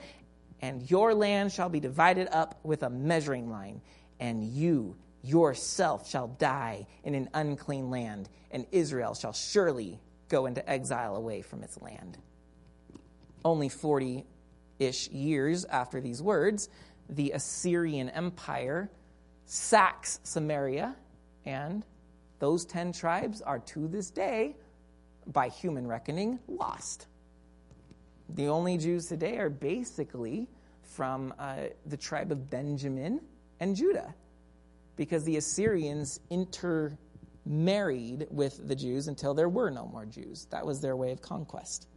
and 0.62 0.90
your 0.90 1.14
land 1.14 1.52
shall 1.52 1.70
be 1.70 1.80
divided 1.80 2.28
up 2.32 2.60
with 2.64 2.84
a 2.84 2.90
measuring 2.90 3.50
line, 3.50 3.82
and 4.20 4.44
you 4.44 4.96
yourself 5.24 6.10
shall 6.10 6.28
die 6.28 6.88
in 7.04 7.16
an 7.16 7.30
unclean 7.34 7.90
land, 7.90 8.30
and 8.52 8.66
Israel 8.72 9.14
shall 9.14 9.34
surely 9.34 10.00
go 10.30 10.46
into 10.46 10.68
exile 10.70 11.16
away 11.16 11.42
from 11.42 11.64
its 11.64 11.82
land. 11.82 12.18
Only 13.44 13.70
40 13.70 14.26
ish 14.78 15.10
years 15.10 15.66
after 15.66 16.00
these 16.00 16.22
words, 16.22 16.70
the 17.10 17.32
Assyrian 17.32 18.10
Empire 18.10 18.90
sacks 19.46 20.20
Samaria, 20.24 20.96
and 21.46 21.84
those 22.38 22.66
10 22.66 22.94
tribes 22.94 23.42
are 23.42 23.60
to 23.60 23.88
this 23.88 24.12
day 24.12 24.56
by 25.32 25.50
human 25.50 25.88
reckoning, 25.88 26.40
lost. 26.48 27.08
The 28.30 28.48
only 28.48 28.78
Jews 28.78 29.06
today 29.06 29.38
are 29.38 29.50
basically 29.50 30.48
from 30.84 31.34
uh, 31.40 31.68
the 31.86 31.98
tribe 31.98 32.32
of 32.32 32.50
Benjamin 32.50 33.22
and 33.60 33.76
Judah, 33.76 34.14
because 34.96 35.24
the 35.24 35.38
Assyrians 35.38 36.20
intermarried 36.30 38.28
with 38.30 38.68
the 38.68 38.76
Jews 38.76 39.08
until 39.08 39.34
there 39.34 39.50
were 39.50 39.70
no 39.70 39.88
more 39.88 40.06
Jews. 40.06 40.48
That 40.52 40.66
was 40.66 40.82
their 40.82 40.96
way 40.96 41.12
of 41.12 41.22
conquest. 41.22 41.88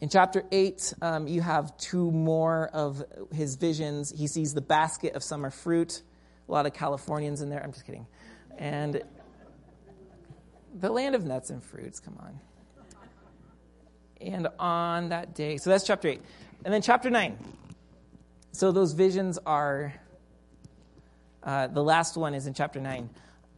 In 0.00 0.10
chapter 0.10 0.44
8, 0.52 0.94
um, 1.00 1.26
you 1.26 1.40
have 1.40 1.74
two 1.78 2.10
more 2.10 2.68
of 2.68 3.02
his 3.32 3.56
visions. 3.56 4.12
He 4.14 4.26
sees 4.26 4.52
the 4.52 4.60
basket 4.60 5.14
of 5.14 5.22
summer 5.22 5.50
fruit. 5.50 6.02
A 6.48 6.52
lot 6.52 6.66
of 6.66 6.74
Californians 6.74 7.40
in 7.40 7.48
there. 7.48 7.62
I'm 7.62 7.72
just 7.72 7.86
kidding. 7.86 8.06
And 8.58 9.02
the 10.78 10.90
land 10.90 11.14
of 11.14 11.24
nuts 11.24 11.50
and 11.50 11.62
fruits, 11.62 12.00
come 12.00 12.18
on. 12.20 12.38
And 14.20 14.48
on 14.58 15.10
that 15.10 15.34
day, 15.34 15.56
so 15.56 15.70
that's 15.70 15.84
chapter 15.84 16.08
8. 16.08 16.20
And 16.64 16.72
then 16.72 16.82
chapter 16.82 17.10
9. 17.10 17.36
So 18.52 18.72
those 18.72 18.92
visions 18.92 19.38
are, 19.44 19.94
uh, 21.42 21.68
the 21.68 21.82
last 21.82 22.16
one 22.16 22.34
is 22.34 22.46
in 22.46 22.54
chapter 22.54 22.80
9. 22.80 23.10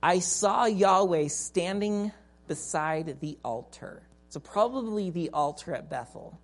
I 0.02 0.18
saw 0.20 0.66
Yahweh 0.66 1.28
standing 1.28 2.12
beside 2.46 3.20
the 3.20 3.38
altar. 3.44 4.02
So 4.28 4.40
probably 4.40 5.10
the 5.10 5.30
altar 5.30 5.74
at 5.74 5.90
Bethel. 5.90 6.38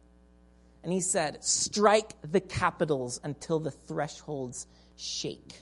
And 0.83 0.93
he 0.93 1.01
said, 1.01 1.43
Strike 1.43 2.13
the 2.23 2.41
capitals 2.41 3.21
until 3.23 3.59
the 3.59 3.71
thresholds 3.71 4.67
shake, 4.97 5.55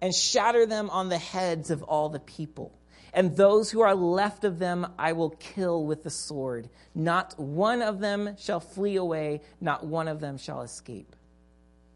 and 0.00 0.14
shatter 0.14 0.66
them 0.66 0.90
on 0.90 1.08
the 1.08 1.18
heads 1.18 1.70
of 1.70 1.82
all 1.82 2.08
the 2.08 2.20
people 2.20 2.78
and 3.14 3.36
those 3.36 3.70
who 3.70 3.80
are 3.80 3.94
left 3.94 4.44
of 4.44 4.58
them 4.58 4.86
I 4.98 5.12
will 5.12 5.30
kill 5.30 5.84
with 5.84 6.02
the 6.02 6.10
sword. 6.10 6.68
Not 6.94 7.38
one 7.38 7.80
of 7.80 8.00
them 8.00 8.36
shall 8.38 8.60
flee 8.60 8.96
away, 8.96 9.40
not 9.60 9.86
one 9.86 10.08
of 10.08 10.20
them 10.20 10.36
shall 10.36 10.62
escape. 10.62 11.14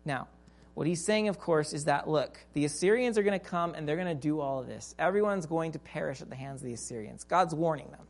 Now, 0.05 0.29
what 0.75 0.87
he's 0.87 1.05
saying, 1.05 1.27
of 1.27 1.41
course, 1.41 1.73
is 1.73 1.87
that 1.87 2.09
look, 2.09 2.39
the 2.53 2.65
Assyrians 2.65 3.19
are 3.19 3.25
going 3.25 3.39
to 3.39 3.45
come 3.45 3.75
and 3.75 3.87
they're 3.87 3.97
going 3.97 4.07
to 4.07 4.15
do 4.15 4.41
all 4.41 4.61
of 4.61 4.69
this. 4.69 4.95
Everyone's 4.99 5.45
going 5.45 5.73
to 5.73 5.79
perish 5.81 6.23
at 6.23 6.31
the 6.31 6.37
hands 6.37 6.63
of 6.63 6.67
the 6.67 6.73
Assyrians. 6.73 7.25
God's 7.25 7.53
warning 7.53 7.91
them. 7.91 8.07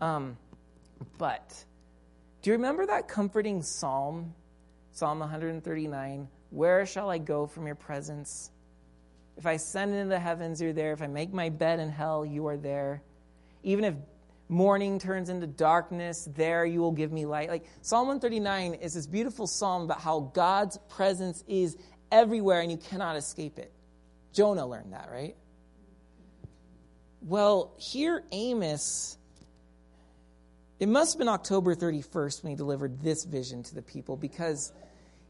Um, 0.00 0.36
but 1.16 1.64
do 2.42 2.50
you 2.50 2.56
remember 2.56 2.84
that 2.86 3.08
comforting 3.08 3.62
psalm, 3.62 4.34
Psalm 4.92 5.20
139? 5.20 6.28
Where 6.50 6.84
shall 6.84 7.08
I 7.08 7.18
go 7.18 7.46
from 7.46 7.66
your 7.66 7.74
presence? 7.74 8.50
If 9.38 9.46
I 9.46 9.52
ascend 9.52 9.94
into 9.94 10.08
the 10.08 10.18
heavens, 10.18 10.60
you're 10.60 10.72
there. 10.72 10.92
If 10.92 11.00
I 11.00 11.06
make 11.06 11.32
my 11.32 11.48
bed 11.48 11.78
in 11.78 11.88
hell, 11.90 12.26
you 12.26 12.48
are 12.48 12.56
there. 12.56 13.02
Even 13.62 13.84
if 13.84 13.94
morning 14.48 14.98
turns 14.98 15.28
into 15.28 15.46
darkness, 15.46 16.28
there 16.34 16.64
you 16.64 16.80
will 16.80 16.92
give 16.92 17.12
me 17.12 17.24
light. 17.24 17.48
Like 17.48 17.64
Psalm 17.80 18.08
139 18.08 18.74
is 18.74 18.94
this 18.94 19.06
beautiful 19.06 19.46
psalm 19.46 19.82
about 19.82 20.00
how 20.00 20.32
God's 20.34 20.78
presence 20.88 21.44
is 21.46 21.76
everywhere 22.10 22.60
and 22.62 22.70
you 22.70 22.78
cannot 22.78 23.14
escape 23.14 23.60
it. 23.60 23.72
Jonah 24.32 24.66
learned 24.66 24.92
that, 24.92 25.08
right? 25.08 25.36
Well, 27.20 27.74
here 27.78 28.24
Amos, 28.32 29.18
it 30.80 30.88
must 30.88 31.14
have 31.14 31.18
been 31.18 31.28
October 31.28 31.76
31st 31.76 32.42
when 32.42 32.50
he 32.50 32.56
delivered 32.56 33.00
this 33.02 33.24
vision 33.24 33.62
to 33.64 33.74
the 33.74 33.82
people 33.82 34.16
because 34.16 34.72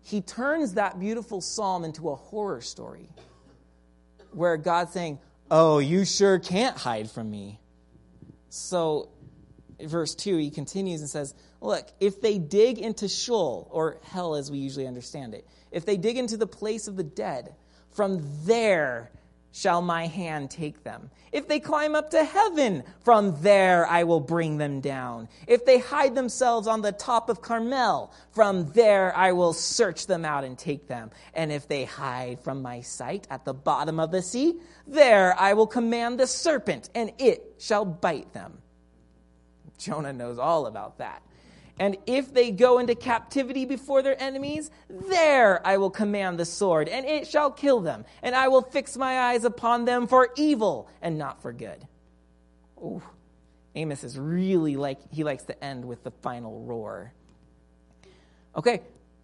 he 0.01 0.23
turns 0.23 0.75
that 0.75 0.99
beautiful 0.99 1.43
psalm 1.43 1.85
into 1.85 2.09
a 2.09 2.15
horror 2.15 2.63
story 2.63 3.11
where 4.33 4.57
God's 4.57 4.93
saying, 4.93 5.19
Oh, 5.51 5.79
you 5.79 6.05
sure 6.05 6.39
can't 6.39 6.77
hide 6.77 7.11
from 7.11 7.31
me. 7.31 7.59
So 8.51 9.09
verse 9.81 10.15
2, 10.15 10.37
he 10.37 10.51
continues 10.51 11.01
and 11.01 11.09
says, 11.09 11.35
Look, 11.61 11.89
if 12.01 12.21
they 12.21 12.39
dig 12.39 12.79
into 12.79 13.09
Sheol, 13.09 13.69
or 13.71 13.99
hell 14.05 14.35
as 14.35 14.51
we 14.51 14.59
usually 14.59 14.87
understand 14.87 15.35
it, 15.35 15.47
if 15.73 15.85
they 15.85 15.97
dig 15.97 16.17
into 16.17 16.37
the 16.37 16.47
place 16.47 16.87
of 16.89 16.97
the 16.97 17.03
dead, 17.03 17.55
from 17.91 18.23
there 18.45 19.11
shall 19.53 19.83
my 19.83 20.07
hand 20.07 20.51
take 20.51 20.85
them. 20.85 21.11
If 21.33 21.49
they 21.49 21.61
climb 21.61 21.95
up 21.95 22.11
to 22.11 22.25
heaven, 22.25 22.85
from 23.01 23.41
there 23.43 23.87
I 23.87 24.05
will 24.05 24.21
bring 24.21 24.59
them 24.59 24.81
down. 24.81 25.29
If 25.47 25.65
they 25.65 25.79
hide 25.79 26.15
themselves 26.15 26.67
on 26.67 26.81
the 26.81 26.93
top 26.93 27.29
of 27.29 27.43
Carmel, 27.43 28.13
from 28.31 28.73
there 28.73 29.15
I 29.17 29.33
will 29.33 29.53
search 29.53 30.07
them 30.07 30.25
out 30.25 30.45
and 30.45 30.59
take 30.59 30.87
them. 30.89 31.11
And 31.35 31.53
if 31.53 31.69
they 31.69 31.85
hide 31.85 32.41
from 32.41 32.63
my 32.63 32.81
sight 32.81 33.27
at 33.31 33.45
the 33.45 33.55
bottom 33.55 34.01
of 34.01 34.11
the 34.11 34.23
sea, 34.23 34.61
there 34.87 35.39
I 35.39 35.55
will 35.55 35.67
command 35.67 36.19
the 36.19 36.27
serpent, 36.27 36.91
and 36.95 37.13
it 37.19 37.57
shall 37.59 37.85
bite 37.85 38.33
them. 38.33 38.59
Jonah 39.79 40.13
knows 40.13 40.39
all 40.39 40.67
about 40.67 40.99
that. 40.99 41.23
And 41.79 41.97
if 42.07 42.33
they 42.33 42.51
go 42.51 42.79
into 42.79 42.95
captivity 42.95 43.65
before 43.65 44.03
their 44.03 44.21
enemies, 44.21 44.71
there 44.89 45.65
I 45.67 45.77
will 45.77 45.91
command 45.91 46.39
the 46.39 46.45
sword, 46.45 46.89
and 46.89 47.07
it 47.07 47.27
shall 47.27 47.51
kill 47.51 47.81
them. 47.81 48.05
And 48.23 48.35
I 48.35 48.49
will 48.49 48.63
fix 48.63 48.97
my 48.97 49.31
eyes 49.31 49.45
upon 49.45 49.85
them 49.85 50.07
for 50.07 50.31
evil 50.37 50.89
and 51.01 51.19
not 51.19 51.41
for 51.43 51.53
good. 51.53 51.87
Ooh. 52.79 53.03
Amos 53.75 54.03
is 54.03 54.19
really 54.19 54.77
like, 54.77 54.99
he 55.13 55.23
likes 55.23 55.45
to 55.45 55.65
end 55.65 55.85
with 55.85 56.03
the 56.03 56.11
final 56.11 56.61
roar. 56.63 57.13
Okay, 58.57 58.83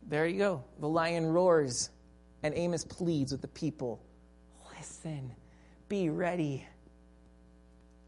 there 0.08 0.26
you 0.26 0.38
go. 0.38 0.64
The 0.78 0.88
lion 0.88 1.26
roars, 1.26 1.90
and 2.42 2.54
Amos 2.54 2.84
pleads 2.84 3.32
with 3.32 3.40
the 3.40 3.48
people 3.48 4.00
listen, 4.84 5.32
be 5.88 6.10
ready 6.10 6.66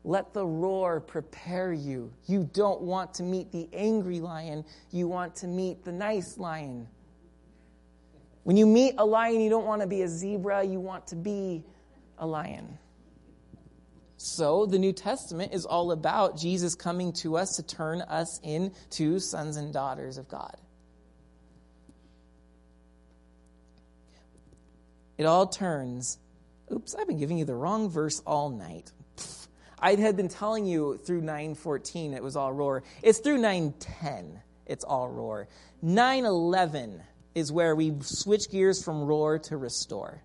let 0.07 0.32
the 0.32 0.46
roar 0.46 1.00
prepare 1.00 1.72
you. 1.72 2.12
You 2.26 2.48
don't 2.52 2.80
want 2.80 3.14
to 3.14 3.24
meet 3.24 3.50
the 3.50 3.68
angry 3.72 4.20
lion, 4.20 4.64
you 4.92 5.09
want 5.09 5.34
to 5.36 5.48
meet 5.48 5.84
the 5.84 5.90
nice 5.90 6.38
lion. 6.38 6.86
When 8.44 8.57
you 8.57 8.66
meet 8.66 8.94
a 8.98 9.04
lion, 9.04 9.40
you 9.40 9.50
don't 9.50 9.66
want 9.66 9.82
to 9.82 9.88
be 9.88 10.02
a 10.02 10.09
zebra, 10.09 10.62
you 10.62 10.78
want 10.78 11.09
to 11.09 11.16
be 11.16 11.64
a 12.18 12.26
lion. 12.26 12.78
So, 14.16 14.64
the 14.64 14.78
New 14.78 14.92
Testament 14.92 15.52
is 15.52 15.66
all 15.66 15.90
about 15.90 16.38
Jesus 16.38 16.76
coming 16.76 17.12
to 17.14 17.36
us 17.36 17.57
to 17.57 17.64
turn 17.64 18.00
us 18.02 18.40
into 18.44 19.18
sons 19.18 19.57
and 19.57 19.72
daughters 19.72 20.18
of 20.18 20.28
God. 20.28 20.57
It 25.18 25.26
all 25.26 25.48
turns. 25.48 26.18
Oops, 26.72 26.94
I've 26.94 27.09
been 27.09 27.18
giving 27.18 27.38
you 27.38 27.44
the 27.44 27.54
wrong 27.54 27.90
verse 27.90 28.22
all 28.24 28.50
night. 28.50 28.92
I 29.79 29.95
had 29.95 30.16
been 30.16 30.29
telling 30.29 30.66
you 30.66 30.99
through 30.99 31.20
914 31.20 32.14
it 32.14 32.22
was 32.22 32.37
all 32.37 32.53
roar. 32.53 32.83
It's 33.03 33.18
through 33.18 33.39
910 33.39 34.41
it's 34.66 34.85
all 34.85 35.09
roar. 35.09 35.49
911 35.83 37.03
is 37.35 37.53
where 37.53 37.74
we 37.77 37.95
switch 38.01 38.51
gears 38.51 38.83
from 38.83 39.05
roar 39.05 39.39
to 39.39 39.57
restore. 39.57 40.22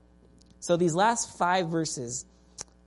So 0.60 0.78
these 0.78 0.96
last 0.96 1.38
five 1.38 1.70
verses, 1.70 2.26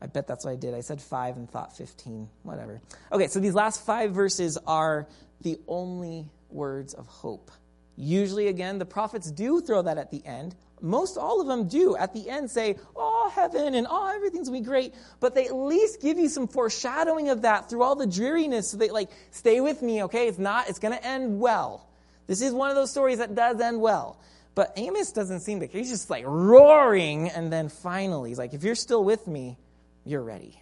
I 0.00 0.06
bet 0.06 0.26
that's 0.26 0.44
what 0.44 0.52
I 0.52 0.56
did. 0.56 0.74
I 0.74 0.80
said 0.80 1.00
five 1.00 1.36
and 1.36 1.50
thought 1.50 1.76
15, 1.76 2.28
whatever. 2.42 2.80
Okay, 3.12 3.28
so 3.28 3.40
these 3.40 3.54
last 3.54 3.84
five 3.84 4.12
verses 4.12 4.58
are 4.66 5.06
the 5.42 5.58
only 5.68 6.26
words 6.50 6.94
of 6.94 7.06
hope. 7.06 7.50
Usually, 7.96 8.48
again, 8.48 8.78
the 8.78 8.86
prophets 8.86 9.30
do 9.30 9.60
throw 9.60 9.82
that 9.82 9.98
at 9.98 10.10
the 10.10 10.24
end 10.24 10.54
most 10.84 11.16
all 11.16 11.40
of 11.40 11.46
them 11.46 11.66
do 11.66 11.96
at 11.96 12.12
the 12.12 12.28
end 12.28 12.50
say, 12.50 12.76
oh, 12.94 13.30
heaven 13.34 13.74
and 13.74 13.86
oh, 13.88 14.12
everything's 14.14 14.48
going 14.48 14.62
to 14.62 14.64
be 14.64 14.70
great. 14.70 14.94
But 15.18 15.34
they 15.34 15.46
at 15.46 15.54
least 15.54 16.02
give 16.02 16.18
you 16.18 16.28
some 16.28 16.46
foreshadowing 16.46 17.30
of 17.30 17.42
that 17.42 17.70
through 17.70 17.82
all 17.82 17.96
the 17.96 18.06
dreariness. 18.06 18.70
So 18.70 18.76
they 18.76 18.90
like, 18.90 19.10
stay 19.30 19.60
with 19.60 19.82
me, 19.82 20.04
okay? 20.04 20.28
It's 20.28 20.38
not, 20.38 20.68
it's 20.68 20.78
going 20.78 20.96
to 20.96 21.04
end 21.04 21.40
well. 21.40 21.88
This 22.26 22.42
is 22.42 22.52
one 22.52 22.70
of 22.70 22.76
those 22.76 22.90
stories 22.90 23.18
that 23.18 23.34
does 23.34 23.60
end 23.60 23.80
well. 23.80 24.20
But 24.54 24.72
Amos 24.76 25.10
doesn't 25.12 25.40
seem 25.40 25.60
to, 25.60 25.66
he's 25.66 25.90
just 25.90 26.10
like 26.10 26.24
roaring. 26.26 27.28
And 27.28 27.52
then 27.52 27.70
finally, 27.70 28.30
he's 28.30 28.38
like, 28.38 28.54
if 28.54 28.62
you're 28.62 28.74
still 28.74 29.02
with 29.02 29.26
me, 29.26 29.58
you're 30.04 30.22
ready. 30.22 30.60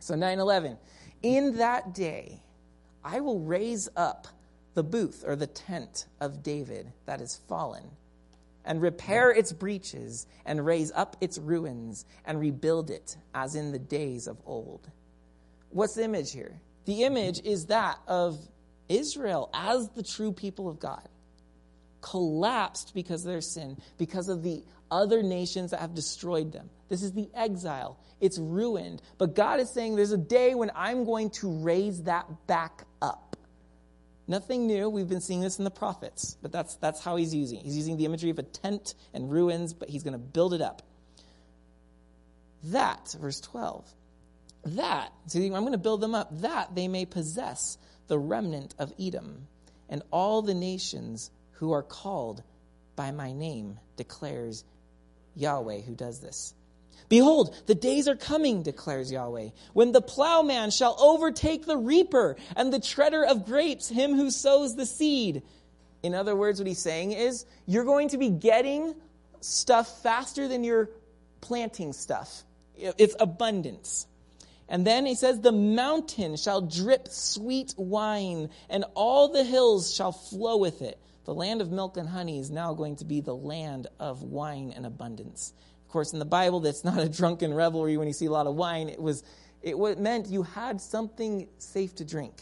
So 0.00 0.14
9 0.14 0.38
11. 0.38 0.78
In 1.22 1.58
that 1.58 1.94
day, 1.94 2.40
I 3.04 3.20
will 3.20 3.40
raise 3.40 3.88
up 3.96 4.26
the 4.74 4.82
booth 4.82 5.24
or 5.26 5.36
the 5.36 5.46
tent 5.46 6.06
of 6.20 6.42
David 6.42 6.90
that 7.04 7.20
is 7.20 7.38
fallen 7.48 7.84
and 8.64 8.82
repair 8.82 9.30
its 9.30 9.52
breaches, 9.52 10.26
and 10.44 10.64
raise 10.64 10.92
up 10.92 11.16
its 11.20 11.38
ruins, 11.38 12.04
and 12.24 12.38
rebuild 12.38 12.90
it 12.90 13.16
as 13.34 13.54
in 13.54 13.72
the 13.72 13.78
days 13.78 14.26
of 14.26 14.36
old. 14.44 14.90
What's 15.70 15.94
the 15.94 16.04
image 16.04 16.32
here? 16.32 16.60
The 16.84 17.04
image 17.04 17.40
is 17.44 17.66
that 17.66 17.98
of 18.06 18.38
Israel 18.88 19.50
as 19.54 19.88
the 19.90 20.02
true 20.02 20.32
people 20.32 20.68
of 20.68 20.78
God, 20.78 21.08
collapsed 22.00 22.92
because 22.94 23.24
of 23.24 23.30
their 23.30 23.40
sin, 23.40 23.76
because 23.98 24.28
of 24.28 24.42
the 24.42 24.64
other 24.90 25.22
nations 25.22 25.70
that 25.70 25.80
have 25.80 25.94
destroyed 25.94 26.52
them. 26.52 26.68
This 26.88 27.02
is 27.02 27.12
the 27.12 27.28
exile. 27.34 27.98
It's 28.20 28.38
ruined. 28.38 29.02
But 29.18 29.34
God 29.36 29.60
is 29.60 29.72
saying 29.72 29.96
there's 29.96 30.12
a 30.12 30.18
day 30.18 30.54
when 30.54 30.70
I'm 30.74 31.04
going 31.04 31.30
to 31.30 31.50
raise 31.62 32.02
that 32.02 32.26
back 32.46 32.84
up. 33.00 33.29
Nothing 34.30 34.68
new. 34.68 34.88
We've 34.88 35.08
been 35.08 35.20
seeing 35.20 35.40
this 35.40 35.58
in 35.58 35.64
the 35.64 35.72
prophets, 35.72 36.36
but 36.40 36.52
that's, 36.52 36.76
that's 36.76 37.02
how 37.02 37.16
he's 37.16 37.34
using. 37.34 37.58
He's 37.58 37.76
using 37.76 37.96
the 37.96 38.04
imagery 38.04 38.30
of 38.30 38.38
a 38.38 38.44
tent 38.44 38.94
and 39.12 39.28
ruins, 39.28 39.74
but 39.74 39.88
he's 39.88 40.04
going 40.04 40.12
to 40.12 40.20
build 40.20 40.54
it 40.54 40.60
up. 40.60 40.82
That, 42.66 43.12
verse 43.20 43.40
12, 43.40 43.84
that, 44.66 45.12
see, 45.26 45.46
I'm 45.46 45.62
going 45.62 45.72
to 45.72 45.78
build 45.78 46.00
them 46.00 46.14
up, 46.14 46.28
that 46.42 46.76
they 46.76 46.86
may 46.86 47.06
possess 47.06 47.76
the 48.06 48.20
remnant 48.20 48.72
of 48.78 48.92
Edom 49.00 49.48
and 49.88 50.00
all 50.12 50.42
the 50.42 50.54
nations 50.54 51.32
who 51.54 51.72
are 51.72 51.82
called 51.82 52.40
by 52.94 53.10
my 53.10 53.32
name, 53.32 53.80
declares 53.96 54.62
Yahweh 55.34 55.80
who 55.80 55.96
does 55.96 56.20
this. 56.20 56.54
Behold, 57.10 57.54
the 57.66 57.74
days 57.74 58.06
are 58.06 58.16
coming, 58.16 58.62
declares 58.62 59.10
Yahweh, 59.10 59.48
when 59.72 59.90
the 59.90 60.00
plowman 60.00 60.70
shall 60.70 60.96
overtake 61.00 61.66
the 61.66 61.76
reaper 61.76 62.36
and 62.54 62.72
the 62.72 62.78
treader 62.78 63.24
of 63.24 63.44
grapes, 63.44 63.88
him 63.88 64.14
who 64.14 64.30
sows 64.30 64.76
the 64.76 64.86
seed. 64.86 65.42
In 66.04 66.14
other 66.14 66.36
words, 66.36 66.60
what 66.60 66.68
he's 66.68 66.78
saying 66.78 67.10
is, 67.10 67.44
you're 67.66 67.84
going 67.84 68.10
to 68.10 68.16
be 68.16 68.30
getting 68.30 68.94
stuff 69.40 70.02
faster 70.04 70.46
than 70.46 70.62
you're 70.62 70.88
planting 71.40 71.92
stuff. 71.92 72.44
It's 72.76 73.16
abundance. 73.18 74.06
And 74.68 74.86
then 74.86 75.04
he 75.04 75.16
says, 75.16 75.40
The 75.40 75.50
mountain 75.50 76.36
shall 76.36 76.60
drip 76.60 77.08
sweet 77.08 77.74
wine, 77.76 78.50
and 78.68 78.84
all 78.94 79.32
the 79.32 79.42
hills 79.42 79.92
shall 79.92 80.12
flow 80.12 80.58
with 80.58 80.80
it. 80.80 80.96
The 81.24 81.34
land 81.34 81.60
of 81.60 81.72
milk 81.72 81.96
and 81.96 82.08
honey 82.08 82.38
is 82.38 82.50
now 82.50 82.72
going 82.72 82.96
to 82.96 83.04
be 83.04 83.20
the 83.20 83.34
land 83.34 83.88
of 83.98 84.22
wine 84.22 84.72
and 84.74 84.86
abundance. 84.86 85.52
Of 85.90 85.92
course, 85.92 86.12
in 86.12 86.20
the 86.20 86.24
Bible, 86.24 86.60
that's 86.60 86.84
not 86.84 87.00
a 87.00 87.08
drunken 87.08 87.52
revelry 87.52 87.96
when 87.96 88.06
you 88.06 88.12
see 88.12 88.26
a 88.26 88.30
lot 88.30 88.46
of 88.46 88.54
wine. 88.54 88.88
It 88.88 89.02
was 89.02 89.24
it 89.60 89.98
meant 89.98 90.28
you 90.28 90.44
had 90.44 90.80
something 90.80 91.48
safe 91.58 91.96
to 91.96 92.04
drink. 92.04 92.34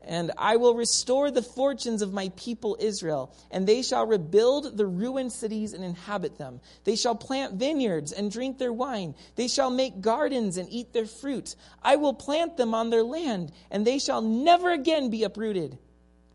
And 0.00 0.32
I 0.38 0.56
will 0.56 0.74
restore 0.74 1.30
the 1.30 1.42
fortunes 1.42 2.00
of 2.00 2.14
my 2.14 2.32
people 2.34 2.78
Israel, 2.80 3.36
and 3.50 3.66
they 3.66 3.82
shall 3.82 4.06
rebuild 4.06 4.74
the 4.74 4.86
ruined 4.86 5.32
cities 5.32 5.74
and 5.74 5.84
inhabit 5.84 6.38
them. 6.38 6.62
They 6.84 6.96
shall 6.96 7.14
plant 7.14 7.56
vineyards 7.56 8.12
and 8.12 8.32
drink 8.32 8.56
their 8.56 8.72
wine. 8.72 9.16
They 9.34 9.48
shall 9.48 9.68
make 9.68 10.00
gardens 10.00 10.56
and 10.56 10.66
eat 10.70 10.94
their 10.94 11.04
fruit. 11.04 11.56
I 11.82 11.96
will 11.96 12.14
plant 12.14 12.56
them 12.56 12.72
on 12.72 12.88
their 12.88 13.02
land, 13.02 13.52
and 13.70 13.86
they 13.86 13.98
shall 13.98 14.22
never 14.22 14.72
again 14.72 15.10
be 15.10 15.24
uprooted 15.24 15.76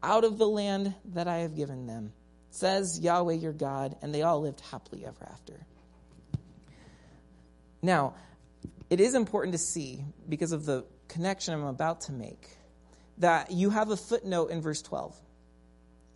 out 0.04 0.24
of 0.24 0.38
the 0.38 0.48
land 0.48 0.94
that 1.16 1.28
I 1.28 1.38
have 1.38 1.56
given 1.56 1.88
them, 1.88 2.14
says 2.52 3.00
Yahweh 3.00 3.34
your 3.34 3.54
God. 3.54 3.96
And 4.04 4.14
they 4.14 4.22
all 4.22 4.42
lived 4.42 4.62
happily 4.70 5.04
ever 5.04 5.28
after. 5.32 5.66
Now, 7.82 8.16
it 8.90 9.00
is 9.00 9.16
important 9.16 9.54
to 9.54 9.58
see, 9.58 10.04
because 10.28 10.52
of 10.52 10.66
the 10.66 10.86
connection 11.08 11.54
I'm 11.54 11.64
about 11.64 12.02
to 12.02 12.12
make, 12.12 12.50
that 13.18 13.52
you 13.52 13.70
have 13.70 13.90
a 13.90 13.98
footnote 13.98 14.52
in 14.52 14.62
verse 14.62 14.82
12 14.82 15.16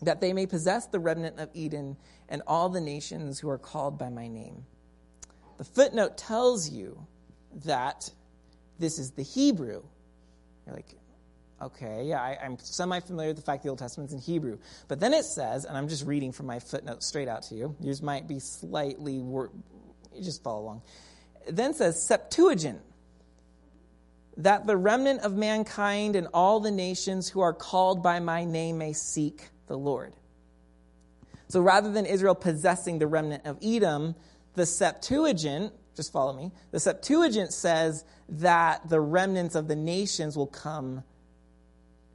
that 0.01 0.21
they 0.21 0.33
may 0.33 0.45
possess 0.45 0.87
the 0.87 0.99
remnant 0.99 1.39
of 1.39 1.49
Edom 1.55 1.97
and 2.29 2.41
all 2.47 2.69
the 2.69 2.81
nations 2.81 3.39
who 3.39 3.49
are 3.49 3.57
called 3.57 3.97
by 3.97 4.09
my 4.09 4.27
name. 4.27 4.65
The 5.57 5.63
footnote 5.63 6.17
tells 6.17 6.69
you 6.69 7.05
that 7.65 8.09
this 8.77 8.99
is 8.99 9.11
the 9.11 9.23
Hebrew. 9.23 9.83
You're 10.65 10.75
like, 10.75 10.95
okay, 11.61 12.03
yeah, 12.05 12.21
I, 12.21 12.37
am 12.41 12.57
semi 12.59 12.99
familiar 12.99 13.29
with 13.29 13.37
the 13.37 13.43
fact 13.43 13.63
the 13.63 13.69
Old 13.69 13.79
Testament's 13.79 14.13
in 14.13 14.19
Hebrew. 14.19 14.57
But 14.87 14.99
then 14.99 15.13
it 15.13 15.23
says, 15.23 15.65
and 15.65 15.77
I'm 15.77 15.87
just 15.87 16.05
reading 16.05 16.33
from 16.33 16.45
my 16.45 16.59
footnote 16.59 17.03
straight 17.03 17.29
out 17.29 17.43
to 17.43 17.55
you, 17.55 17.75
yours 17.79 18.01
might 18.01 18.27
be 18.27 18.39
slightly, 18.39 19.19
wor- 19.19 19.51
you 20.13 20.23
just 20.23 20.43
follow 20.43 20.61
along 20.61 20.81
then 21.47 21.73
says 21.73 22.01
Septuagint, 22.01 22.81
that 24.37 24.67
the 24.67 24.75
remnant 24.75 25.21
of 25.21 25.33
mankind 25.33 26.15
and 26.15 26.27
all 26.33 26.59
the 26.59 26.71
nations 26.71 27.29
who 27.29 27.41
are 27.41 27.53
called 27.53 28.03
by 28.03 28.19
my 28.19 28.43
name 28.43 28.77
may 28.77 28.93
seek 28.93 29.49
the 29.67 29.77
Lord. 29.77 30.13
So 31.47 31.61
rather 31.61 31.91
than 31.91 32.05
Israel 32.05 32.35
possessing 32.35 32.99
the 32.99 33.07
remnant 33.07 33.45
of 33.45 33.57
Edom, 33.63 34.15
the 34.55 34.65
Septuagint, 34.65 35.73
just 35.95 36.11
follow 36.11 36.33
me, 36.33 36.51
the 36.71 36.79
Septuagint 36.79 37.53
says 37.53 38.03
that 38.27 38.89
the 38.89 38.99
remnants 38.99 39.55
of 39.55 39.67
the 39.67 39.75
nations 39.75 40.35
will 40.35 40.47
come 40.47 41.03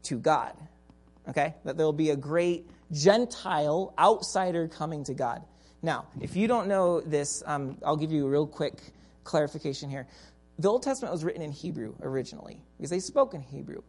to 0.03 0.19
God. 0.19 0.55
Okay? 1.29 1.55
That 1.65 1.77
there 1.77 1.87
will 1.87 1.93
be 1.93 2.11
a 2.11 2.17
great 2.17 2.69
Gentile 2.93 3.95
outsider 3.99 4.69
coming 4.69 5.05
to 5.05 5.15
God. 5.15 5.43
Now, 5.83 6.07
if 6.21 6.37
you 6.37 6.47
don't 6.49 6.67
know 6.67 7.01
this, 7.01 7.43
um, 7.47 7.79
I'll 7.85 7.97
give 7.97 8.13
you 8.13 8.27
a 8.27 8.29
real 8.29 8.47
quick 8.47 8.75
clarification 9.31 9.89
here. 9.89 10.09
The 10.59 10.69
Old 10.69 10.83
Testament 10.83 11.13
was 11.13 11.25
written 11.25 11.41
in 11.41 11.53
Hebrew 11.53 11.95
originally 12.03 12.63
because 12.77 12.91
they 12.91 12.99
spoke 12.99 13.33
in 13.33 13.41
Hebrew. 13.41 13.83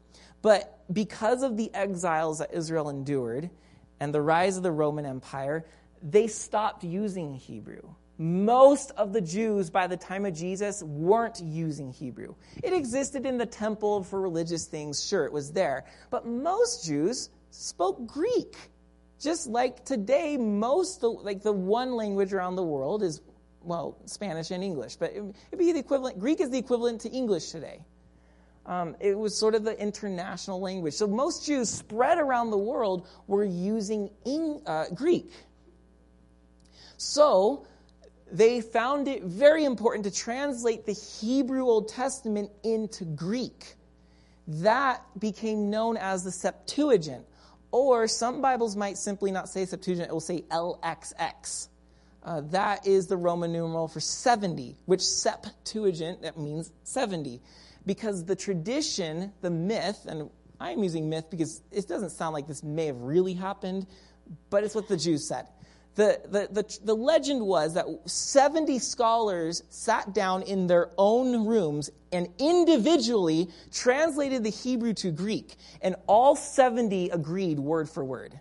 But 0.44 0.84
because 0.94 1.42
of 1.42 1.58
the 1.58 1.74
exiles 1.74 2.40
that 2.40 2.54
Israel 2.54 2.90
endured 2.90 3.50
and 4.00 4.14
the 4.14 4.22
rise 4.22 4.56
of 4.56 4.64
the 4.64 4.72
Roman 4.72 5.06
Empire, 5.06 5.66
they 6.04 6.28
stopped 6.28 6.84
using 6.84 7.34
Hebrew. 7.34 7.82
Most 8.20 8.92
of 8.92 9.14
the 9.14 9.22
Jews 9.22 9.72
by 9.72 9.88
the 9.88 9.98
time 9.98 10.28
of 10.28 10.36
Jesus 10.36 10.84
weren't 10.84 11.42
using 11.42 11.92
Hebrew. 11.92 12.36
It 12.64 12.72
existed 12.72 13.26
in 13.26 13.40
the 13.40 13.48
temple 13.48 14.04
for 14.04 14.22
religious 14.22 14.66
things, 14.66 15.04
sure, 15.04 15.26
it 15.26 15.34
was 15.34 15.52
there. 15.52 15.86
But 16.12 16.28
most 16.28 16.86
Jews 16.86 17.32
spoke 17.50 18.06
Greek. 18.06 18.56
Just 19.20 19.48
like 19.48 19.86
today, 19.86 20.38
most, 20.38 21.02
like 21.02 21.42
the 21.42 21.52
one 21.52 21.94
language 21.94 22.32
around 22.32 22.56
the 22.56 22.64
world 22.64 23.02
is, 23.02 23.22
well, 23.64 23.98
Spanish 24.06 24.52
and 24.52 24.64
English, 24.64 24.96
but 24.96 25.12
it'd 25.12 25.34
be 25.58 25.72
the 25.72 25.80
equivalent, 25.80 26.20
Greek 26.20 26.40
is 26.42 26.50
the 26.50 26.58
equivalent 26.58 27.02
to 27.02 27.10
English 27.10 27.52
today. 27.52 27.84
Um, 28.66 28.96
it 29.00 29.18
was 29.18 29.38
sort 29.38 29.56
of 29.56 29.64
the 29.64 29.80
international 29.80 30.62
language. 30.62 30.94
So 30.94 31.08
most 31.08 31.46
Jews 31.46 31.70
spread 31.70 32.18
around 32.18 32.52
the 32.52 32.58
world 32.58 33.08
were 33.28 33.44
using 33.44 34.12
in, 34.26 34.62
uh, 34.66 34.86
Greek. 34.94 35.32
So 36.98 37.66
they 38.32 38.62
found 38.62 39.08
it 39.08 39.24
very 39.24 39.66
important 39.66 40.06
to 40.06 40.12
translate 40.12 40.86
the 40.86 40.94
Hebrew 40.94 41.66
Old 41.66 41.90
Testament 41.90 42.52
into 42.64 43.06
Greek. 43.06 43.76
That 44.48 45.02
became 45.20 45.70
known 45.70 45.98
as 45.98 46.24
the 46.24 46.32
Septuagint. 46.32 47.26
Or 47.72 48.08
some 48.08 48.42
Bibles 48.42 48.76
might 48.76 48.98
simply 48.98 49.32
not 49.32 49.50
say 49.50 49.66
Septuagint, 49.66 50.10
it 50.10 50.14
will 50.14 50.20
say 50.20 50.44
LXX. 50.52 51.70
Uh, 52.24 52.42
that 52.42 52.86
is 52.86 53.08
the 53.08 53.18
Roman 53.18 53.52
numeral 53.52 53.88
for 53.88 54.00
70, 54.00 54.76
which 54.86 55.02
Septuagint, 55.02 56.22
that 56.22 56.38
means 56.38 56.72
70. 56.84 57.42
Because 57.86 58.26
the 58.26 58.36
tradition, 58.36 59.34
the 59.42 59.50
myth, 59.50 60.06
and 60.08 60.30
I'm 60.60 60.84
using 60.84 61.10
myth 61.10 61.26
because 61.32 61.62
it 61.72 61.88
doesn't 61.88 62.12
sound 62.12 62.34
like 62.34 62.48
this 62.48 62.62
may 62.62 62.86
have 62.86 63.02
really 63.02 63.34
happened, 63.34 63.88
but 64.52 64.64
it's 64.64 64.76
what 64.76 64.88
the 64.88 64.98
Jews 64.98 65.28
said. 65.28 65.48
The, 65.96 66.22
the, 66.24 66.48
the, 66.50 66.80
the, 66.86 66.96
legend 66.96 67.42
was 67.42 67.74
that 67.74 67.86
70 68.06 68.80
scholars 68.80 69.64
sat 69.70 70.14
down 70.14 70.44
in 70.44 70.68
their 70.68 70.90
own 70.98 71.46
rooms 71.46 71.90
and 72.14 72.30
individually 72.38 73.50
translated 73.74 74.44
the 74.44 74.52
Hebrew 74.52 74.94
to 74.94 75.12
Greek, 75.12 75.56
and 75.82 75.98
all 76.08 76.38
70 76.38 77.10
agreed 77.10 77.60
word 77.60 77.90
for 77.90 78.06
word. 78.06 78.40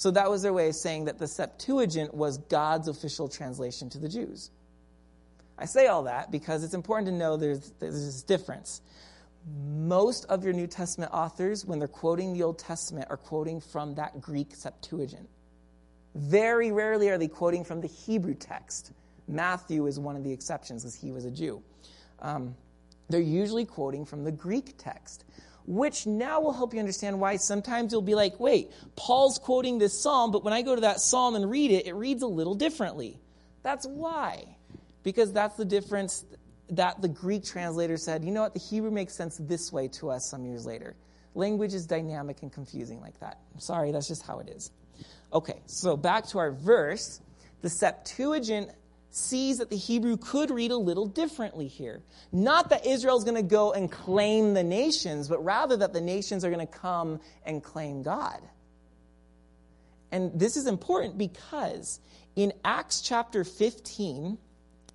So 0.00 0.10
that 0.12 0.30
was 0.30 0.40
their 0.40 0.54
way 0.54 0.66
of 0.68 0.76
saying 0.76 1.04
that 1.04 1.18
the 1.18 1.28
Septuagint 1.28 2.14
was 2.14 2.38
God's 2.38 2.88
official 2.88 3.28
translation 3.28 3.90
to 3.90 3.98
the 3.98 4.08
Jews. 4.08 4.50
I 5.58 5.66
say 5.66 5.88
all 5.88 6.04
that 6.04 6.30
because 6.30 6.64
it's 6.64 6.72
important 6.72 7.08
to 7.08 7.12
know 7.12 7.36
there's, 7.36 7.70
there's 7.80 8.06
this 8.06 8.22
difference. 8.22 8.80
Most 9.76 10.24
of 10.30 10.42
your 10.42 10.54
New 10.54 10.66
Testament 10.66 11.12
authors, 11.12 11.66
when 11.66 11.78
they're 11.78 11.86
quoting 11.86 12.32
the 12.32 12.42
Old 12.44 12.58
Testament, 12.58 13.08
are 13.10 13.18
quoting 13.18 13.60
from 13.60 13.94
that 13.96 14.22
Greek 14.22 14.54
Septuagint. 14.54 15.28
Very 16.14 16.72
rarely 16.72 17.10
are 17.10 17.18
they 17.18 17.28
quoting 17.28 17.62
from 17.62 17.82
the 17.82 17.88
Hebrew 17.88 18.32
text. 18.32 18.92
Matthew 19.28 19.86
is 19.86 20.00
one 20.00 20.16
of 20.16 20.24
the 20.24 20.32
exceptions, 20.32 20.82
because 20.82 20.94
he 20.94 21.12
was 21.12 21.26
a 21.26 21.30
Jew. 21.30 21.62
Um, 22.20 22.54
they're 23.10 23.20
usually 23.20 23.66
quoting 23.66 24.06
from 24.06 24.24
the 24.24 24.32
Greek 24.32 24.76
text, 24.78 25.24
which 25.70 26.04
now 26.04 26.40
will 26.40 26.52
help 26.52 26.74
you 26.74 26.80
understand 26.80 27.20
why 27.20 27.36
sometimes 27.36 27.92
you'll 27.92 28.02
be 28.02 28.16
like, 28.16 28.40
wait, 28.40 28.72
Paul's 28.96 29.38
quoting 29.38 29.78
this 29.78 30.02
psalm, 30.02 30.32
but 30.32 30.42
when 30.42 30.52
I 30.52 30.62
go 30.62 30.74
to 30.74 30.80
that 30.80 30.98
psalm 30.98 31.36
and 31.36 31.48
read 31.48 31.70
it, 31.70 31.86
it 31.86 31.94
reads 31.94 32.22
a 32.22 32.26
little 32.26 32.56
differently. 32.56 33.20
That's 33.62 33.86
why. 33.86 34.56
Because 35.04 35.32
that's 35.32 35.56
the 35.56 35.64
difference 35.64 36.24
that 36.70 37.00
the 37.00 37.06
Greek 37.06 37.44
translator 37.44 37.96
said, 37.96 38.24
you 38.24 38.32
know 38.32 38.42
what, 38.42 38.52
the 38.52 38.58
Hebrew 38.58 38.90
makes 38.90 39.14
sense 39.14 39.36
this 39.38 39.72
way 39.72 39.86
to 39.86 40.10
us 40.10 40.28
some 40.28 40.44
years 40.44 40.66
later. 40.66 40.96
Language 41.36 41.72
is 41.72 41.86
dynamic 41.86 42.42
and 42.42 42.52
confusing 42.52 43.00
like 43.00 43.20
that. 43.20 43.38
sorry, 43.58 43.92
that's 43.92 44.08
just 44.08 44.26
how 44.26 44.40
it 44.40 44.48
is. 44.48 44.72
Okay, 45.32 45.60
so 45.66 45.96
back 45.96 46.26
to 46.28 46.38
our 46.38 46.50
verse. 46.50 47.20
The 47.62 47.70
Septuagint 47.70 48.70
sees 49.10 49.58
that 49.58 49.70
the 49.70 49.76
Hebrew 49.76 50.16
could 50.16 50.50
read 50.50 50.70
a 50.70 50.76
little 50.76 51.06
differently 51.06 51.66
here. 51.66 52.00
Not 52.32 52.70
that 52.70 52.86
Israel's 52.86 53.24
going 53.24 53.36
to 53.36 53.42
go 53.42 53.72
and 53.72 53.90
claim 53.90 54.54
the 54.54 54.62
nations, 54.62 55.28
but 55.28 55.44
rather 55.44 55.76
that 55.78 55.92
the 55.92 56.00
nations 56.00 56.44
are 56.44 56.50
going 56.50 56.66
to 56.66 56.72
come 56.72 57.20
and 57.44 57.62
claim 57.62 58.02
God. 58.02 58.40
And 60.12 60.38
this 60.38 60.56
is 60.56 60.66
important 60.66 61.18
because 61.18 62.00
in 62.36 62.52
Acts 62.64 63.00
chapter 63.00 63.44
15, 63.44 64.38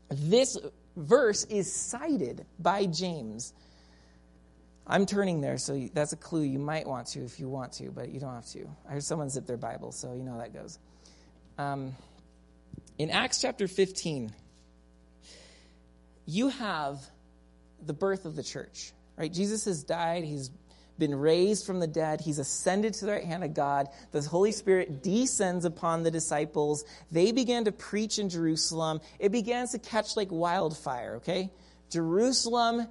this 0.09 0.57
verse 0.95 1.43
is 1.45 1.71
cited 1.71 2.45
by 2.59 2.85
James 2.85 3.53
I'm 4.87 5.05
turning 5.05 5.41
there, 5.41 5.57
so 5.57 5.89
that's 5.93 6.13
a 6.13 6.17
clue. 6.17 6.43
You 6.43 6.59
might 6.59 6.85
want 6.85 7.07
to 7.07 7.23
if 7.23 7.39
you 7.39 7.49
want 7.49 7.73
to, 7.73 7.89
but 7.89 8.09
you 8.09 8.19
don't 8.19 8.35
have 8.35 8.45
to. 8.47 8.67
I 8.87 8.93
heard 8.93 9.03
someone 9.03 9.29
zip 9.29 9.47
their 9.47 9.57
Bible, 9.57 9.91
so 9.91 10.13
you 10.13 10.23
know 10.23 10.33
how 10.33 10.37
that 10.37 10.53
goes. 10.53 10.77
Um, 11.57 11.95
in 12.97 13.09
Acts 13.09 13.41
chapter 13.41 13.67
15, 13.67 14.33
you 16.25 16.49
have 16.49 16.99
the 17.85 17.93
birth 17.93 18.25
of 18.25 18.35
the 18.35 18.43
church, 18.43 18.93
right? 19.17 19.31
Jesus 19.31 19.65
has 19.65 19.83
died. 19.83 20.23
He's 20.23 20.49
been 20.97 21.13
raised 21.13 21.65
from 21.65 21.79
the 21.79 21.87
dead. 21.87 22.21
He's 22.21 22.39
ascended 22.39 22.93
to 22.95 23.05
the 23.05 23.11
right 23.11 23.25
hand 23.25 23.43
of 23.43 23.53
God. 23.53 23.89
The 24.11 24.21
Holy 24.21 24.51
Spirit 24.51 25.03
descends 25.03 25.65
upon 25.65 26.03
the 26.03 26.11
disciples. 26.11 26.85
They 27.11 27.31
began 27.31 27.65
to 27.65 27.71
preach 27.71 28.17
in 28.17 28.29
Jerusalem. 28.29 29.01
It 29.19 29.31
begins 29.31 29.71
to 29.71 29.79
catch 29.79 30.15
like 30.15 30.31
wildfire, 30.31 31.15
okay? 31.17 31.51
Jerusalem 31.89 32.87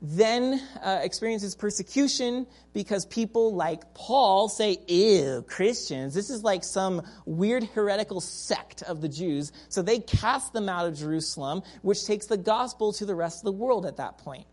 then 0.00 0.60
uh, 0.82 1.00
experiences 1.02 1.54
persecution 1.54 2.46
because 2.72 3.04
people 3.06 3.54
like 3.54 3.94
Paul 3.94 4.48
say, 4.48 4.78
ew, 4.86 5.44
Christians, 5.48 6.14
this 6.14 6.30
is 6.30 6.44
like 6.44 6.62
some 6.62 7.02
weird 7.26 7.64
heretical 7.64 8.20
sect 8.20 8.82
of 8.82 9.00
the 9.00 9.08
Jews. 9.08 9.52
So 9.68 9.82
they 9.82 9.98
cast 9.98 10.52
them 10.52 10.68
out 10.68 10.86
of 10.86 10.96
Jerusalem, 10.96 11.62
which 11.82 12.04
takes 12.06 12.26
the 12.26 12.36
gospel 12.36 12.92
to 12.94 13.06
the 13.06 13.14
rest 13.14 13.40
of 13.40 13.44
the 13.44 13.52
world 13.52 13.86
at 13.86 13.96
that 13.96 14.18
point. 14.18 14.46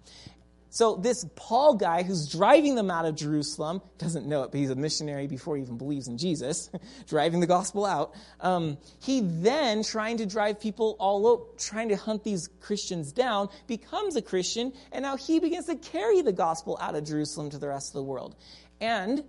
So 0.75 0.97
this 0.97 1.25
Paul 1.37 1.75
guy 1.75 2.03
who's 2.03 2.27
driving 2.27 2.75
them 2.75 2.91
out 2.91 3.05
of 3.05 3.15
Jerusalem 3.15 3.81
doesn't 3.97 4.27
know 4.27 4.43
it, 4.43 4.51
but 4.51 4.59
he's 4.59 4.71
a 4.71 4.75
missionary 4.75 5.25
before 5.25 5.55
he 5.55 5.63
even 5.63 5.77
believes 5.77 6.09
in 6.09 6.17
Jesus, 6.17 6.69
driving 7.07 7.39
the 7.39 7.47
gospel 7.47 7.85
out. 7.85 8.13
Um, 8.41 8.77
he 9.01 9.21
then 9.21 9.83
trying 9.83 10.17
to 10.17 10.25
drive 10.25 10.59
people 10.59 10.97
all 10.99 11.31
up, 11.31 11.57
trying 11.59 11.87
to 11.89 11.95
hunt 11.95 12.25
these 12.25 12.49
Christians 12.59 13.13
down, 13.13 13.47
becomes 13.67 14.17
a 14.17 14.21
Christian, 14.21 14.73
and 14.91 15.03
now 15.03 15.15
he 15.15 15.39
begins 15.39 15.67
to 15.67 15.77
carry 15.77 16.21
the 16.21 16.33
gospel 16.33 16.77
out 16.81 16.93
of 16.93 17.05
Jerusalem 17.05 17.51
to 17.51 17.57
the 17.57 17.69
rest 17.69 17.91
of 17.91 17.93
the 17.93 18.03
world. 18.03 18.35
And 18.81 19.23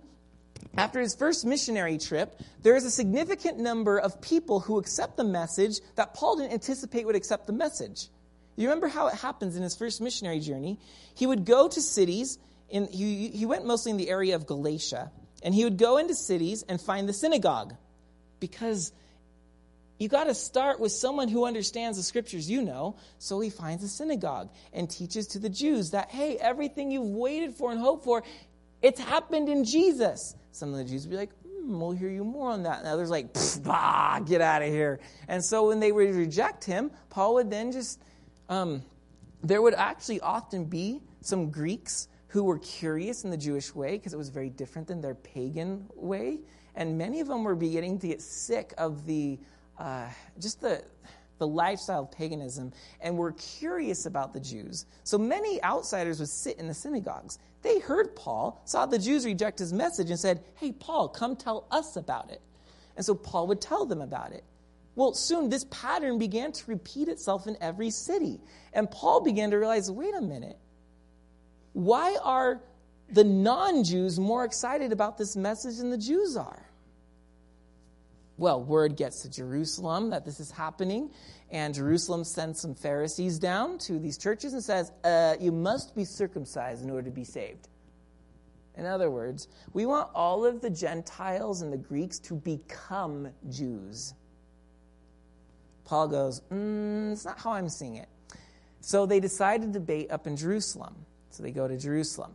after 0.75 0.99
his 0.99 1.15
first 1.15 1.45
missionary 1.45 1.97
trip, 1.97 2.41
there 2.61 2.75
is 2.75 2.83
a 2.83 2.91
significant 2.91 3.57
number 3.57 3.97
of 3.97 4.19
people 4.19 4.59
who 4.59 4.79
accept 4.79 5.15
the 5.15 5.23
message 5.23 5.79
that 5.95 6.13
Paul 6.13 6.35
didn't 6.35 6.51
anticipate 6.51 7.05
would 7.05 7.15
accept 7.15 7.47
the 7.47 7.53
message. 7.53 8.09
You 8.57 8.67
remember 8.67 8.87
how 8.87 9.07
it 9.07 9.13
happens 9.13 9.55
in 9.55 9.63
his 9.63 9.75
first 9.75 10.01
missionary 10.01 10.39
journey? 10.39 10.79
He 11.15 11.27
would 11.27 11.45
go 11.45 11.69
to 11.69 11.81
cities, 11.81 12.39
in, 12.69 12.87
he, 12.87 13.29
he 13.29 13.45
went 13.45 13.65
mostly 13.65 13.91
in 13.91 13.97
the 13.97 14.09
area 14.09 14.35
of 14.35 14.47
Galatia, 14.47 15.11
and 15.43 15.53
he 15.53 15.63
would 15.63 15.77
go 15.77 15.97
into 15.97 16.15
cities 16.15 16.65
and 16.67 16.81
find 16.81 17.07
the 17.07 17.13
synagogue. 17.13 17.75
Because 18.39 18.91
you 19.99 20.09
got 20.09 20.25
to 20.25 20.33
start 20.33 20.79
with 20.79 20.91
someone 20.91 21.27
who 21.27 21.45
understands 21.45 21.97
the 21.97 22.03
scriptures 22.03 22.49
you 22.49 22.63
know. 22.63 22.97
So 23.19 23.39
he 23.39 23.51
finds 23.51 23.83
a 23.83 23.87
synagogue 23.87 24.49
and 24.73 24.89
teaches 24.89 25.27
to 25.29 25.39
the 25.39 25.49
Jews 25.49 25.91
that, 25.91 26.09
hey, 26.09 26.37
everything 26.37 26.91
you've 26.91 27.05
waited 27.07 27.53
for 27.53 27.71
and 27.71 27.79
hoped 27.79 28.03
for, 28.03 28.23
it's 28.81 28.99
happened 28.99 29.49
in 29.49 29.65
Jesus. 29.65 30.35
Some 30.51 30.71
of 30.71 30.77
the 30.77 30.83
Jews 30.83 31.05
would 31.05 31.11
be 31.11 31.17
like, 31.17 31.31
hmm, 31.43 31.79
we'll 31.79 31.91
hear 31.91 32.09
you 32.09 32.23
more 32.23 32.49
on 32.49 32.63
that. 32.63 32.79
And 32.79 32.87
others 32.87 33.11
like, 33.11 33.35
bah, 33.63 34.19
get 34.19 34.41
out 34.41 34.63
of 34.63 34.69
here. 34.69 34.99
And 35.27 35.43
so 35.43 35.67
when 35.67 35.79
they 35.79 35.91
would 35.91 36.15
reject 36.15 36.63
him, 36.63 36.89
Paul 37.11 37.35
would 37.35 37.51
then 37.51 37.71
just 37.71 37.99
um, 38.49 38.83
there 39.43 39.61
would 39.61 39.73
actually 39.73 40.19
often 40.21 40.65
be 40.65 41.01
some 41.21 41.49
Greeks 41.49 42.07
who 42.27 42.43
were 42.43 42.59
curious 42.59 43.23
in 43.23 43.29
the 43.29 43.37
Jewish 43.37 43.73
way 43.73 43.91
because 43.91 44.13
it 44.13 44.17
was 44.17 44.29
very 44.29 44.49
different 44.49 44.87
than 44.87 45.01
their 45.01 45.15
pagan 45.15 45.87
way. 45.95 46.39
And 46.75 46.97
many 46.97 47.19
of 47.19 47.27
them 47.27 47.43
were 47.43 47.55
beginning 47.55 47.99
to 47.99 48.07
get 48.07 48.21
sick 48.21 48.73
of 48.77 49.05
the 49.05 49.39
uh, 49.77 50.07
just 50.39 50.61
the 50.61 50.83
the 51.37 51.47
lifestyle 51.47 52.03
of 52.03 52.11
paganism 52.11 52.73
and 53.01 53.15
were 53.17 53.31
curious 53.33 54.05
about 54.05 54.33
the 54.33 54.39
Jews. 54.39 54.85
So 55.03 55.17
many 55.17 55.61
outsiders 55.63 56.19
would 56.19 56.29
sit 56.29 56.57
in 56.57 56.67
the 56.67 56.73
synagogues. 56.73 57.37
They 57.61 57.79
heard 57.79 58.15
Paul, 58.15 58.61
saw 58.65 58.85
the 58.85 58.97
Jews 58.99 59.25
reject 59.25 59.59
his 59.59 59.73
message, 59.73 60.09
and 60.09 60.19
said, 60.19 60.43
Hey, 60.55 60.71
Paul, 60.71 61.09
come 61.09 61.35
tell 61.35 61.67
us 61.71 61.95
about 61.95 62.31
it. 62.31 62.41
And 62.95 63.05
so 63.05 63.13
Paul 63.13 63.47
would 63.47 63.61
tell 63.61 63.85
them 63.85 64.01
about 64.01 64.31
it. 64.31 64.43
Well, 64.97 65.13
soon 65.13 65.49
this 65.49 65.63
pattern 65.65 66.17
began 66.17 66.51
to 66.51 66.63
repeat 66.65 67.07
itself 67.07 67.45
in 67.45 67.55
every 67.61 67.91
city. 67.91 68.41
And 68.73 68.89
Paul 68.89 69.21
began 69.21 69.51
to 69.51 69.57
realize 69.57 69.91
wait 69.91 70.15
a 70.15 70.21
minute. 70.21 70.57
Why 71.73 72.17
are 72.23 72.63
the 73.07 73.23
non 73.23 73.83
Jews 73.83 74.19
more 74.19 74.43
excited 74.43 74.91
about 74.91 75.15
this 75.15 75.35
message 75.35 75.77
than 75.77 75.91
the 75.91 75.99
Jews 75.99 76.35
are? 76.35 76.65
Well, 78.39 78.63
word 78.63 78.97
gets 78.97 79.21
to 79.21 79.29
Jerusalem 79.29 80.09
that 80.09 80.25
this 80.25 80.39
is 80.39 80.49
happening, 80.49 81.11
and 81.51 81.75
Jerusalem 81.75 82.23
sends 82.23 82.59
some 82.59 82.73
Pharisees 82.73 83.37
down 83.37 83.77
to 83.79 83.99
these 83.99 84.17
churches 84.17 84.53
and 84.53 84.63
says, 84.63 84.91
uh, 85.03 85.35
You 85.39 85.51
must 85.51 85.95
be 85.95 86.05
circumcised 86.05 86.83
in 86.83 86.89
order 86.89 87.07
to 87.07 87.15
be 87.15 87.23
saved. 87.23 87.67
In 88.75 88.87
other 88.87 89.11
words, 89.11 89.47
we 89.73 89.85
want 89.85 90.09
all 90.15 90.43
of 90.43 90.59
the 90.59 90.71
Gentiles 90.71 91.61
and 91.61 91.71
the 91.71 91.77
Greeks 91.77 92.17
to 92.19 92.33
become 92.33 93.29
Jews. 93.47 94.15
Paul 95.87 96.09
goes, 96.09 96.41
mm, 96.51 97.13
It's 97.13 97.25
not 97.25 97.39
how 97.39 97.53
I'm 97.53 97.69
seeing 97.69 97.95
it. 97.95 98.09
So 98.81 99.05
they 99.05 99.19
decide 99.19 99.61
to 99.61 99.67
debate 99.67 100.11
up 100.11 100.27
in 100.27 100.37
Jerusalem. 100.37 100.95
So 101.31 101.41
they 101.41 101.51
go 101.51 101.67
to 101.67 101.77
Jerusalem. 101.77 102.33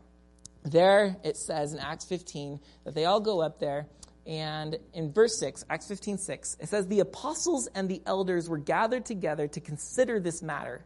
There 0.65 1.17
it 1.23 1.37
says 1.37 1.73
in 1.73 1.79
Acts 1.79 2.05
15 2.07 2.59
that 2.85 2.95
they 2.95 3.05
all 3.05 3.21
go 3.21 3.41
up 3.41 3.59
there 3.59 3.87
and 4.27 4.79
in 4.95 5.13
verse 5.13 5.39
6, 5.39 5.65
Acts 5.69 5.89
15 5.89 6.19
6, 6.19 6.57
it 6.61 6.69
says, 6.69 6.87
The 6.87 7.01
apostles 7.01 7.69
and 7.75 7.89
the 7.89 8.01
elders 8.07 8.49
were 8.49 8.59
gathered 8.59 9.05
together 9.05 9.49
to 9.49 9.61
consider 9.61 10.21
this 10.21 10.43
matter. 10.43 10.85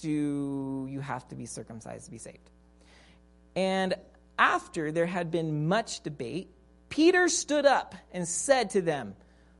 Do 0.00 0.86
you 0.90 1.00
have 1.00 1.26
to 1.28 1.34
be 1.34 1.46
circumcised 1.46 2.04
to 2.04 2.10
be 2.10 2.18
saved? 2.18 2.50
And 3.56 3.94
after 4.38 4.92
there 4.92 5.06
had 5.06 5.30
been 5.30 5.66
much 5.66 6.02
debate, 6.02 6.50
Peter 6.90 7.28
stood 7.28 7.64
up 7.64 7.94
and 8.12 8.28
said 8.28 8.70
to 8.70 8.82
them, 8.82 9.14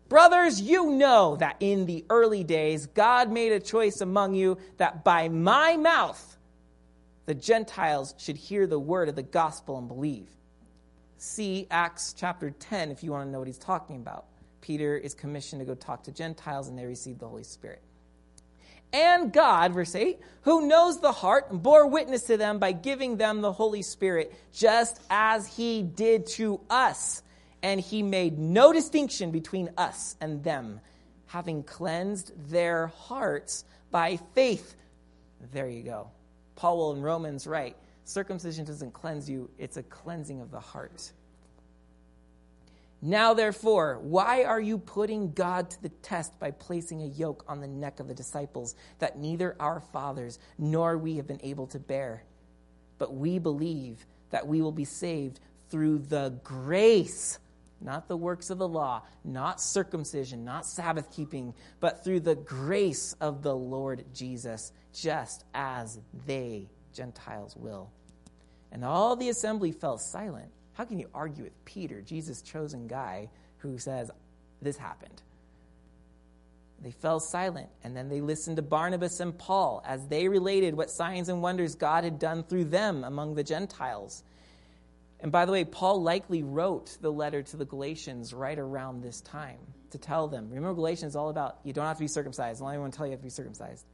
Brothers, 0.09 0.61
you 0.61 0.91
know 0.91 1.37
that 1.37 1.57
in 1.61 1.87
the 1.87 2.05
early 2.11 2.45
days 2.45 2.87
God 2.87 3.31
made 3.31 3.53
a 3.53 3.61
choice 3.61 4.01
among 4.01 4.35
you 4.35 4.59
that 4.77 5.05
by 5.05 5.29
my 5.29 5.77
mouth 5.77 6.37
the 7.27 7.35
Gentiles 7.35 8.15
should 8.19 8.37
hear 8.37 8.67
the 8.67 8.79
word 8.79 9.09
of 9.09 9.15
the 9.15 9.23
gospel 9.23 9.79
and 9.79 9.89
believe 9.89 10.29
see 11.23 11.69
Acts 11.71 12.15
chapter 12.17 12.51
10 12.51 12.91
if 12.91 13.05
you 13.05 13.13
want 13.13 13.27
to 13.27 13.31
know 13.31 13.39
what 13.39 13.47
he's 13.47 13.59
talking 13.59 13.97
about. 13.97 14.27
Peter 14.61 14.97
is 14.97 15.15
commissioned 15.15 15.61
to 15.61 15.65
go 15.67 15.75
talk 15.75 16.05
to 16.05 16.13
Gentiles, 16.13 16.69
and 16.69 16.79
they 16.79 16.85
receive 16.85 17.19
the 17.19 17.29
Holy 17.29 17.45
Spirit. 17.45 17.81
And 18.93 19.33
God, 19.33 19.73
verse 19.73 19.95
8, 19.95 20.19
who 20.43 20.67
knows 20.67 21.01
the 21.01 21.13
heart, 21.13 21.51
bore 21.51 21.87
witness 21.87 22.25
to 22.25 22.37
them 22.37 22.59
by 22.59 22.73
giving 22.73 23.17
them 23.17 23.41
the 23.41 23.53
Holy 23.53 23.83
Spirit, 23.83 24.35
just 24.53 25.01
as 25.11 25.47
he 25.47 25.83
did 25.83 26.27
to 26.27 26.61
us. 26.69 27.22
And 27.63 27.81
he 27.81 28.03
made 28.03 28.39
no 28.39 28.73
distinction 28.73 29.31
between 29.31 29.71
us 29.77 30.17
and 30.21 30.43
them, 30.43 30.81
having 31.27 31.63
cleansed 31.63 32.33
their 32.51 32.89
hearts 32.89 33.65
by 33.91 34.19
faith. 34.35 34.75
There 35.53 35.69
you 35.69 35.83
go. 35.83 36.11
Paul 36.57 36.95
in 36.95 37.03
Romans 37.03 37.47
write 37.47 37.77
Circumcision 38.05 38.65
doesn't 38.65 38.93
cleanse 38.93 39.31
you, 39.31 39.49
it's 39.59 39.77
a 39.77 39.83
cleansing 39.85 40.41
of 40.41 40.51
the 40.51 40.61
heart. 40.61 41.13
Now, 43.05 43.35
therefore, 43.35 43.99
why 44.01 44.45
are 44.45 44.61
you 44.61 44.79
putting 44.79 45.33
God 45.33 45.71
to 45.71 45.83
the 45.83 45.89
test 45.89 46.39
by 46.39 46.53
placing 46.53 47.03
a 47.03 47.07
yoke 47.07 47.45
on 47.49 47.61
the 47.61 47.67
neck 47.67 47.99
of 47.99 48.07
the 48.07 48.15
disciples 48.15 48.77
that 49.01 49.19
neither 49.19 49.57
our 49.59 49.81
fathers 49.81 50.39
nor 50.57 50.97
we 50.97 51.17
have 51.17 51.27
been 51.27 51.41
able 51.43 51.67
to 51.69 51.81
bear? 51.81 52.23
But 52.99 53.13
we 53.13 53.41
believe 53.41 54.07
that 54.31 54.47
we 54.47 54.63
will 54.63 54.73
be 54.73 54.85
saved 54.85 55.41
through 55.69 55.99
the 55.99 56.39
grace, 56.45 57.41
not 57.85 58.09
the 58.09 58.17
works 58.17 58.51
of 58.51 58.59
the 58.59 58.69
law, 58.69 59.03
not 59.25 59.61
circumcision, 59.61 60.45
not 60.45 60.67
Sabbath 60.67 61.11
keeping, 61.11 61.55
but 61.81 62.05
through 62.05 62.21
the 62.21 62.35
grace 62.35 63.15
of 63.21 63.43
the 63.43 63.55
Lord 63.55 64.05
Jesus, 64.15 64.73
just 64.93 65.45
as 65.55 65.99
they 66.27 66.69
Gentiles 66.93 67.57
will. 67.57 67.91
And 68.71 68.85
all 68.85 69.17
the 69.17 69.29
assembly 69.29 69.73
fell 69.73 69.99
silent. 69.99 70.51
How 70.75 70.85
can 70.85 70.99
you 70.99 71.09
argue 71.15 71.45
with 71.45 71.65
Peter, 71.65 72.01
Jesus' 72.01 72.43
chosen 72.43 72.87
guy, 72.87 73.29
who 73.59 73.79
says, 73.79 74.11
This 74.61 74.77
happened? 74.77 75.23
They 76.83 76.91
fell 76.91 77.21
silent, 77.21 77.69
and 77.85 77.97
then 77.97 78.09
they 78.09 78.21
listened 78.21 78.57
to 78.57 78.63
Barnabas 78.63 79.21
and 79.21 79.39
Paul 79.39 79.83
as 79.87 80.07
they 80.09 80.27
related 80.27 80.75
what 80.75 80.91
signs 80.91 81.29
and 81.29 81.41
wonders 81.41 81.77
God 81.77 82.03
had 82.03 82.19
done 82.19 82.43
through 82.43 82.65
them 82.65 83.05
among 83.05 83.35
the 83.35 83.45
Gentiles. 83.45 84.25
And 85.23 85.31
by 85.31 85.45
the 85.45 85.53
way, 85.53 85.65
Paul 85.65 86.03
likely 86.03 86.43
wrote 86.43 86.99
the 87.01 87.11
letter 87.11 87.43
to 87.43 87.57
the 87.57 87.65
Galatians 87.65 88.35
right 88.35 88.59
around 88.59 89.03
this 89.03 89.21
time 89.21 89.61
to 89.91 89.99
tell 89.99 90.27
them. 90.27 90.49
Remember, 90.49 90.75
Galatians 90.75 91.13
is 91.13 91.17
all 91.17 91.31
about 91.31 91.59
you 91.63 91.73
don't 91.73 91.87
have 91.87 91.97
to 91.97 92.03
be 92.03 92.09
circumcised. 92.09 92.61
I 92.61 92.67
only 92.67 92.79
want 92.79 92.93
to 92.93 92.97
tell 92.97 93.07
you 93.07 93.13
you 93.13 93.17
have 93.17 93.21
to 93.21 93.27
be 93.27 93.31
circumcised. 93.31 93.87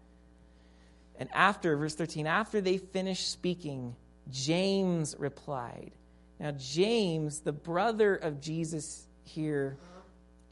And 1.19 1.29
after, 1.35 1.77
verse 1.77 1.95
13, 1.95 2.27
after 2.27 2.63
they 2.63 2.79
finished 2.79 3.31
speaking, 3.31 3.95
James 4.31 5.15
replied. 5.19 5.93
Now, 6.41 6.53
James, 6.53 7.41
the 7.41 7.53
brother 7.53 8.15
of 8.15 8.41
Jesus 8.41 9.07
here, 9.25 9.77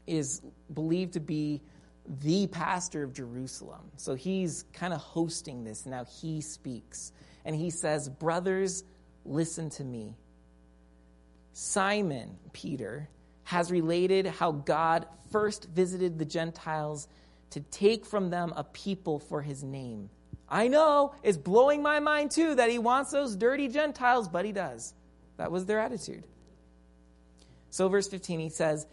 is 0.05 0.41
believed 0.71 1.13
to 1.13 1.19
be 1.19 1.61
the 2.21 2.47
pastor 2.47 3.03
of 3.03 3.13
Jerusalem. 3.13 3.91
So 3.95 4.13
he's 4.13 4.63
kind 4.73 4.93
of 4.93 4.99
hosting 4.99 5.63
this. 5.63 5.85
Now 5.85 6.05
he 6.21 6.41
speaks. 6.41 7.11
And 7.45 7.55
he 7.55 7.71
says, 7.71 8.09
Brothers, 8.09 8.83
listen 9.25 9.69
to 9.71 9.83
me. 9.83 10.15
Simon, 11.59 12.37
Peter, 12.53 13.09
has 13.45 13.71
related 13.71 14.27
how 14.27 14.51
God 14.51 15.07
first 15.31 15.67
visited 15.67 16.19
the 16.19 16.23
Gentiles 16.23 17.07
to 17.49 17.61
take 17.61 18.05
from 18.05 18.29
them 18.29 18.53
a 18.55 18.63
people 18.63 19.17
for 19.17 19.41
his 19.41 19.63
name. 19.63 20.11
I 20.47 20.67
know 20.67 21.15
it's 21.23 21.35
blowing 21.35 21.81
my 21.81 21.99
mind 21.99 22.29
too 22.29 22.53
that 22.53 22.69
he 22.69 22.77
wants 22.77 23.09
those 23.09 23.35
dirty 23.35 23.69
Gentiles, 23.69 24.27
but 24.27 24.45
he 24.45 24.51
does. 24.51 24.93
That 25.37 25.51
was 25.51 25.65
their 25.65 25.79
attitude. 25.79 26.25
So, 27.71 27.89
verse 27.89 28.07
15, 28.07 28.39
he 28.39 28.49
says, 28.49 28.85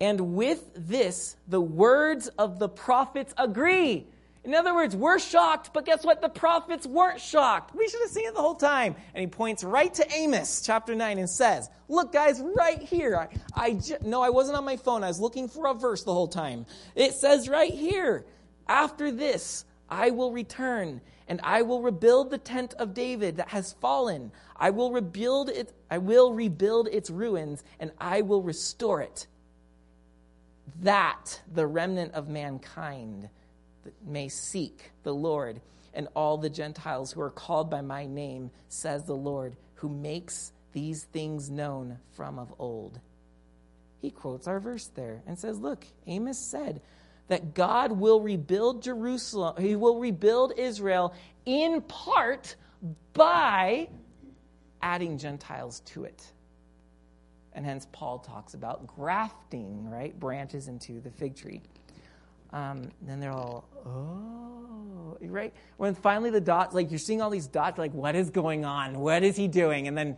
And 0.00 0.36
with 0.36 0.70
this, 0.76 1.34
the 1.48 1.60
words 1.60 2.28
of 2.28 2.60
the 2.60 2.68
prophets 2.68 3.34
agree. 3.36 4.06
In 4.44 4.54
other 4.54 4.74
words, 4.74 4.94
we're 4.94 5.18
shocked, 5.18 5.70
but 5.72 5.86
guess 5.86 6.04
what? 6.04 6.20
The 6.20 6.28
prophets 6.28 6.86
weren't 6.86 7.18
shocked. 7.18 7.74
We 7.74 7.88
should 7.88 8.02
have 8.02 8.10
seen 8.10 8.26
it 8.26 8.34
the 8.34 8.42
whole 8.42 8.54
time. 8.54 8.94
And 9.14 9.22
he 9.22 9.26
points 9.26 9.64
right 9.64 9.92
to 9.94 10.06
Amos 10.14 10.60
chapter 10.60 10.94
9 10.94 11.18
and 11.18 11.30
says, 11.30 11.70
Look, 11.88 12.12
guys, 12.12 12.42
right 12.54 12.80
here. 12.82 13.16
I, 13.16 13.28
I, 13.54 13.64
I 13.64 13.72
j- 13.72 13.96
no, 14.02 14.20
I 14.20 14.28
wasn't 14.28 14.58
on 14.58 14.64
my 14.64 14.76
phone. 14.76 15.02
I 15.02 15.08
was 15.08 15.18
looking 15.18 15.48
for 15.48 15.66
a 15.68 15.74
verse 15.74 16.04
the 16.04 16.12
whole 16.12 16.28
time. 16.28 16.66
It 16.94 17.14
says 17.14 17.48
right 17.48 17.72
here, 17.72 18.26
after 18.68 19.10
this, 19.10 19.64
I 19.88 20.10
will 20.10 20.30
return 20.30 21.00
and 21.26 21.40
I 21.42 21.62
will 21.62 21.80
rebuild 21.80 22.30
the 22.30 22.38
tent 22.38 22.74
of 22.74 22.92
David 22.92 23.38
that 23.38 23.48
has 23.48 23.72
fallen. 23.72 24.30
I 24.56 24.70
will 24.70 24.92
rebuild 24.92 25.48
it, 25.48 25.72
I 25.90 25.98
will 25.98 26.34
rebuild 26.34 26.88
its 26.88 27.08
ruins 27.08 27.64
and 27.80 27.92
I 27.98 28.20
will 28.20 28.42
restore 28.42 29.00
it. 29.00 29.26
That 30.82 31.40
the 31.50 31.66
remnant 31.66 32.12
of 32.12 32.28
mankind 32.28 33.30
may 34.06 34.28
seek 34.28 34.90
the 35.02 35.14
Lord 35.14 35.60
and 35.94 36.08
all 36.14 36.36
the 36.36 36.50
Gentiles 36.50 37.12
who 37.12 37.20
are 37.20 37.30
called 37.30 37.70
by 37.70 37.80
my 37.80 38.06
name, 38.06 38.50
says 38.68 39.04
the 39.04 39.14
Lord, 39.14 39.56
who 39.76 39.88
makes 39.88 40.52
these 40.72 41.04
things 41.04 41.50
known 41.50 41.98
from 42.12 42.38
of 42.38 42.52
old. 42.58 42.98
He 44.00 44.10
quotes 44.10 44.46
our 44.48 44.60
verse 44.60 44.90
there 44.94 45.22
and 45.26 45.38
says, 45.38 45.58
Look, 45.58 45.86
Amos 46.06 46.38
said, 46.38 46.80
that 47.28 47.54
God 47.54 47.92
will 47.92 48.20
rebuild 48.20 48.82
Jerusalem, 48.82 49.54
he 49.58 49.76
will 49.76 49.98
rebuild 49.98 50.52
Israel 50.58 51.14
in 51.46 51.80
part 51.82 52.56
by 53.14 53.88
adding 54.82 55.16
Gentiles 55.16 55.80
to 55.86 56.04
it. 56.04 56.22
And 57.54 57.64
hence, 57.64 57.86
Paul 57.92 58.18
talks 58.18 58.54
about 58.54 58.86
grafting, 58.86 59.88
right? 59.88 60.18
Branches 60.18 60.68
into 60.68 61.00
the 61.00 61.10
fig 61.10 61.36
tree. 61.36 61.62
Um, 62.54 62.92
then 63.02 63.18
they're 63.18 63.32
all, 63.32 63.68
oh, 63.84 65.18
right? 65.20 65.52
When 65.76 65.92
finally 65.96 66.30
the 66.30 66.40
dots, 66.40 66.72
like 66.72 66.88
you're 66.88 67.00
seeing 67.00 67.20
all 67.20 67.28
these 67.28 67.48
dots, 67.48 67.78
like, 67.78 67.92
what 67.92 68.14
is 68.14 68.30
going 68.30 68.64
on? 68.64 69.00
What 69.00 69.24
is 69.24 69.36
he 69.36 69.48
doing? 69.48 69.88
And 69.88 69.98
then 69.98 70.16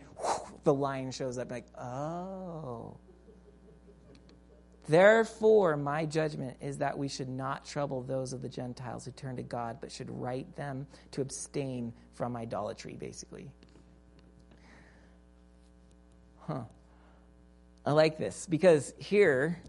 the 0.63 0.73
line 0.73 1.09
shows 1.09 1.39
up, 1.39 1.49
like, 1.49 1.65
oh. 1.79 2.95
Therefore, 4.87 5.77
my 5.77 6.05
judgment 6.05 6.55
is 6.61 6.77
that 6.77 6.95
we 6.95 7.07
should 7.07 7.27
not 7.27 7.65
trouble 7.65 8.03
those 8.03 8.33
of 8.33 8.43
the 8.43 8.49
Gentiles 8.49 9.05
who 9.05 9.11
turn 9.11 9.35
to 9.37 9.43
God, 9.43 9.79
but 9.81 9.91
should 9.91 10.11
write 10.11 10.55
them 10.55 10.85
to 11.11 11.21
abstain 11.21 11.91
from 12.13 12.37
idolatry, 12.37 12.97
basically. 12.99 13.49
Huh. 16.41 16.61
I 17.83 17.91
like 17.93 18.19
this 18.19 18.45
because 18.45 18.93
here 18.99 19.59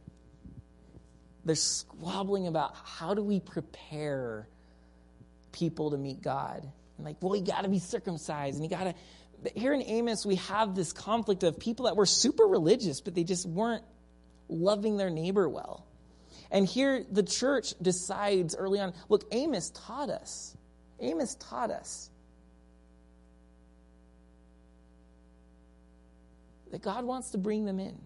they're 1.49 1.57
squabbling 1.57 2.47
about 2.47 2.75
how 2.85 3.15
do 3.15 3.23
we 3.23 3.41
prepare 3.41 4.49
people 5.53 5.91
to 5.91 5.99
meet 5.99 6.23
God. 6.23 6.69
And 6.97 7.07
like, 7.07 7.17
well, 7.21 7.35
you 7.37 7.45
got 7.45 7.63
to 7.63 7.69
be 7.69 7.79
circumcised 7.79 8.57
and 8.57 8.65
you 8.65 8.71
got 8.71 8.85
to. 8.85 8.95
Here 9.55 9.73
in 9.73 9.83
Amos, 9.83 10.27
we 10.27 10.37
have 10.37 10.75
this 10.75 10.93
conflict 10.93 11.45
of 11.45 11.59
people 11.59 11.87
that 11.87 11.97
were 11.97 12.07
super 12.07 12.45
religious, 12.45 13.01
but 13.01 13.15
they 13.15 13.25
just 13.25 13.47
weren't 13.47 13.85
loving 14.49 14.97
their 14.97 15.11
neighbor 15.11 15.49
well. 15.49 15.87
And 16.51 16.67
here 16.67 17.05
the 17.11 17.23
church 17.23 17.75
decides 17.81 18.57
early 18.57 18.81
on 18.81 18.95
look, 19.09 19.25
Amos 19.33 19.71
taught 19.71 20.11
us. 20.11 20.57
Amos 21.01 21.37
taught 21.37 21.71
us 21.71 22.11
that 26.71 26.83
God 26.83 27.05
wants 27.05 27.31
to 27.31 27.39
bring 27.39 27.65
them 27.65 27.79
in. 27.79 27.97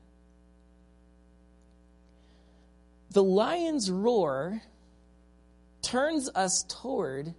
The 3.12 3.22
lion's 3.22 3.90
roar 3.90 4.62
turns 5.82 6.30
us 6.34 6.64
toward 6.64 7.34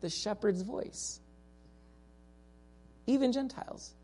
the 0.00 0.08
shepherd's 0.08 0.62
voice, 0.62 1.20
even 3.06 3.32
Gentiles. 3.32 3.94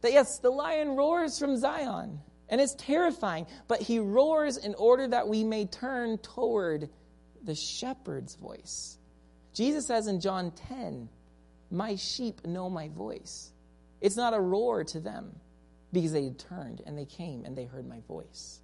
That 0.00 0.12
yes, 0.12 0.38
the 0.40 0.50
lion 0.50 0.96
roars 0.96 1.38
from 1.38 1.56
Zion, 1.56 2.20
and 2.48 2.60
it's 2.60 2.74
terrifying, 2.74 3.46
but 3.68 3.80
he 3.80 4.00
roars 4.00 4.56
in 4.56 4.74
order 4.74 5.06
that 5.08 5.28
we 5.28 5.44
may 5.44 5.66
turn 5.66 6.18
toward 6.18 6.90
the 7.44 7.54
shepherd's 7.54 8.34
voice. 8.34 8.98
Jesus 9.54 9.86
says 9.86 10.08
in 10.08 10.20
John 10.20 10.50
10, 10.50 11.08
My 11.70 11.94
sheep 11.94 12.44
know 12.44 12.68
my 12.68 12.88
voice. 12.88 13.52
It's 14.00 14.16
not 14.16 14.34
a 14.34 14.40
roar 14.40 14.82
to 14.84 15.00
them 15.00 15.36
because 15.92 16.12
they 16.12 16.30
turned 16.30 16.82
and 16.84 16.98
they 16.98 17.06
came 17.06 17.44
and 17.44 17.56
they 17.56 17.64
heard 17.64 17.88
my 17.88 18.00
voice. 18.08 18.60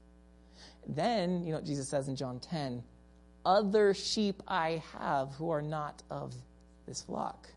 Then, 0.87 1.45
you 1.45 1.53
know, 1.53 1.61
Jesus 1.61 1.89
says 1.89 2.09
in 2.09 2.17
John 2.17 2.41
10, 2.41 2.83
Other 3.45 3.95
sheep 3.95 4.43
I 4.49 4.83
have 4.99 5.33
who 5.35 5.51
are 5.51 5.63
not 5.63 6.03
of 6.11 6.35
this 6.87 7.03
flock, 7.03 7.49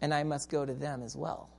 and 0.00 0.12
I 0.12 0.22
must 0.24 0.50
go 0.50 0.64
to 0.64 0.74
them 0.74 1.02
as 1.02 1.16
well. 1.16 1.50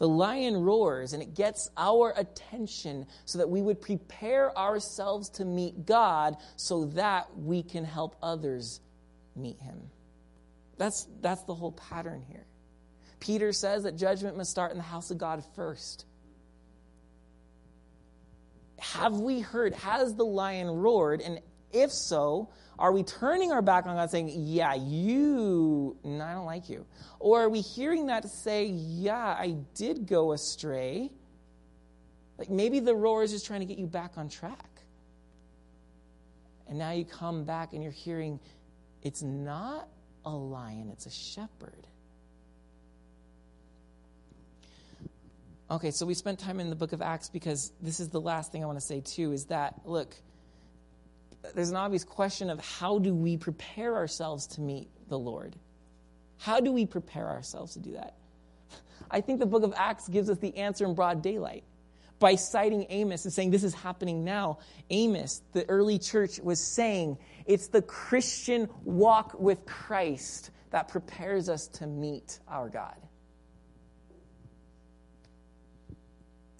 The 0.00 0.08
lion 0.08 0.56
roars 0.56 1.12
and 1.12 1.22
it 1.22 1.34
gets 1.34 1.68
our 1.76 2.14
attention 2.16 3.06
so 3.26 3.36
that 3.36 3.50
we 3.50 3.60
would 3.60 3.82
prepare 3.82 4.56
ourselves 4.56 5.28
to 5.30 5.44
meet 5.44 5.84
God 5.84 6.38
so 6.56 6.86
that 6.86 7.36
we 7.36 7.62
can 7.62 7.84
help 7.84 8.16
others 8.22 8.80
meet 9.36 9.60
him. 9.60 9.78
That's, 10.78 11.06
that's 11.20 11.42
the 11.42 11.54
whole 11.54 11.72
pattern 11.72 12.24
here. 12.26 12.46
Peter 13.20 13.52
says 13.52 13.82
that 13.82 13.98
judgment 13.98 14.38
must 14.38 14.50
start 14.50 14.70
in 14.72 14.78
the 14.78 14.82
house 14.82 15.10
of 15.10 15.18
God 15.18 15.44
first. 15.54 16.06
Have 18.80 19.18
we 19.18 19.40
heard? 19.40 19.74
Has 19.74 20.14
the 20.14 20.24
lion 20.24 20.68
roared? 20.68 21.20
And 21.20 21.40
if 21.72 21.92
so, 21.92 22.48
are 22.78 22.92
we 22.92 23.02
turning 23.02 23.52
our 23.52 23.60
back 23.60 23.86
on 23.86 23.94
God 23.94 24.10
saying, 24.10 24.32
Yeah, 24.34 24.74
you, 24.74 25.96
no, 26.02 26.24
I 26.24 26.32
don't 26.32 26.46
like 26.46 26.68
you? 26.70 26.86
Or 27.18 27.42
are 27.42 27.48
we 27.48 27.60
hearing 27.60 28.06
that 28.06 28.22
to 28.22 28.28
say, 28.28 28.64
Yeah, 28.64 29.16
I 29.16 29.56
did 29.74 30.06
go 30.06 30.32
astray? 30.32 31.10
Like 32.38 32.48
maybe 32.48 32.80
the 32.80 32.94
roar 32.94 33.22
is 33.22 33.32
just 33.32 33.46
trying 33.46 33.60
to 33.60 33.66
get 33.66 33.78
you 33.78 33.86
back 33.86 34.12
on 34.16 34.30
track. 34.30 34.66
And 36.66 36.78
now 36.78 36.92
you 36.92 37.04
come 37.04 37.44
back 37.44 37.74
and 37.74 37.82
you're 37.82 37.92
hearing, 37.92 38.40
It's 39.02 39.22
not 39.22 39.88
a 40.24 40.30
lion, 40.30 40.88
it's 40.90 41.04
a 41.04 41.10
shepherd. 41.10 41.86
Okay, 45.70 45.92
so 45.92 46.04
we 46.04 46.14
spent 46.14 46.40
time 46.40 46.58
in 46.58 46.68
the 46.68 46.74
book 46.74 46.92
of 46.92 47.00
Acts 47.00 47.28
because 47.28 47.70
this 47.80 48.00
is 48.00 48.08
the 48.08 48.20
last 48.20 48.50
thing 48.50 48.64
I 48.64 48.66
want 48.66 48.78
to 48.78 48.84
say 48.84 49.00
too 49.00 49.30
is 49.30 49.44
that, 49.46 49.80
look, 49.84 50.16
there's 51.54 51.70
an 51.70 51.76
obvious 51.76 52.02
question 52.02 52.50
of 52.50 52.58
how 52.58 52.98
do 52.98 53.14
we 53.14 53.36
prepare 53.36 53.94
ourselves 53.94 54.48
to 54.48 54.60
meet 54.60 54.88
the 55.08 55.18
Lord? 55.18 55.54
How 56.38 56.58
do 56.58 56.72
we 56.72 56.86
prepare 56.86 57.28
ourselves 57.28 57.74
to 57.74 57.78
do 57.78 57.92
that? 57.92 58.16
I 59.12 59.20
think 59.20 59.38
the 59.38 59.46
book 59.46 59.62
of 59.62 59.72
Acts 59.76 60.08
gives 60.08 60.28
us 60.28 60.38
the 60.38 60.56
answer 60.56 60.84
in 60.86 60.94
broad 60.94 61.22
daylight 61.22 61.62
by 62.18 62.34
citing 62.34 62.86
Amos 62.88 63.24
and 63.24 63.32
saying, 63.32 63.52
This 63.52 63.62
is 63.62 63.72
happening 63.72 64.24
now. 64.24 64.58
Amos, 64.90 65.40
the 65.52 65.68
early 65.68 66.00
church, 66.00 66.40
was 66.40 66.60
saying 66.60 67.16
it's 67.46 67.68
the 67.68 67.82
Christian 67.82 68.68
walk 68.82 69.38
with 69.38 69.64
Christ 69.66 70.50
that 70.70 70.88
prepares 70.88 71.48
us 71.48 71.68
to 71.68 71.86
meet 71.86 72.40
our 72.48 72.68
God. 72.68 72.96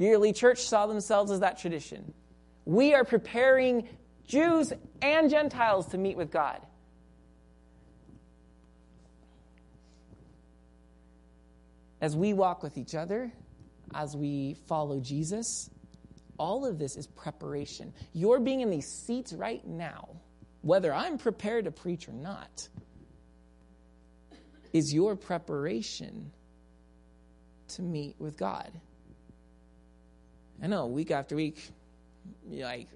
The 0.01 0.13
early 0.13 0.33
church 0.33 0.61
saw 0.61 0.87
themselves 0.87 1.31
as 1.31 1.41
that 1.41 1.59
tradition. 1.59 2.15
We 2.65 2.95
are 2.95 3.05
preparing 3.05 3.87
Jews 4.27 4.73
and 5.03 5.29
Gentiles 5.29 5.89
to 5.89 5.99
meet 5.99 6.17
with 6.17 6.31
God. 6.31 6.59
As 12.01 12.17
we 12.17 12.33
walk 12.33 12.63
with 12.63 12.79
each 12.79 12.95
other, 12.95 13.31
as 13.95 14.17
we 14.17 14.57
follow 14.67 15.01
Jesus, 15.01 15.69
all 16.39 16.65
of 16.65 16.79
this 16.79 16.97
is 16.97 17.07
preparation. 17.07 17.93
You're 18.15 18.41
being 18.41 18.63
in 18.63 18.71
these 18.71 18.89
seats 18.89 19.35
right 19.35 19.67
now, 19.67 20.09
whether 20.63 20.95
I'm 20.95 21.19
prepared 21.19 21.67
to 21.67 21.71
preach 21.71 22.09
or 22.09 22.13
not, 22.13 22.67
is 24.73 24.95
your 24.95 25.15
preparation 25.15 26.33
to 27.69 27.83
meet 27.83 28.17
with 28.19 28.39
God. 28.39 28.73
I 30.63 30.67
know 30.67 30.87
week 30.87 31.11
after 31.11 31.37
week, 31.37 31.71
like 32.49 32.89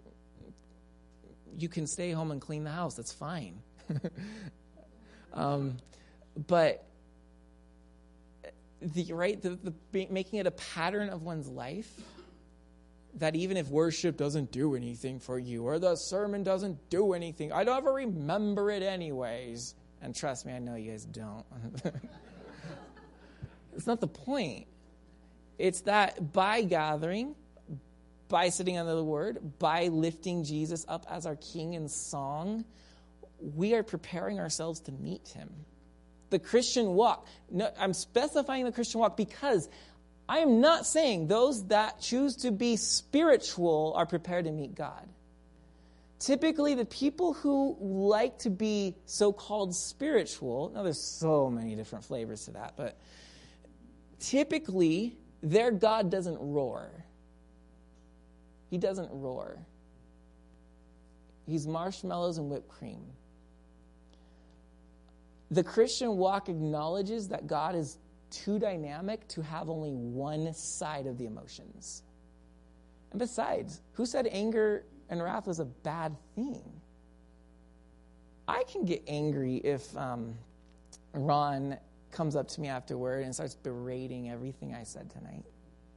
you 1.56 1.68
can 1.68 1.86
stay 1.86 2.10
home 2.10 2.30
and 2.30 2.40
clean 2.40 2.64
the 2.64 2.70
house. 2.70 2.94
That's 2.94 3.12
fine. 3.12 3.60
um, 5.32 5.76
but 6.46 6.84
the 8.80 9.12
right, 9.12 9.40
the, 9.40 9.58
the 9.62 9.72
making 10.10 10.40
it 10.40 10.46
a 10.46 10.50
pattern 10.50 11.08
of 11.08 11.22
one's 11.22 11.48
life. 11.48 11.90
That 13.18 13.36
even 13.36 13.56
if 13.56 13.68
worship 13.68 14.16
doesn't 14.16 14.50
do 14.50 14.74
anything 14.74 15.20
for 15.20 15.38
you, 15.38 15.62
or 15.62 15.78
the 15.78 15.94
sermon 15.94 16.42
doesn't 16.42 16.90
do 16.90 17.12
anything, 17.12 17.52
I 17.52 17.62
don't 17.62 17.76
ever 17.76 17.92
remember 17.92 18.72
it 18.72 18.82
anyways. 18.82 19.76
And 20.02 20.14
trust 20.14 20.44
me, 20.44 20.52
I 20.52 20.58
know 20.58 20.74
you 20.74 20.90
guys 20.90 21.04
don't. 21.04 21.44
it's 23.76 23.86
not 23.86 24.00
the 24.00 24.08
point. 24.08 24.66
It's 25.58 25.82
that 25.82 26.32
by 26.32 26.62
gathering, 26.62 27.36
by 28.28 28.48
sitting 28.48 28.78
under 28.78 28.94
the 28.94 29.04
word, 29.04 29.58
by 29.58 29.88
lifting 29.88 30.44
Jesus 30.44 30.84
up 30.88 31.06
as 31.10 31.26
our 31.26 31.36
king 31.36 31.74
in 31.74 31.88
song, 31.88 32.64
we 33.38 33.74
are 33.74 33.82
preparing 33.82 34.40
ourselves 34.40 34.80
to 34.80 34.92
meet 34.92 35.28
him. 35.28 35.50
The 36.30 36.38
Christian 36.38 36.94
walk, 36.94 37.26
no, 37.50 37.70
I'm 37.78 37.92
specifying 37.92 38.64
the 38.64 38.72
Christian 38.72 39.00
walk 39.00 39.16
because 39.16 39.68
I 40.28 40.38
am 40.38 40.60
not 40.60 40.86
saying 40.86 41.26
those 41.26 41.66
that 41.66 42.00
choose 42.00 42.36
to 42.36 42.50
be 42.50 42.76
spiritual 42.76 43.92
are 43.96 44.06
prepared 44.06 44.46
to 44.46 44.52
meet 44.52 44.74
God. 44.74 45.08
Typically, 46.18 46.74
the 46.74 46.86
people 46.86 47.34
who 47.34 47.76
like 47.80 48.38
to 48.38 48.50
be 48.50 48.94
so 49.04 49.32
called 49.32 49.74
spiritual, 49.74 50.72
now 50.74 50.82
there's 50.82 51.02
so 51.02 51.50
many 51.50 51.74
different 51.74 52.04
flavors 52.04 52.46
to 52.46 52.52
that, 52.52 52.74
but 52.76 52.98
typically 54.20 55.16
their 55.42 55.70
God 55.70 56.10
doesn't 56.10 56.38
roar. 56.40 56.90
He 58.70 58.78
doesn't 58.78 59.08
roar. 59.12 59.58
He's 61.46 61.66
marshmallows 61.66 62.38
and 62.38 62.50
whipped 62.50 62.68
cream. 62.68 63.02
The 65.50 65.62
Christian 65.62 66.16
walk 66.16 66.48
acknowledges 66.48 67.28
that 67.28 67.46
God 67.46 67.74
is 67.74 67.98
too 68.30 68.58
dynamic 68.58 69.28
to 69.28 69.42
have 69.42 69.68
only 69.68 69.92
one 69.92 70.52
side 70.54 71.06
of 71.06 71.18
the 71.18 71.26
emotions. 71.26 72.02
And 73.12 73.18
besides, 73.18 73.80
who 73.92 74.06
said 74.06 74.26
anger 74.30 74.84
and 75.08 75.22
wrath 75.22 75.46
was 75.46 75.60
a 75.60 75.64
bad 75.64 76.16
thing? 76.34 76.62
I 78.48 78.64
can 78.64 78.84
get 78.84 79.02
angry 79.06 79.56
if 79.58 79.96
um, 79.96 80.34
Ron 81.12 81.78
comes 82.10 82.36
up 82.36 82.48
to 82.48 82.60
me 82.60 82.68
afterward 82.68 83.24
and 83.24 83.34
starts 83.34 83.54
berating 83.54 84.30
everything 84.30 84.74
I 84.74 84.82
said 84.82 85.10
tonight. 85.10 85.44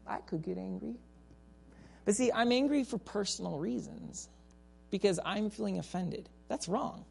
I 0.06 0.18
could 0.18 0.42
get 0.42 0.58
angry. 0.58 0.96
But 2.08 2.16
see, 2.16 2.32
I'm 2.32 2.54
angry 2.54 2.86
for 2.86 2.98
personal 2.98 3.60
reasons 3.60 4.30
because 4.92 5.20
I'm 5.26 5.50
feeling 5.50 5.78
offended. 5.78 6.30
That's 6.48 6.70
wrong. 6.70 7.04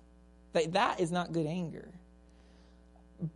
That, 0.55 0.73
that 0.73 1.01
is 1.01 1.13
not 1.13 1.33
good 1.35 1.45
anger. 1.45 1.91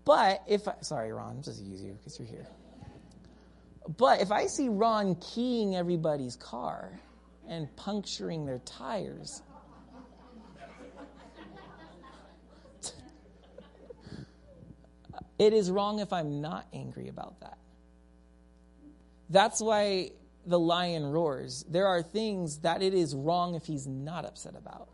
But 0.06 0.42
if 0.48 0.66
I, 0.66 0.76
sorry, 0.80 1.12
Ron, 1.12 1.36
I'm 1.36 1.42
just 1.42 1.62
use 1.62 1.82
you 1.82 1.92
because 1.92 2.18
you're 2.18 2.26
here. 2.26 2.46
But 3.98 4.22
if 4.22 4.32
I 4.32 4.46
see 4.46 4.70
Ron 4.70 5.16
keying 5.16 5.76
everybody's 5.76 6.34
car 6.34 6.98
and 7.46 7.68
puncturing 7.76 8.46
their 8.46 8.60
tires, 8.60 9.42
it 15.38 15.52
is 15.52 15.70
wrong 15.70 15.98
if 15.98 16.10
I'm 16.10 16.40
not 16.40 16.66
angry 16.72 17.08
about 17.08 17.38
that. 17.40 17.58
That's 19.28 19.60
why 19.60 20.12
the 20.50 20.58
lion 20.58 21.06
roars, 21.06 21.64
there 21.68 21.86
are 21.86 22.02
things 22.02 22.58
that 22.58 22.82
it 22.82 22.92
is 22.92 23.14
wrong 23.14 23.54
if 23.54 23.64
he's 23.64 23.86
not 23.86 24.24
upset 24.24 24.54
about. 24.56 24.88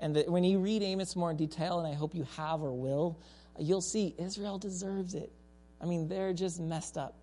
And 0.00 0.16
that 0.16 0.28
when 0.28 0.44
you 0.44 0.58
read 0.58 0.82
Amos 0.82 1.14
more 1.14 1.30
in 1.30 1.36
detail, 1.36 1.80
and 1.80 1.86
I 1.86 1.94
hope 1.94 2.14
you 2.14 2.26
have 2.36 2.62
or 2.62 2.72
will, 2.72 3.18
you'll 3.58 3.80
see 3.82 4.14
Israel 4.18 4.58
deserves 4.58 5.14
it. 5.14 5.32
I 5.80 5.84
mean, 5.84 6.08
they're 6.08 6.32
just 6.32 6.60
messed 6.60 6.96
up. 6.96 7.16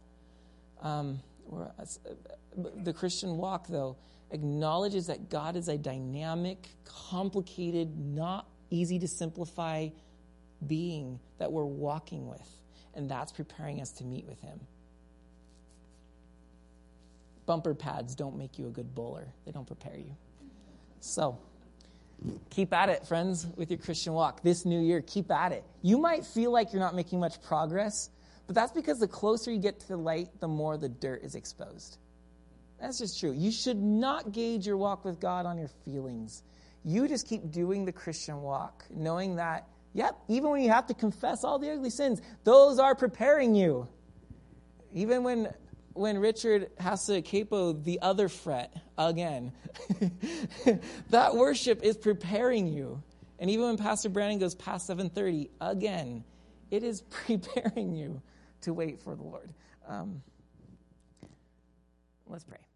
Um, 0.82 1.20
the 2.84 2.94
Christian 2.94 3.38
walk, 3.38 3.68
though, 3.68 3.98
acknowledges 4.32 5.08
that 5.08 5.30
God 5.30 5.56
is 5.56 5.68
a 5.68 5.78
dynamic, 5.78 6.68
complicated, 6.86 7.98
not 7.98 8.48
easy 8.70 9.00
to 9.00 9.08
simplify 9.08 9.90
being 10.68 11.20
that 11.38 11.52
we're 11.52 11.66
walking 11.66 12.28
with. 12.28 12.48
And 12.96 13.10
that's 13.10 13.32
preparing 13.32 13.82
us 13.82 13.92
to 13.94 14.04
meet 14.04 14.26
with 14.26 14.40
Him. 14.42 14.60
Bumper 17.50 17.74
pads 17.74 18.14
don't 18.14 18.38
make 18.38 18.60
you 18.60 18.68
a 18.68 18.70
good 18.70 18.94
bowler, 18.94 19.34
they 19.44 19.52
don't 19.52 19.66
prepare 19.66 19.98
you. 19.98 20.16
So, 21.00 21.40
keep 22.52 22.72
at 22.76 22.90
it, 22.90 23.08
friends, 23.08 23.48
with 23.56 23.72
your 23.72 23.80
Christian 23.80 24.14
walk. 24.14 24.44
This 24.44 24.66
new 24.66 24.80
year, 24.80 25.02
keep 25.02 25.32
at 25.32 25.52
it. 25.52 25.64
You 25.82 25.98
might 25.98 26.24
feel 26.24 26.52
like 26.52 26.72
you're 26.72 26.80
not 26.80 26.94
making 26.94 27.20
much 27.20 27.42
progress, 27.42 28.12
but 28.46 28.54
that's 28.54 28.72
because 28.72 29.00
the 29.00 29.08
closer 29.08 29.52
you 29.52 29.58
get 29.58 29.80
to 29.80 29.88
the 29.88 29.98
light, 29.98 30.28
the 30.40 30.48
more 30.48 30.78
the 30.78 30.90
dirt 30.90 31.24
is 31.24 31.34
exposed. 31.34 31.98
That's 32.80 33.00
just 33.00 33.20
true. 33.20 33.32
You 33.32 33.52
should 33.52 33.78
not 33.78 34.32
gauge 34.32 34.68
your 34.68 34.78
walk 34.78 35.04
with 35.04 35.20
God 35.20 35.48
on 35.48 35.58
your 35.58 35.72
feelings. 35.86 36.44
You 36.86 37.08
just 37.08 37.28
keep 37.28 37.50
doing 37.50 37.84
the 37.84 37.92
Christian 37.92 38.44
walk, 38.44 38.86
knowing 38.92 39.38
that, 39.38 39.68
yep, 39.94 40.20
even 40.28 40.52
when 40.52 40.62
you 40.62 40.70
have 40.70 40.86
to 40.86 40.94
confess 40.94 41.44
all 41.44 41.58
the 41.58 41.72
ugly 41.72 41.90
sins, 41.90 42.22
those 42.44 42.78
are 42.78 42.94
preparing 42.94 43.56
you. 43.56 43.88
Even 44.94 45.24
when 45.24 45.52
when 45.94 46.18
Richard 46.18 46.72
has 46.80 47.06
to 47.06 47.22
capo 47.22 47.74
the 47.74 48.00
other 48.02 48.30
fret 48.30 48.74
again, 48.98 49.52
that 51.10 51.36
worship 51.36 51.84
is 51.84 51.98
preparing 51.98 52.68
you. 52.68 53.02
And 53.40 53.50
even 53.50 53.66
when 53.66 53.78
Pastor 53.78 54.10
Brandon 54.10 54.40
goes 54.40 54.56
past 54.56 54.90
7:30 54.90 55.50
again, 55.62 56.24
it 56.72 56.84
is 56.84 57.02
preparing 57.10 57.96
you 57.96 58.22
to 58.62 58.74
wait 58.74 59.02
for 59.02 59.16
the 59.16 59.24
Lord. 59.24 59.54
Um, 59.88 60.22
let's 62.28 62.44
pray. 62.44 62.69